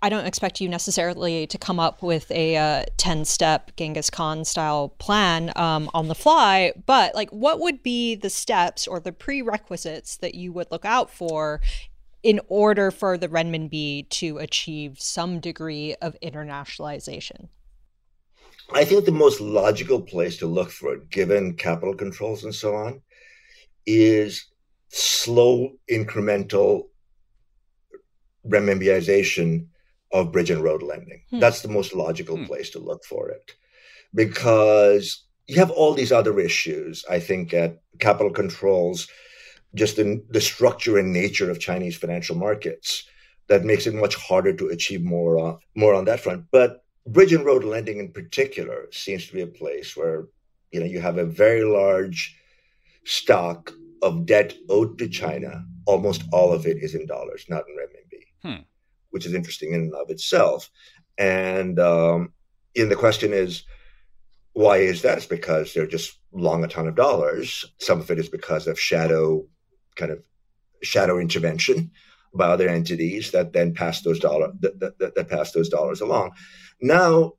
I 0.00 0.08
don't 0.10 0.26
expect 0.26 0.60
you 0.60 0.68
necessarily 0.68 1.46
to 1.48 1.58
come 1.58 1.80
up 1.80 2.02
with 2.02 2.30
a 2.30 2.56
uh, 2.56 2.84
10 2.98 3.24
step 3.24 3.72
Genghis 3.76 4.10
Khan 4.10 4.44
style 4.44 4.90
plan 4.98 5.52
um, 5.56 5.90
on 5.92 6.06
the 6.06 6.14
fly, 6.14 6.72
but 6.86 7.14
like 7.16 7.30
what 7.30 7.58
would 7.58 7.82
be 7.82 8.14
the 8.14 8.30
steps 8.30 8.86
or 8.86 9.00
the 9.00 9.12
prerequisites 9.12 10.16
that 10.18 10.36
you 10.36 10.52
would 10.52 10.70
look 10.70 10.84
out 10.84 11.10
for 11.10 11.60
in 12.22 12.40
order 12.48 12.90
for 12.90 13.18
the 13.18 13.28
renminbi 13.28 14.08
to 14.10 14.38
achieve 14.38 15.00
some 15.00 15.40
degree 15.40 15.96
of 16.00 16.16
internationalization? 16.22 17.48
I 18.72 18.84
think 18.84 19.04
the 19.04 19.12
most 19.12 19.40
logical 19.40 20.00
place 20.00 20.36
to 20.38 20.46
look 20.46 20.70
for 20.70 20.94
it, 20.94 21.10
given 21.10 21.54
capital 21.54 21.94
controls 21.94 22.44
and 22.44 22.54
so 22.54 22.74
on, 22.74 23.00
is 23.86 24.46
slow 24.90 25.72
incremental 25.90 26.88
renminbiization 28.46 29.66
of 30.12 30.32
bridge 30.32 30.50
and 30.50 30.62
road 30.62 30.82
lending. 30.82 31.22
Hmm. 31.30 31.40
That's 31.40 31.62
the 31.62 31.68
most 31.68 31.94
logical 31.94 32.36
hmm. 32.36 32.44
place 32.44 32.70
to 32.70 32.78
look 32.78 33.04
for 33.04 33.28
it 33.30 33.54
because 34.14 35.24
you 35.46 35.56
have 35.56 35.70
all 35.70 35.94
these 35.94 36.12
other 36.12 36.38
issues, 36.38 37.04
I 37.08 37.20
think, 37.20 37.54
at 37.54 37.80
capital 37.98 38.30
controls, 38.30 39.08
just 39.74 39.98
in 39.98 40.24
the 40.30 40.40
structure 40.40 40.98
and 40.98 41.12
nature 41.12 41.50
of 41.50 41.60
Chinese 41.60 41.96
financial 41.96 42.36
markets 42.36 43.04
that 43.48 43.64
makes 43.64 43.86
it 43.86 43.94
much 43.94 44.14
harder 44.14 44.52
to 44.54 44.68
achieve 44.68 45.02
more, 45.02 45.38
uh, 45.38 45.56
more 45.74 45.94
on 45.94 46.04
that 46.04 46.20
front. 46.20 46.44
But 46.50 46.84
bridge 47.06 47.32
and 47.32 47.44
road 47.44 47.64
lending 47.64 47.98
in 47.98 48.12
particular 48.12 48.88
seems 48.92 49.26
to 49.26 49.32
be 49.32 49.40
a 49.40 49.46
place 49.46 49.96
where, 49.96 50.26
you 50.70 50.80
know, 50.80 50.86
you 50.86 51.00
have 51.00 51.16
a 51.16 51.24
very 51.24 51.64
large 51.64 52.36
stock 53.04 53.72
of 54.02 54.26
debt 54.26 54.54
owed 54.68 54.98
to 54.98 55.08
China. 55.08 55.64
Almost 55.86 56.24
all 56.30 56.52
of 56.52 56.66
it 56.66 56.78
is 56.82 56.94
in 56.94 57.06
dollars, 57.06 57.46
not 57.48 57.64
in 57.68 57.76
renminbi. 57.76 58.24
Hmm 58.42 58.62
which 59.10 59.26
is 59.26 59.34
interesting 59.34 59.72
in 59.72 59.80
and 59.80 59.94
of 59.94 60.10
itself. 60.10 60.70
And 61.16 61.78
um, 61.78 62.32
and 62.76 62.90
the 62.90 62.96
question 62.96 63.32
is, 63.32 63.64
why 64.52 64.78
is 64.78 65.02
that? 65.02 65.18
It's 65.18 65.26
because 65.26 65.72
they're 65.72 65.86
just 65.86 66.18
long 66.32 66.64
a 66.64 66.68
ton 66.68 66.88
of 66.88 66.94
dollars. 66.94 67.64
Some 67.78 68.00
of 68.00 68.10
it 68.10 68.18
is 68.18 68.28
because 68.28 68.66
of 68.66 68.78
shadow 68.78 69.46
kind 69.96 70.12
of 70.12 70.22
shadow 70.82 71.18
intervention 71.18 71.90
by 72.34 72.46
other 72.46 72.68
entities 72.68 73.30
that 73.32 73.52
then 73.52 73.74
pass 73.74 74.02
those 74.02 74.20
dollar 74.20 74.52
that, 74.60 74.78
that, 74.98 75.14
that 75.14 75.28
pass 75.28 75.52
those 75.52 75.68
dollars 75.68 76.00
along. 76.00 76.32
Now, 76.80 77.32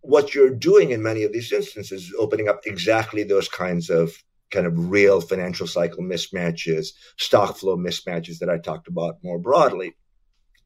what 0.00 0.34
you're 0.34 0.50
doing 0.50 0.90
in 0.90 1.02
many 1.02 1.24
of 1.24 1.32
these 1.32 1.52
instances 1.52 2.04
is 2.04 2.14
opening 2.18 2.48
up 2.48 2.60
exactly 2.64 3.22
those 3.22 3.48
kinds 3.48 3.90
of 3.90 4.12
kind 4.50 4.66
of 4.66 4.90
real 4.90 5.20
financial 5.20 5.66
cycle 5.66 6.02
mismatches, 6.02 6.88
stock 7.18 7.56
flow 7.56 7.76
mismatches 7.76 8.38
that 8.38 8.50
I 8.50 8.58
talked 8.58 8.88
about 8.88 9.16
more 9.22 9.38
broadly. 9.38 9.96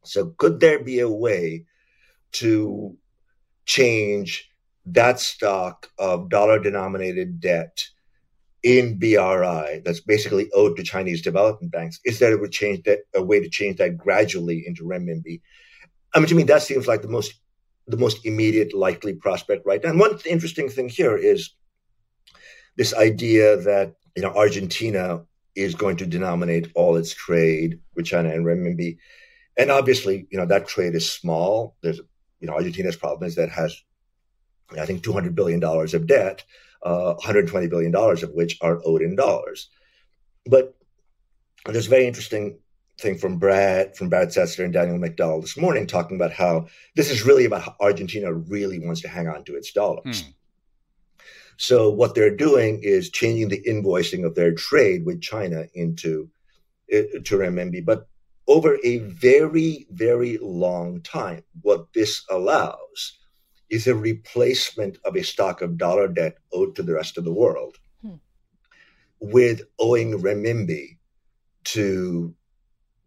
So, 0.05 0.35
could 0.39 0.61
there 0.61 0.83
be 0.83 1.01
a 1.01 1.11
way 1.11 1.65
to 2.33 2.97
change 3.67 4.51
that 4.87 5.21
stock 5.21 5.89
of 5.99 6.29
dollar 6.29 6.59
denominated 6.59 7.41
debt 7.41 7.85
in 8.63 8.99
BRI 8.99 9.83
that's 9.85 10.01
basically 10.01 10.51
owed 10.55 10.77
to 10.77 10.83
Chinese 10.83 11.23
development 11.23 11.73
banks? 11.73 12.01
Is 12.05 12.19
there 12.19 12.43
a, 12.43 12.51
change 12.51 12.83
that, 12.85 13.01
a 13.15 13.23
way 13.23 13.41
to 13.41 13.49
change 13.49 13.77
that 13.77 13.97
gradually 13.97 14.65
into 14.67 14.85
renminbi? 14.85 15.41
I 16.15 16.19
mean, 16.19 16.29
to 16.29 16.35
me, 16.35 16.43
that 16.45 16.63
seems 16.63 16.87
like 16.87 17.03
the 17.03 17.09
most 17.09 17.35
the 17.87 17.97
most 17.97 18.25
immediate 18.25 18.73
likely 18.73 19.15
prospect 19.15 19.67
right 19.67 19.83
now. 19.83 19.91
And 19.91 19.99
one 19.99 20.17
interesting 20.25 20.69
thing 20.69 20.89
here 20.89 21.17
is 21.17 21.51
this 22.77 22.95
idea 22.95 23.57
that 23.57 23.95
you 24.17 24.23
know 24.23 24.33
Argentina 24.35 25.25
is 25.57 25.75
going 25.75 25.97
to 25.97 26.07
denominate 26.07 26.71
all 26.75 26.97
its 26.97 27.13
trade 27.13 27.81
with 27.95 28.07
China 28.07 28.31
in 28.31 28.45
renminbi. 28.45 28.99
And 29.61 29.71
obviously, 29.71 30.27
you 30.31 30.39
know, 30.39 30.47
that 30.47 30.67
trade 30.67 30.95
is 30.95 31.13
small. 31.13 31.77
There's, 31.83 32.01
you 32.41 32.47
know, 32.47 32.55
Argentina's 32.55 32.97
problem 32.97 33.29
is 33.29 33.35
that 33.35 33.51
it 33.51 33.53
has, 33.53 33.79
I 34.79 34.87
think, 34.87 35.03
$200 35.03 35.35
billion 35.35 35.63
of 35.63 36.07
debt, 36.07 36.45
uh, 36.83 37.15
$120 37.23 37.69
billion 37.69 37.95
of 37.95 38.33
which 38.33 38.57
are 38.63 38.81
owed 38.87 39.03
in 39.03 39.17
dollars. 39.17 39.69
But 40.47 40.75
there's 41.67 41.89
a 41.89 41.91
very 41.91 42.07
interesting 42.07 42.59
thing 42.99 43.19
from 43.19 43.37
Brad, 43.37 43.99
from 43.99 44.09
Brad 44.09 44.29
Setser 44.29 44.65
and 44.65 44.73
Daniel 44.73 44.99
McDowell 44.99 45.43
this 45.43 45.59
morning, 45.59 45.87
talking 45.87 46.17
about 46.17 46.33
how 46.33 46.69
this 46.97 47.11
is 47.11 47.27
really 47.27 47.45
about 47.45 47.61
how 47.61 47.77
Argentina 47.81 48.33
really 48.33 48.79
wants 48.79 49.03
to 49.03 49.09
hang 49.09 49.29
on 49.29 49.45
to 49.45 49.57
its 49.57 49.73
dollars. 49.73 50.23
Hmm. 50.23 50.31
So 51.59 51.91
what 51.91 52.15
they're 52.15 52.35
doing 52.35 52.81
is 52.83 53.11
changing 53.11 53.51
the 53.51 53.63
invoicing 53.69 54.25
of 54.25 54.35
their 54.35 54.55
trade 54.55 55.05
with 55.05 55.21
China 55.21 55.67
into 55.75 56.31
uh, 56.91 57.21
to 57.25 57.37
renminbi. 57.37 57.85
But 57.85 58.09
over 58.51 58.79
a 58.83 58.99
very, 58.99 59.87
very 59.91 60.37
long 60.43 61.01
time. 61.03 61.45
What 61.63 61.87
this 61.95 62.25
allows 62.29 63.19
is 63.71 63.87
a 63.87 63.95
replacement 63.95 64.99
of 65.05 65.15
a 65.15 65.23
stock 65.23 65.63
of 65.63 65.79
dollar 65.79 66.09
debt 66.09 66.39
owed 66.53 66.75
to 66.75 66.83
the 66.83 66.95
rest 66.95 67.17
of 67.17 67.25
the 67.25 67.33
world. 67.33 67.79
Hmm. 68.03 68.17
with 69.21 69.63
owing 69.79 70.19
renminbi 70.19 70.99
to 71.63 72.35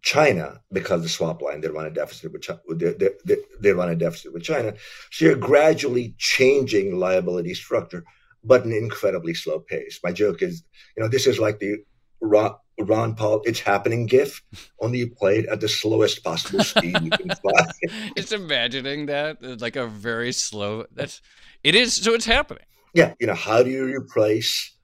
China 0.04 0.62
because 0.72 1.02
the 1.02 1.10
swap 1.10 1.42
line 1.42 1.60
they 1.60 1.70
run 1.70 1.88
a 1.88 1.90
deficit 1.90 2.32
with 2.32 2.44
China, 2.44 2.60
they, 2.70 3.10
they, 3.26 3.38
they 3.60 3.74
run 3.74 3.90
a 3.90 3.96
deficit 3.96 4.34
with 4.34 4.44
China. 4.44 4.74
So 5.12 5.26
you're 5.26 5.36
gradually 5.36 6.16
changing 6.18 7.00
liability 7.00 7.54
structure, 7.54 8.04
but 8.44 8.64
an 8.64 8.72
incredibly 8.72 9.34
slow 9.34 9.60
pace. 9.60 10.00
My 10.04 10.12
joke 10.12 10.42
is, 10.42 10.64
you 10.96 11.04
know, 11.04 11.10
this 11.10 11.28
is 11.28 11.40
like 11.40 11.60
the 11.60 11.78
Ron, 12.24 12.56
Ron 12.80 13.16
Paul 13.16 13.42
"It's 13.44 13.60
Happening" 13.60 14.06
gif, 14.08 14.42
only 14.80 15.00
you 15.00 15.12
play 15.12 15.40
it 15.40 15.46
at 15.48 15.60
the 15.60 15.68
slowest 15.68 16.24
possible 16.24 16.64
speed 16.64 16.98
you 17.02 17.12
can 17.12 17.30
fly. 17.42 17.66
Just 18.18 18.32
imagining 18.32 19.06
that 19.08 19.38
uh, 19.44 19.58
like 19.60 19.76
a 19.76 19.86
very 19.86 20.32
slow. 20.32 20.86
That's 20.92 21.22
it 21.64 21.76
is. 21.76 21.96
So 21.96 22.14
it's 22.14 22.26
happening. 22.26 22.66
Yeah, 22.94 23.14
you 23.20 23.28
know, 23.28 23.36
how 23.36 23.64
do 23.64 23.70
you 23.70 23.86
replace 23.86 24.76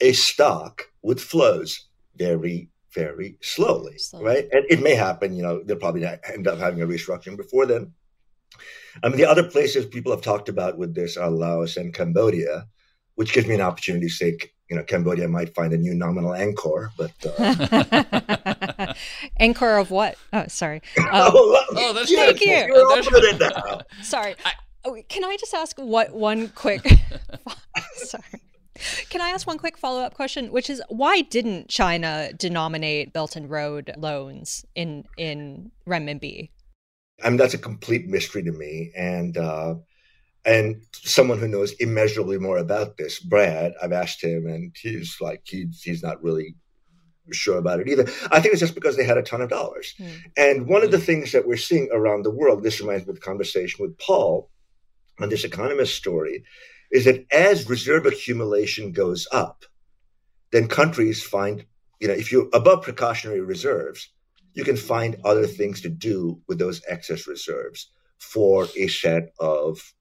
a 0.00 0.12
stock 0.12 0.90
with 1.02 1.20
flows? 1.20 1.88
Very 2.16 2.70
very 2.94 3.36
slowly, 3.42 3.98
slowly, 3.98 4.24
right? 4.24 4.48
And 4.50 4.64
it 4.70 4.82
may 4.82 4.94
happen, 4.94 5.36
you 5.36 5.42
know, 5.42 5.62
they'll 5.62 5.76
probably 5.76 6.06
end 6.06 6.48
up 6.48 6.58
having 6.58 6.80
a 6.80 6.86
restructuring 6.86 7.36
before 7.36 7.66
then. 7.66 7.92
I 9.02 9.08
mean, 9.08 9.18
the 9.18 9.26
other 9.26 9.44
places 9.44 9.84
people 9.84 10.12
have 10.12 10.22
talked 10.22 10.48
about 10.48 10.78
with 10.78 10.94
this 10.94 11.18
are 11.18 11.30
Laos 11.30 11.76
and 11.76 11.92
Cambodia, 11.92 12.66
which 13.14 13.34
gives 13.34 13.46
me 13.46 13.54
an 13.54 13.60
opportunity 13.60 14.06
to 14.06 14.12
say, 14.12 14.38
you 14.68 14.76
know, 14.76 14.82
Cambodia 14.82 15.28
might 15.28 15.54
find 15.54 15.72
a 15.72 15.78
new 15.78 15.94
nominal 15.94 16.32
Angkor, 16.32 16.90
but 16.96 17.12
uh... 17.24 18.94
Angkor 19.40 19.80
of 19.80 19.90
what? 19.90 20.16
Oh, 20.32 20.46
sorry. 20.48 20.82
Um, 20.98 21.30
oh, 21.34 21.64
oh, 21.70 21.92
that's 21.92 22.12
thank 22.12 22.40
good. 22.40 22.68
you. 22.68 23.38
That's... 23.38 23.84
sorry. 24.08 24.34
I... 24.44 24.52
Oh, 24.84 25.00
can 25.08 25.24
I 25.24 25.36
just 25.38 25.54
ask 25.54 25.78
what 25.78 26.14
one 26.14 26.48
quick? 26.48 26.84
sorry. 27.94 28.42
Can 29.08 29.20
I 29.20 29.30
ask 29.30 29.46
one 29.46 29.58
quick 29.58 29.78
follow 29.78 30.00
up 30.02 30.14
question, 30.14 30.52
which 30.52 30.68
is 30.68 30.82
why 30.88 31.22
didn't 31.22 31.68
China 31.68 32.30
denominate 32.36 33.12
Belt 33.12 33.36
and 33.36 33.48
Road 33.48 33.92
loans 33.96 34.66
in 34.74 35.04
in 35.16 35.70
renminbi? 35.86 36.50
I 37.24 37.30
mean, 37.30 37.38
that's 37.38 37.54
a 37.54 37.58
complete 37.58 38.06
mystery 38.06 38.42
to 38.42 38.52
me, 38.52 38.92
and 38.96 39.36
uh, 39.38 39.76
and 40.46 40.80
someone 40.92 41.38
who 41.38 41.48
knows 41.48 41.72
immeasurably 41.72 42.38
more 42.38 42.56
about 42.56 42.96
this, 42.96 43.18
Brad. 43.18 43.72
I've 43.82 43.92
asked 43.92 44.22
him, 44.22 44.46
and 44.46 44.74
he's 44.80 45.18
like 45.20 45.42
he's 45.44 45.82
he's 45.82 46.02
not 46.02 46.22
really 46.22 46.54
sure 47.32 47.58
about 47.58 47.80
it 47.80 47.88
either. 47.88 48.04
I 48.30 48.40
think 48.40 48.52
it's 48.52 48.60
just 48.60 48.76
because 48.76 48.96
they 48.96 49.04
had 49.04 49.18
a 49.18 49.22
ton 49.22 49.42
of 49.42 49.50
dollars. 49.50 49.94
Mm. 49.98 50.22
And 50.36 50.68
one 50.68 50.84
of 50.84 50.92
the 50.92 51.00
things 51.00 51.32
that 51.32 51.46
we're 51.46 51.56
seeing 51.56 51.88
around 51.92 52.22
the 52.22 52.30
world, 52.30 52.62
this 52.62 52.80
reminds 52.80 53.04
me 53.04 53.10
of 53.10 53.16
the 53.16 53.20
conversation 53.20 53.82
with 53.82 53.98
Paul 53.98 54.48
on 55.20 55.28
this 55.28 55.44
economist 55.44 55.96
story, 55.96 56.44
is 56.92 57.04
that 57.04 57.26
as 57.32 57.68
reserve 57.68 58.06
accumulation 58.06 58.92
goes 58.92 59.26
up, 59.32 59.64
then 60.52 60.68
countries 60.68 61.22
find, 61.22 61.64
you 62.00 62.06
know, 62.06 62.14
if 62.14 62.30
you're 62.30 62.48
above 62.52 62.82
precautionary 62.82 63.40
reserves, 63.40 64.08
you 64.54 64.62
can 64.64 64.76
find 64.76 65.16
other 65.24 65.46
things 65.46 65.80
to 65.80 65.88
do 65.88 66.40
with 66.46 66.58
those 66.58 66.80
excess 66.88 67.26
reserves 67.26 67.90
for 68.18 68.68
a 68.76 68.86
set 68.86 69.32
of, 69.38 69.92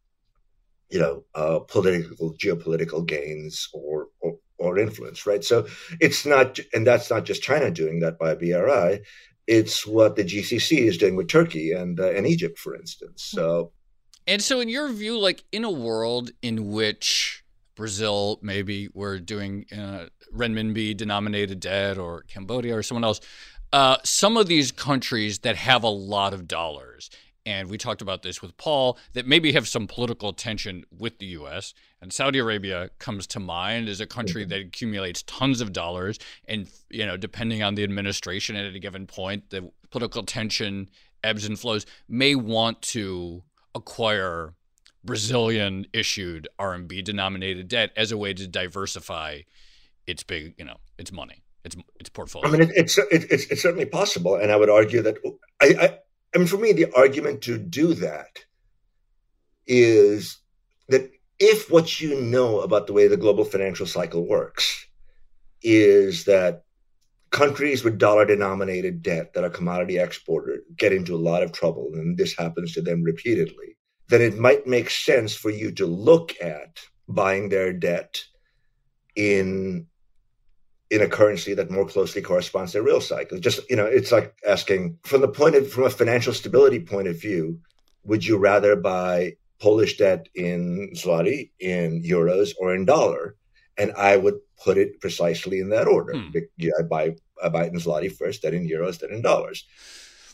you 0.89 0.99
know, 0.99 1.23
uh, 1.33 1.59
political, 1.59 2.33
geopolitical 2.33 3.05
gains 3.05 3.69
or, 3.73 4.07
or, 4.19 4.38
or 4.57 4.77
influence, 4.77 5.25
right? 5.25 5.43
So 5.43 5.67
it's 5.99 6.25
not, 6.25 6.59
and 6.73 6.86
that's 6.86 7.09
not 7.09 7.25
just 7.25 7.43
China 7.43 7.71
doing 7.71 7.99
that 7.99 8.17
by 8.19 8.36
BRI. 8.36 9.01
It's 9.47 9.86
what 9.86 10.15
the 10.15 10.23
GCC 10.23 10.88
is 10.88 10.97
doing 10.97 11.15
with 11.15 11.27
Turkey 11.27 11.71
and 11.71 11.99
uh, 11.99 12.09
and 12.09 12.25
Egypt, 12.25 12.57
for 12.57 12.75
instance. 12.75 13.23
So 13.23 13.73
and 14.27 14.41
so, 14.41 14.59
in 14.59 14.69
your 14.69 14.91
view, 14.91 15.19
like 15.19 15.43
in 15.51 15.63
a 15.63 15.71
world 15.71 16.31
in 16.41 16.71
which 16.71 17.43
Brazil 17.75 18.39
maybe 18.41 18.89
we're 18.93 19.19
doing 19.19 19.65
uh, 19.71 20.05
renminbi 20.36 20.97
denominated 20.97 21.59
debt, 21.59 21.97
or 21.97 22.23
Cambodia 22.23 22.75
or 22.75 22.83
someone 22.83 23.03
else, 23.03 23.19
uh, 23.71 23.97
some 24.03 24.38
of 24.38 24.47
these 24.47 24.71
countries 24.71 25.39
that 25.39 25.55
have 25.55 25.83
a 25.83 25.89
lot 25.89 26.33
of 26.33 26.47
dollars, 26.47 27.09
and 27.45 27.69
we 27.69 27.77
talked 27.77 28.01
about 28.01 28.23
this 28.23 28.41
with 28.41 28.57
Paul, 28.57 28.97
that 29.13 29.27
maybe 29.27 29.51
have 29.51 29.67
some 29.67 29.87
political 29.87 30.33
tension 30.33 30.83
with 30.97 31.19
the 31.19 31.27
U.S. 31.27 31.73
And 32.01 32.11
Saudi 32.11 32.39
Arabia 32.39 32.89
comes 32.99 33.27
to 33.27 33.39
mind 33.39 33.87
as 33.87 34.01
a 34.01 34.07
country 34.07 34.43
mm-hmm. 34.43 34.49
that 34.49 34.61
accumulates 34.61 35.23
tons 35.23 35.61
of 35.61 35.71
dollars, 35.71 36.17
and 36.47 36.67
you 36.89 37.05
know, 37.05 37.17
depending 37.17 37.61
on 37.61 37.75
the 37.75 37.83
administration 37.83 38.55
at 38.55 38.65
any 38.65 38.79
given 38.79 39.05
point, 39.05 39.49
the 39.51 39.71
political 39.91 40.23
tension 40.23 40.89
ebbs 41.23 41.45
and 41.45 41.59
flows. 41.59 41.85
May 42.07 42.35
want 42.35 42.81
to 42.83 43.43
acquire 43.73 44.53
Brazilian 45.03 45.85
issued 45.93 46.47
RMB 46.59 47.03
denominated 47.03 47.67
debt 47.67 47.91
as 47.95 48.11
a 48.11 48.17
way 48.17 48.33
to 48.33 48.47
diversify 48.47 49.41
its 50.07 50.23
big, 50.23 50.55
you 50.57 50.65
know, 50.65 50.77
its 50.97 51.11
money, 51.11 51.43
its 51.63 51.75
its 51.99 52.09
portfolio. 52.09 52.47
I 52.47 52.51
mean, 52.51 52.61
it, 52.69 52.71
it's, 52.75 52.97
it, 52.97 53.07
it's 53.11 53.45
it's 53.45 53.61
certainly 53.61 53.85
possible, 53.85 54.35
and 54.35 54.51
I 54.51 54.55
would 54.55 54.69
argue 54.69 55.01
that 55.03 55.17
I, 55.61 55.75
I 55.79 55.99
I 56.36 56.38
mean, 56.38 56.47
for 56.47 56.57
me, 56.57 56.73
the 56.73 56.91
argument 56.93 57.41
to 57.43 57.57
do 57.57 57.93
that 57.93 58.43
is 59.65 60.38
that 60.89 61.09
if 61.39 61.71
what 61.71 62.01
you 62.01 62.19
know 62.19 62.59
about 62.59 62.88
the 62.88 62.93
way 62.93 63.07
the 63.07 63.15
global 63.15 63.45
financial 63.45 63.86
cycle 63.86 64.27
works 64.27 64.86
is 65.61 66.25
that 66.25 66.63
countries 67.31 67.83
with 67.83 67.97
dollar 67.97 68.25
denominated 68.25 69.01
debt 69.01 69.33
that 69.33 69.45
are 69.45 69.49
commodity 69.49 69.97
exporters 69.97 70.61
get 70.77 70.91
into 70.91 71.15
a 71.15 71.17
lot 71.17 71.41
of 71.41 71.53
trouble, 71.53 71.89
and 71.93 72.17
this 72.17 72.38
happens 72.38 72.73
to 72.73 72.81
them 72.81 73.01
repeatedly, 73.01 73.77
then 74.09 74.21
it 74.21 74.38
might 74.38 74.67
make 74.67 74.89
sense 74.89 75.33
for 75.33 75.49
you 75.49 75.71
to 75.71 75.86
look 75.86 76.33
at 76.41 76.79
buying 77.07 77.47
their 77.47 77.71
debt 77.71 78.21
in 79.15 79.88
in 80.91 81.01
a 81.01 81.07
currency 81.07 81.53
that 81.53 81.71
more 81.71 81.86
closely 81.86 82.21
corresponds 82.21 82.73
to 82.73 82.81
real 82.81 83.01
cycle. 83.01 83.39
Just 83.39 83.67
you 83.69 83.75
know, 83.75 83.86
it's 83.86 84.11
like 84.11 84.36
asking 84.47 84.97
from 85.03 85.21
the 85.21 85.27
point 85.27 85.55
of 85.55 85.71
from 85.71 85.86
a 85.86 85.89
financial 85.89 86.33
stability 86.33 86.79
point 86.79 87.07
of 87.07 87.19
view, 87.19 87.59
would 88.03 88.25
you 88.25 88.38
rather 88.38 88.75
buy 88.75 89.36
Polish 89.59 89.97
debt 89.97 90.27
in 90.36 90.91
zloty, 90.93 91.51
in 91.59 92.03
euros, 92.03 92.53
or 92.59 92.75
in 92.75 92.86
dollar? 92.86 93.36
And 93.77 93.91
I 93.97 94.15
would 94.15 94.36
put 94.63 94.77
it 94.77 95.01
precisely 95.01 95.59
in 95.59 95.69
that 95.69 95.88
order. 95.88 96.13
Hmm. 96.13 96.29
I 96.79 96.83
buy 96.83 97.15
I 97.43 97.49
buy 97.49 97.65
it 97.65 97.73
in 97.73 97.79
zloty 97.79 98.15
first, 98.15 98.43
then 98.43 98.53
in 98.53 98.67
euros, 98.67 98.99
then 98.99 99.11
in 99.11 99.21
dollars. 99.21 99.65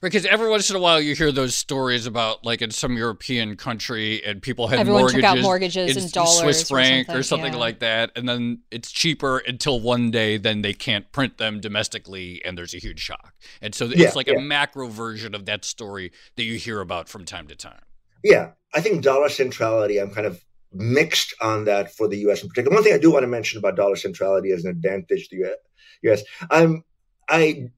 Because 0.01 0.25
every 0.25 0.49
once 0.49 0.69
in 0.71 0.75
a 0.75 0.79
while 0.79 0.99
you 0.99 1.13
hear 1.13 1.31
those 1.31 1.55
stories 1.55 2.07
about 2.07 2.43
like 2.43 2.63
in 2.63 2.71
some 2.71 2.97
European 2.97 3.55
country 3.55 4.23
and 4.25 4.41
people 4.41 4.67
had 4.67 4.79
Everyone 4.79 5.03
mortgages, 5.03 5.21
took 5.21 5.37
out 5.37 5.41
mortgages 5.41 5.95
in, 5.95 6.03
in 6.03 6.09
dollars, 6.09 6.39
Swiss 6.39 6.69
franc 6.69 7.07
or 7.07 7.11
something, 7.11 7.19
or 7.19 7.23
something 7.23 7.53
yeah. 7.53 7.59
like 7.59 7.79
that, 7.79 8.11
and 8.15 8.27
then 8.27 8.61
it's 8.71 8.91
cheaper 8.91 9.37
until 9.37 9.79
one 9.79 10.09
day 10.09 10.37
then 10.37 10.63
they 10.63 10.73
can't 10.73 11.11
print 11.11 11.37
them 11.37 11.59
domestically 11.59 12.43
and 12.43 12.57
there's 12.57 12.73
a 12.73 12.79
huge 12.79 12.99
shock. 12.99 13.33
And 13.61 13.75
so 13.75 13.85
it's 13.85 13.95
yeah, 13.95 14.11
like 14.15 14.27
yeah. 14.27 14.37
a 14.37 14.41
macro 14.41 14.87
version 14.87 15.35
of 15.35 15.45
that 15.45 15.63
story 15.63 16.11
that 16.35 16.43
you 16.43 16.55
hear 16.55 16.81
about 16.81 17.07
from 17.07 17.23
time 17.23 17.47
to 17.47 17.55
time. 17.55 17.81
Yeah, 18.23 18.51
I 18.73 18.81
think 18.81 19.03
dollar 19.03 19.29
centrality. 19.29 19.99
I'm 19.99 20.11
kind 20.11 20.25
of 20.25 20.43
mixed 20.73 21.35
on 21.41 21.65
that 21.65 21.95
for 21.95 22.07
the 22.07 22.17
U.S. 22.19 22.41
in 22.41 22.49
particular. 22.49 22.73
One 22.73 22.83
thing 22.83 22.93
I 22.93 22.97
do 22.97 23.11
want 23.11 23.23
to 23.23 23.27
mention 23.27 23.59
about 23.59 23.75
dollar 23.75 23.95
centrality 23.95 24.51
as 24.51 24.65
an 24.65 24.71
advantage 24.71 25.29
to 25.29 25.37
the 25.37 25.55
U.S. 26.03 26.23
I'm 26.49 26.83
I 27.29 27.69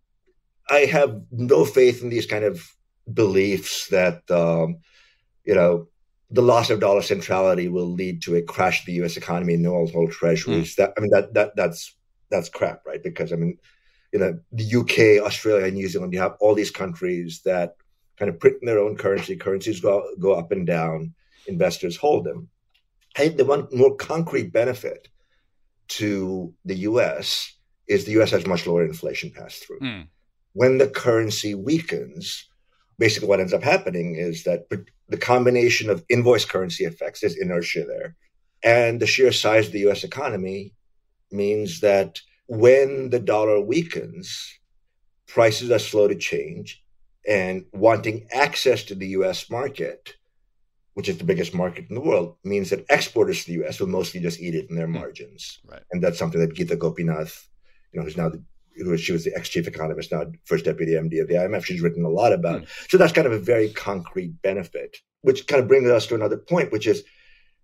I 0.69 0.85
have 0.85 1.21
no 1.31 1.65
faith 1.65 2.01
in 2.01 2.09
these 2.09 2.25
kind 2.25 2.43
of 2.43 2.65
beliefs 3.11 3.87
that 3.89 4.29
um, 4.31 4.77
you 5.43 5.55
know 5.55 5.87
the 6.31 6.41
loss 6.41 6.69
of 6.69 6.79
dollar 6.79 7.01
centrality 7.01 7.67
will 7.67 7.91
lead 7.91 8.23
to 8.23 8.35
a 8.35 8.41
crash 8.41 8.79
of 8.79 8.85
the 8.87 8.93
U.S. 8.93 9.17
economy 9.17 9.53
and 9.53 9.63
no 9.63 9.73
all 9.73 10.07
treasuries. 10.09 10.73
Mm. 10.73 10.75
That 10.77 10.93
I 10.97 11.01
mean 11.01 11.11
that 11.11 11.33
that 11.33 11.55
that's 11.55 11.95
that's 12.29 12.49
crap, 12.49 12.85
right? 12.85 13.03
Because 13.03 13.33
I 13.33 13.35
mean, 13.35 13.57
you 14.11 14.19
know, 14.19 14.39
the 14.51 14.75
UK, 14.79 15.25
Australia, 15.25 15.69
New 15.71 15.87
Zealand, 15.87 16.13
you 16.13 16.19
have 16.19 16.35
all 16.39 16.55
these 16.55 16.71
countries 16.71 17.41
that 17.45 17.75
kind 18.17 18.29
of 18.29 18.39
print 18.39 18.57
their 18.61 18.79
own 18.79 18.95
currency. 18.95 19.35
Currencies 19.35 19.81
go 19.81 20.07
go 20.19 20.33
up 20.33 20.51
and 20.51 20.65
down. 20.65 21.13
Investors 21.47 21.97
hold 21.97 22.23
them. 22.23 22.49
I 23.15 23.19
think 23.19 23.37
the 23.37 23.45
one 23.45 23.67
more 23.71 23.95
concrete 23.95 24.53
benefit 24.53 25.09
to 25.89 26.53
the 26.65 26.75
U.S. 26.75 27.53
is 27.85 28.05
the 28.05 28.13
U.S. 28.13 28.31
has 28.31 28.47
much 28.47 28.65
lower 28.65 28.85
inflation 28.85 29.29
pass 29.29 29.57
through. 29.57 29.81
Mm 29.81 30.07
when 30.53 30.77
the 30.77 30.87
currency 30.87 31.53
weakens, 31.53 32.47
basically 32.97 33.27
what 33.27 33.39
ends 33.39 33.53
up 33.53 33.63
happening 33.63 34.15
is 34.15 34.43
that 34.43 34.69
the 35.09 35.17
combination 35.17 35.89
of 35.89 36.05
invoice 36.09 36.45
currency 36.45 36.85
effects, 36.85 37.19
there's 37.19 37.37
inertia 37.37 37.85
there, 37.85 38.15
and 38.63 38.99
the 38.99 39.07
sheer 39.07 39.31
size 39.31 39.67
of 39.67 39.73
the 39.73 39.87
US 39.89 40.03
economy 40.03 40.73
means 41.31 41.81
that 41.81 42.21
when 42.47 43.09
the 43.09 43.19
dollar 43.19 43.59
weakens, 43.59 44.59
prices 45.27 45.71
are 45.71 45.79
slow 45.79 46.07
to 46.07 46.15
change, 46.15 46.83
and 47.27 47.65
wanting 47.73 48.27
access 48.31 48.83
to 48.83 48.95
the 48.95 49.07
US 49.07 49.49
market, 49.49 50.15
which 50.93 51.09
is 51.09 51.17
the 51.17 51.23
biggest 51.23 51.53
market 51.53 51.85
in 51.89 51.95
the 51.95 52.01
world, 52.01 52.35
means 52.43 52.69
that 52.69 52.85
exporters 52.89 53.43
to 53.43 53.51
the 53.51 53.65
US 53.65 53.79
will 53.79 53.87
mostly 53.87 54.19
just 54.19 54.39
eat 54.39 54.55
it 54.55 54.69
in 54.69 54.75
their 54.75 54.87
hmm. 54.87 54.93
margins. 54.93 55.59
Right. 55.65 55.81
And 55.91 56.03
that's 56.03 56.19
something 56.19 56.39
that 56.41 56.53
Gita 56.53 56.75
Gopinath, 56.75 57.49
you 57.91 57.99
know, 57.99 58.05
who's 58.05 58.17
now 58.17 58.29
the 58.29 58.43
who 58.77 58.97
she 58.97 59.11
was 59.11 59.23
the 59.23 59.35
ex-chief 59.35 59.67
economist, 59.67 60.11
now 60.11 60.25
first 60.45 60.65
deputy 60.65 60.93
MD 60.93 61.21
of 61.21 61.27
the 61.27 61.35
IMF. 61.35 61.65
She's 61.65 61.81
written 61.81 62.05
a 62.05 62.09
lot 62.09 62.33
about. 62.33 62.61
Mm. 62.61 62.67
So 62.89 62.97
that's 62.97 63.13
kind 63.13 63.27
of 63.27 63.33
a 63.33 63.39
very 63.39 63.69
concrete 63.69 64.41
benefit, 64.41 64.97
which 65.21 65.47
kind 65.47 65.61
of 65.61 65.67
brings 65.67 65.89
us 65.89 66.07
to 66.07 66.15
another 66.15 66.37
point, 66.37 66.71
which 66.71 66.87
is 66.87 67.03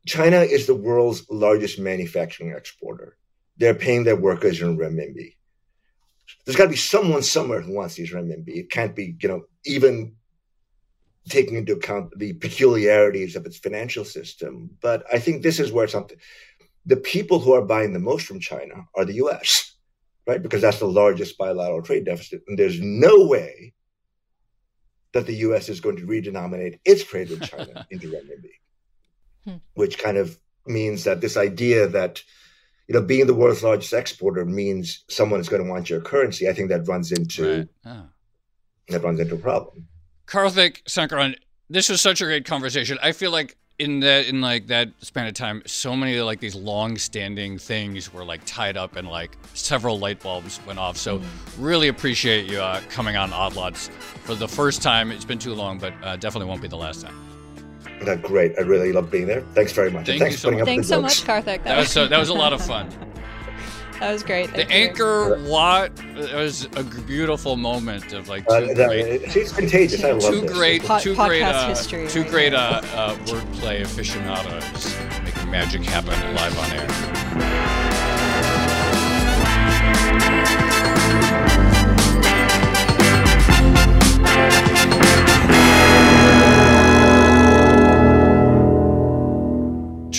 China 0.07 0.37
is 0.41 0.65
the 0.65 0.75
world's 0.75 1.25
largest 1.29 1.79
manufacturing 1.79 2.51
exporter. 2.51 3.17
they're 3.57 3.75
paying 3.75 4.05
their 4.05 4.15
workers 4.15 4.61
in 4.61 4.77
renminbi. 4.77 5.35
There's 6.45 6.55
got 6.55 6.65
to 6.65 6.69
be 6.69 6.77
someone 6.77 7.23
somewhere 7.23 7.61
who 7.61 7.73
wants 7.73 7.95
these 7.95 8.13
renminbi. 8.13 8.55
It 8.55 8.71
can't 8.71 8.95
be, 8.95 9.17
you 9.21 9.29
know, 9.29 9.43
even 9.65 10.15
taking 11.27 11.57
into 11.57 11.73
account 11.73 12.17
the 12.17 12.33
peculiarities 12.33 13.35
of 13.35 13.45
its 13.45 13.57
financial 13.57 14.05
system. 14.05 14.71
But 14.81 15.03
I 15.13 15.19
think 15.19 15.43
this 15.43 15.59
is 15.59 15.71
where 15.71 15.87
something 15.87 16.17
the 16.85 16.97
people 16.97 17.39
who 17.39 17.53
are 17.53 17.61
buying 17.61 17.93
the 17.93 17.99
most 17.99 18.25
from 18.25 18.39
China 18.39 18.85
are 18.95 19.05
the 19.05 19.15
US, 19.15 19.75
right? 20.29 20.43
Because 20.43 20.61
that's 20.61 20.77
the 20.77 20.87
largest 20.87 21.39
bilateral 21.39 21.81
trade 21.81 22.05
deficit. 22.05 22.43
And 22.47 22.57
there's 22.57 22.79
no 22.79 23.25
way 23.25 23.73
that 25.13 25.25
the 25.25 25.37
US 25.47 25.69
is 25.69 25.79
going 25.79 25.97
to 25.97 26.05
redenominate 26.05 26.79
its 26.85 27.03
trade 27.03 27.31
with 27.31 27.41
China 27.41 27.87
into 27.91 28.11
renminbi, 28.11 28.51
hmm. 29.43 29.55
which 29.73 29.97
kind 29.97 30.17
of 30.17 30.39
means 30.67 31.03
that 31.05 31.19
this 31.19 31.35
idea 31.35 31.87
that 31.87 32.21
you 32.87 32.93
know 32.93 33.01
being 33.01 33.25
the 33.25 33.33
world's 33.33 33.63
largest 33.63 33.91
exporter 33.91 34.45
means 34.45 35.03
someone 35.09 35.39
is 35.39 35.49
going 35.49 35.63
to 35.63 35.69
want 35.69 35.89
your 35.89 35.99
currency. 35.99 36.47
I 36.47 36.53
think 36.53 36.69
that 36.69 36.87
runs 36.87 37.11
into 37.11 37.57
right. 37.57 37.67
oh. 37.85 38.05
that 38.89 39.01
runs 39.01 39.19
into 39.19 39.33
a 39.33 39.39
problem. 39.39 39.87
Karthik 40.27 40.83
Sankaran, 40.83 41.37
this 41.71 41.89
was 41.89 42.01
such 42.01 42.21
a 42.21 42.25
great 42.25 42.45
conversation. 42.45 42.99
I 43.01 43.13
feel 43.13 43.31
like 43.31 43.57
in 43.79 44.01
that 44.01 44.27
in 44.27 44.41
like 44.41 44.67
that 44.67 44.89
span 44.99 45.27
of 45.27 45.33
time, 45.33 45.63
so 45.65 45.95
many 45.95 46.19
like 46.19 46.39
these 46.39 46.55
long-standing 46.55 47.57
things 47.57 48.13
were 48.13 48.25
like 48.25 48.41
tied 48.45 48.77
up, 48.77 48.97
and 48.97 49.07
like 49.07 49.37
several 49.53 49.97
light 49.97 50.19
bulbs 50.21 50.59
went 50.67 50.77
off. 50.77 50.97
So, 50.97 51.19
mm. 51.19 51.25
really 51.57 51.87
appreciate 51.87 52.49
you 52.49 52.59
uh, 52.59 52.81
coming 52.89 53.15
on 53.15 53.33
Odd 53.33 53.55
Lots 53.55 53.87
for 54.25 54.35
the 54.35 54.47
first 54.47 54.81
time. 54.81 55.11
It's 55.11 55.25
been 55.25 55.39
too 55.39 55.53
long, 55.53 55.79
but 55.79 55.93
uh, 56.03 56.17
definitely 56.17 56.49
won't 56.49 56.61
be 56.61 56.67
the 56.67 56.77
last 56.77 57.01
time. 57.01 57.15
That's 58.01 58.21
great. 58.21 58.53
I 58.57 58.61
really 58.61 58.93
love 58.93 59.09
being 59.09 59.27
there. 59.27 59.41
Thanks 59.53 59.71
very 59.71 59.91
much. 59.91 60.05
Thank 60.05 60.19
thanks 60.21 60.35
you 60.35 60.39
so 60.39 60.51
much. 60.51 60.65
Thanks 60.65 60.87
so 60.87 61.01
much, 61.01 61.23
Karthik. 61.23 61.45
That, 61.45 61.63
that 61.63 61.77
was 61.77 61.89
so, 61.89 62.07
that 62.07 62.19
was 62.19 62.29
a 62.29 62.33
lot 62.33 62.53
of 62.53 62.65
fun. 62.65 62.89
That 63.99 64.13
was 64.13 64.23
great. 64.23 64.49
Thank 64.51 64.69
the 64.69 64.77
you. 64.77 64.89
Angkor 64.89 65.49
Wat 65.49 65.91
was 66.33 66.69
a 66.77 66.83
beautiful 66.83 67.57
moment 67.57 68.13
of 68.13 68.29
like 68.29 68.47
two 68.47 68.53
uh, 68.53 68.73
great. 68.73 69.29
She's 69.31 69.51
contagious. 69.51 70.03
I 70.03 70.11
love 70.11 70.31
two 70.31 70.41
this. 70.41 70.53
great, 70.53 70.81
two 71.01 71.15
great, 71.15 71.43
uh, 71.43 71.67
history, 71.67 72.07
two 72.07 72.21
right 72.21 72.29
great 72.31 72.53
uh, 72.53 72.81
uh, 72.93 73.15
wordplay 73.25 73.81
aficionados 73.81 74.95
making 75.23 75.51
magic 75.51 75.81
happen 75.83 76.13
live 76.33 76.57
on 76.57 76.71
air. 76.71 76.87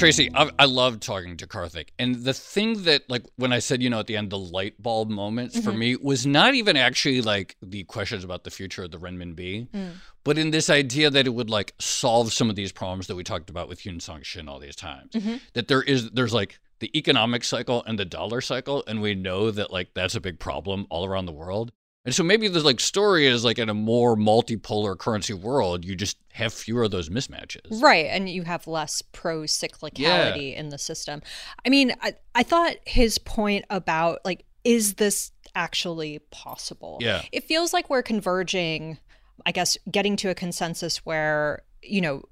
Tracy, 0.01 0.31
I, 0.35 0.51
I 0.59 0.65
love 0.65 0.99
talking 1.01 1.37
to 1.37 1.47
Karthik. 1.47 1.91
And 1.99 2.17
the 2.17 2.35
thing 2.35 2.83
that, 2.85 3.09
like, 3.09 3.25
when 3.37 3.53
I 3.53 3.61
said, 3.61 3.83
you 3.83 3.91
know, 3.91 4.01
at 4.01 4.07
the 4.07 4.17
end, 4.17 4.31
the 4.31 4.39
light 4.39 4.83
bulb 4.83 5.11
moments 5.11 5.57
mm-hmm. 5.57 5.65
for 5.65 5.77
me 5.77 5.97
was 5.97 6.27
not 6.27 6.55
even 6.55 6.77
actually 6.77 7.21
like 7.23 7.57
the 7.63 7.85
questions 7.85 8.25
about 8.25 8.45
the 8.45 8.51
future 8.51 8.85
of 8.85 8.91
the 8.91 8.99
renminbi, 8.99 9.69
mm. 9.69 9.93
but 10.25 10.39
in 10.39 10.51
this 10.51 10.69
idea 10.69 11.11
that 11.11 11.27
it 11.27 11.31
would 11.31 11.51
like 11.51 11.75
solve 11.79 12.33
some 12.33 12.51
of 12.51 12.57
these 12.57 12.73
problems 12.73 13.07
that 13.07 13.17
we 13.17 13.23
talked 13.23 13.51
about 13.51 13.69
with 13.69 13.81
Hyun 13.81 14.03
Song 14.03 14.23
Shin 14.23 14.49
all 14.49 14.59
these 14.59 14.77
times. 14.77 15.13
Mm-hmm. 15.13 15.37
That 15.53 15.69
there 15.69 15.83
is, 15.83 16.11
there's 16.11 16.35
like 16.35 16.59
the 16.81 16.97
economic 16.99 17.45
cycle 17.45 17.85
and 17.87 17.99
the 17.99 18.05
dollar 18.05 18.41
cycle. 18.41 18.83
And 18.87 19.01
we 19.01 19.15
know 19.15 19.51
that 19.51 19.73
like 19.73 19.95
that's 19.95 20.15
a 20.15 20.21
big 20.21 20.41
problem 20.41 20.87
all 20.91 21.05
around 21.07 21.27
the 21.27 21.33
world. 21.33 21.73
And 22.05 22.15
so 22.15 22.23
maybe 22.23 22.49
the 22.49 22.61
like 22.61 22.81
story 22.81 23.27
is 23.27 23.45
like 23.45 23.59
in 23.59 23.69
a 23.69 23.75
more 23.75 24.17
multipolar 24.17 24.97
currency 24.97 25.35
world, 25.35 25.85
you 25.85 25.95
just 25.95 26.17
have 26.33 26.53
fewer 26.53 26.85
of 26.85 26.91
those 26.91 27.11
mismatches. 27.11 27.83
Right. 27.83 28.07
And 28.07 28.29
you 28.29 28.43
have 28.45 28.67
less 28.67 29.03
pro 29.03 29.43
cyclicality 29.43 30.53
yeah. 30.53 30.59
in 30.59 30.71
the 30.71 30.79
system. 30.79 31.21
I 31.65 31.69
mean, 31.69 31.95
I, 32.01 32.15
I 32.35 32.43
thought 32.43 32.77
his 32.87 33.19
point 33.19 33.67
about 33.69 34.21
like, 34.25 34.47
is 34.65 34.95
this 34.95 35.33
actually 35.55 36.21
possible? 36.31 36.99
Yeah. 37.01 37.23
It 37.33 37.45
feels 37.45 37.75
like 37.75 37.91
we're 37.91 38.03
converging, 38.03 38.99
I 39.45 39.53
guess, 39.53 39.77
getting 39.91 40.17
to 40.17 40.31
a 40.31 40.35
consensus 40.35 41.05
where, 41.05 41.63
you 41.83 42.01
know, 42.01 42.23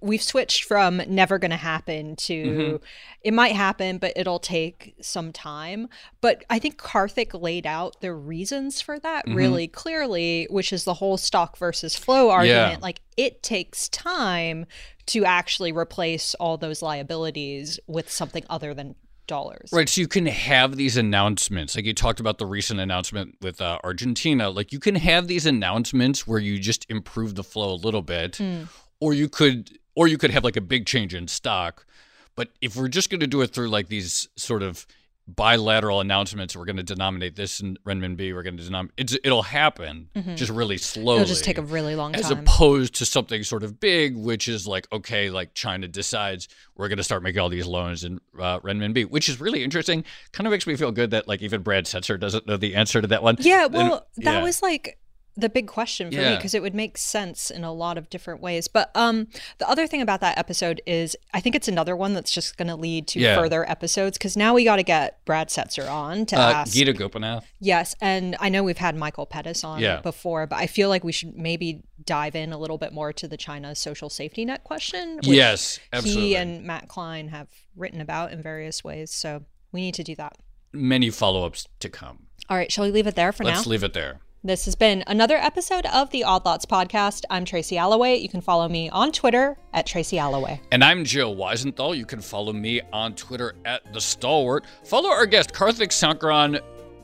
we've 0.00 0.22
switched 0.22 0.64
from 0.64 1.02
never 1.08 1.38
going 1.38 1.50
to 1.50 1.56
happen 1.56 2.16
to 2.16 2.44
mm-hmm. 2.44 2.76
it 3.22 3.34
might 3.34 3.54
happen 3.54 3.98
but 3.98 4.12
it'll 4.16 4.38
take 4.38 4.94
some 5.00 5.32
time 5.32 5.88
but 6.20 6.44
i 6.50 6.58
think 6.58 6.78
karthik 6.78 7.38
laid 7.40 7.66
out 7.66 8.00
the 8.00 8.12
reasons 8.12 8.80
for 8.80 8.98
that 8.98 9.26
mm-hmm. 9.26 9.36
really 9.36 9.68
clearly 9.68 10.46
which 10.50 10.72
is 10.72 10.84
the 10.84 10.94
whole 10.94 11.16
stock 11.16 11.56
versus 11.56 11.96
flow 11.96 12.30
argument 12.30 12.72
yeah. 12.72 12.78
like 12.80 13.00
it 13.16 13.42
takes 13.42 13.88
time 13.88 14.66
to 15.06 15.24
actually 15.24 15.72
replace 15.72 16.34
all 16.34 16.56
those 16.56 16.82
liabilities 16.82 17.78
with 17.86 18.10
something 18.10 18.44
other 18.50 18.74
than 18.74 18.94
dollars. 19.26 19.70
Right. 19.72 19.88
So 19.88 20.00
you 20.00 20.08
can 20.08 20.26
have 20.26 20.76
these 20.76 20.96
announcements. 20.96 21.74
Like 21.74 21.84
you 21.84 21.94
talked 21.94 22.20
about 22.20 22.38
the 22.38 22.46
recent 22.46 22.80
announcement 22.80 23.36
with 23.40 23.60
uh, 23.60 23.78
Argentina. 23.82 24.50
Like 24.50 24.72
you 24.72 24.78
can 24.78 24.94
have 24.94 25.26
these 25.26 25.46
announcements 25.46 26.26
where 26.26 26.38
you 26.38 26.58
just 26.58 26.88
improve 26.88 27.34
the 27.34 27.44
flow 27.44 27.72
a 27.72 27.74
little 27.74 28.02
bit. 28.02 28.32
Mm 28.32 28.68
or 29.00 29.14
you 29.14 29.28
could 29.28 29.78
or 29.94 30.06
you 30.06 30.18
could 30.18 30.30
have 30.30 30.44
like 30.44 30.56
a 30.56 30.60
big 30.60 30.86
change 30.86 31.14
in 31.14 31.28
stock. 31.28 31.86
But 32.34 32.50
if 32.60 32.76
we're 32.76 32.88
just 32.88 33.10
going 33.10 33.20
to 33.20 33.26
do 33.26 33.40
it 33.40 33.52
through 33.52 33.68
like 33.70 33.88
these 33.88 34.28
sort 34.36 34.62
of 34.62 34.86
bilateral 35.26 36.00
announcements, 36.00 36.54
we're 36.54 36.66
going 36.66 36.76
to 36.76 36.82
denominate 36.82 37.34
this 37.34 37.60
in 37.60 37.76
renminbi. 37.84 38.32
We're 38.32 38.42
going 38.42 38.58
to 38.58 38.62
denominate 38.62 39.18
it'll 39.24 39.42
happen 39.42 40.08
mm-hmm. 40.14 40.34
just 40.36 40.52
really 40.52 40.78
slowly. 40.78 41.22
It'll 41.22 41.28
just 41.28 41.44
take 41.44 41.58
a 41.58 41.62
really 41.62 41.96
long 41.96 42.12
time, 42.12 42.20
as 42.20 42.30
opposed 42.30 42.94
to 42.96 43.06
something 43.06 43.42
sort 43.42 43.64
of 43.64 43.80
big, 43.80 44.16
which 44.16 44.48
is 44.48 44.66
like 44.66 44.86
okay, 44.92 45.30
like 45.30 45.54
China 45.54 45.88
decides 45.88 46.48
we're 46.76 46.88
going 46.88 46.98
to 46.98 47.04
start 47.04 47.22
making 47.22 47.40
all 47.40 47.48
these 47.48 47.66
loans 47.66 48.04
in 48.04 48.20
uh, 48.38 48.60
renminbi, 48.60 49.04
which 49.08 49.28
is 49.28 49.40
really 49.40 49.64
interesting. 49.64 50.04
Kind 50.32 50.46
of 50.46 50.50
makes 50.50 50.66
me 50.66 50.76
feel 50.76 50.92
good 50.92 51.10
that 51.10 51.26
like 51.26 51.42
even 51.42 51.62
Brad 51.62 51.86
Setser 51.86 52.20
doesn't 52.20 52.46
know 52.46 52.56
the 52.56 52.74
answer 52.74 53.00
to 53.00 53.08
that 53.08 53.22
one. 53.22 53.36
Yeah, 53.40 53.66
well, 53.66 54.06
and, 54.16 54.26
that 54.26 54.34
yeah. 54.34 54.42
was 54.42 54.62
like 54.62 54.98
the 55.36 55.48
big 55.48 55.66
question 55.66 56.10
for 56.10 56.16
yeah. 56.16 56.30
me 56.30 56.36
because 56.36 56.54
it 56.54 56.62
would 56.62 56.74
make 56.74 56.96
sense 56.96 57.50
in 57.50 57.62
a 57.62 57.72
lot 57.72 57.98
of 57.98 58.08
different 58.08 58.40
ways. 58.40 58.68
But 58.68 58.90
um, 58.94 59.28
the 59.58 59.68
other 59.68 59.86
thing 59.86 60.00
about 60.00 60.20
that 60.20 60.38
episode 60.38 60.80
is 60.86 61.16
I 61.34 61.40
think 61.40 61.54
it's 61.54 61.68
another 61.68 61.94
one 61.94 62.14
that's 62.14 62.30
just 62.30 62.56
going 62.56 62.68
to 62.68 62.76
lead 62.76 63.06
to 63.08 63.20
yeah. 63.20 63.36
further 63.36 63.68
episodes 63.68 64.16
because 64.16 64.36
now 64.36 64.54
we 64.54 64.64
got 64.64 64.76
to 64.76 64.82
get 64.82 65.22
Brad 65.24 65.48
Setser 65.48 65.90
on 65.90 66.26
to 66.26 66.36
uh, 66.36 66.52
ask 66.52 66.72
Gita 66.72 66.94
Gopinath. 66.94 67.46
Yes, 67.60 67.94
and 68.00 68.36
I 68.40 68.48
know 68.48 68.62
we've 68.62 68.78
had 68.78 68.96
Michael 68.96 69.26
Pettis 69.26 69.62
on 69.62 69.80
yeah. 69.80 70.00
before, 70.00 70.46
but 70.46 70.56
I 70.56 70.66
feel 70.66 70.88
like 70.88 71.04
we 71.04 71.12
should 71.12 71.36
maybe 71.36 71.82
dive 72.04 72.34
in 72.34 72.52
a 72.52 72.58
little 72.58 72.78
bit 72.78 72.92
more 72.92 73.12
to 73.12 73.28
the 73.28 73.36
China 73.36 73.74
social 73.74 74.08
safety 74.08 74.44
net 74.44 74.64
question. 74.64 75.20
yes, 75.22 75.78
absolutely. 75.92 76.22
He 76.22 76.36
and 76.36 76.64
Matt 76.64 76.88
Klein 76.88 77.28
have 77.28 77.48
written 77.76 78.00
about 78.00 78.32
in 78.32 78.42
various 78.42 78.82
ways, 78.82 79.12
so 79.12 79.44
we 79.72 79.80
need 79.80 79.94
to 79.94 80.04
do 80.04 80.14
that. 80.16 80.38
Many 80.72 81.10
follow 81.10 81.44
ups 81.44 81.68
to 81.80 81.88
come. 81.88 82.26
All 82.48 82.56
right, 82.56 82.70
shall 82.70 82.84
we 82.84 82.90
leave 82.90 83.06
it 83.06 83.16
there 83.16 83.32
for 83.32 83.44
Let's 83.44 83.54
now? 83.54 83.58
Let's 83.58 83.66
leave 83.66 83.84
it 83.84 83.92
there. 83.92 84.20
This 84.46 84.64
has 84.66 84.76
been 84.76 85.02
another 85.08 85.34
episode 85.38 85.86
of 85.86 86.10
the 86.10 86.22
Odd 86.22 86.44
Lots 86.44 86.66
podcast. 86.66 87.24
I'm 87.28 87.44
Tracy 87.44 87.78
Alloway. 87.78 88.18
You 88.18 88.28
can 88.28 88.40
follow 88.40 88.68
me 88.68 88.88
on 88.88 89.10
Twitter 89.10 89.58
at 89.74 89.86
Tracy 89.86 90.20
Alloway. 90.20 90.60
And 90.70 90.84
I'm 90.84 91.04
Joe 91.04 91.34
Weisenthal. 91.34 91.96
You 91.96 92.06
can 92.06 92.20
follow 92.20 92.52
me 92.52 92.80
on 92.92 93.16
Twitter 93.16 93.56
at 93.64 93.92
The 93.92 94.00
Stalwart. 94.00 94.64
Follow 94.84 95.10
our 95.10 95.26
guest, 95.26 95.52
Karthik 95.52 95.88
Sankaran, 95.88 96.60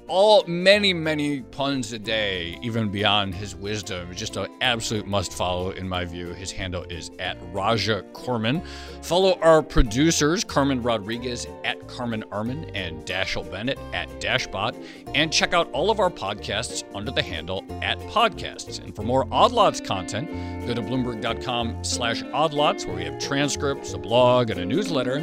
all 0.09 0.45
many 0.47 0.93
many 0.93 1.41
puns 1.41 1.93
a 1.93 1.99
day 1.99 2.59
even 2.63 2.89
beyond 2.89 3.35
his 3.35 3.55
wisdom. 3.55 4.15
Just 4.15 4.37
an 4.37 4.49
absolute 4.61 5.07
must 5.07 5.33
follow 5.33 5.71
in 5.71 5.89
my 5.89 6.05
view. 6.05 6.29
His 6.35 6.51
handle 6.53 6.85
is 6.85 7.11
at 7.19 7.37
raja 7.53 8.05
korman. 8.13 8.65
Follow 9.03 9.39
our 9.41 9.63
producers 9.63 10.45
carmen 10.45 10.83
rodriguez 10.83 11.47
at 11.65 11.87
carmen 11.89 12.25
armen 12.31 12.65
and 12.75 13.05
dashiell 13.05 13.51
bennett 13.51 13.79
at 13.93 14.09
dashbot. 14.21 14.75
And 15.15 15.33
check 15.33 15.55
out 15.55 15.71
all 15.73 15.91
of 15.91 16.01
our 16.01 16.11
podcasts 16.11 16.85
under 16.95 17.11
the 17.11 17.23
handle 17.23 17.65
at 17.83 17.99
podcasts. 18.01 18.83
And 18.83 18.95
for 18.95 19.03
more 19.03 19.27
odd 19.31 19.53
lots 19.53 19.81
content 19.81 20.29
go 20.67 20.75
to 20.75 20.83
bloomberg.com 20.83 21.83
slash 21.85 22.23
oddlots 22.33 22.87
where 22.87 22.97
we 22.97 23.05
have 23.05 23.19
transcripts 23.19 23.93
a 23.93 23.99
blog 23.99 24.51
and 24.51 24.61
a 24.61 24.65
newsletter 24.65 25.19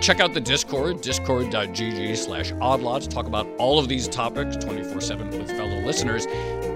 and 0.00 0.04
check 0.06 0.18
out 0.18 0.32
the 0.32 0.40
discord 0.40 1.02
discord.gg 1.02 2.16
slash 2.16 2.52
oddlots 2.52 3.06
talk 3.06 3.26
about 3.26 3.46
all 3.58 3.78
of 3.78 3.86
these 3.86 4.08
topics 4.08 4.56
topics 4.56 4.64
24 4.64 4.98
7 4.98 5.30
with 5.30 5.50
fellow 5.50 5.78
listeners. 5.80 6.26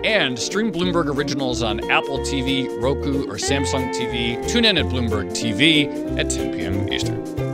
And 0.04 0.38
stream 0.38 0.70
Bloomberg 0.70 1.06
Originals 1.06 1.62
on 1.62 1.90
Apple 1.90 2.18
TV, 2.18 2.68
Roku, 2.82 3.22
or 3.24 3.36
Samsung 3.36 3.94
TV. 3.94 4.46
Tune 4.46 4.66
in 4.66 4.76
at 4.76 4.84
Bloomberg 4.86 5.30
TV 5.30 6.18
at 6.18 6.28
10 6.28 6.52
p.m. 6.52 6.92
Eastern. 6.92 7.53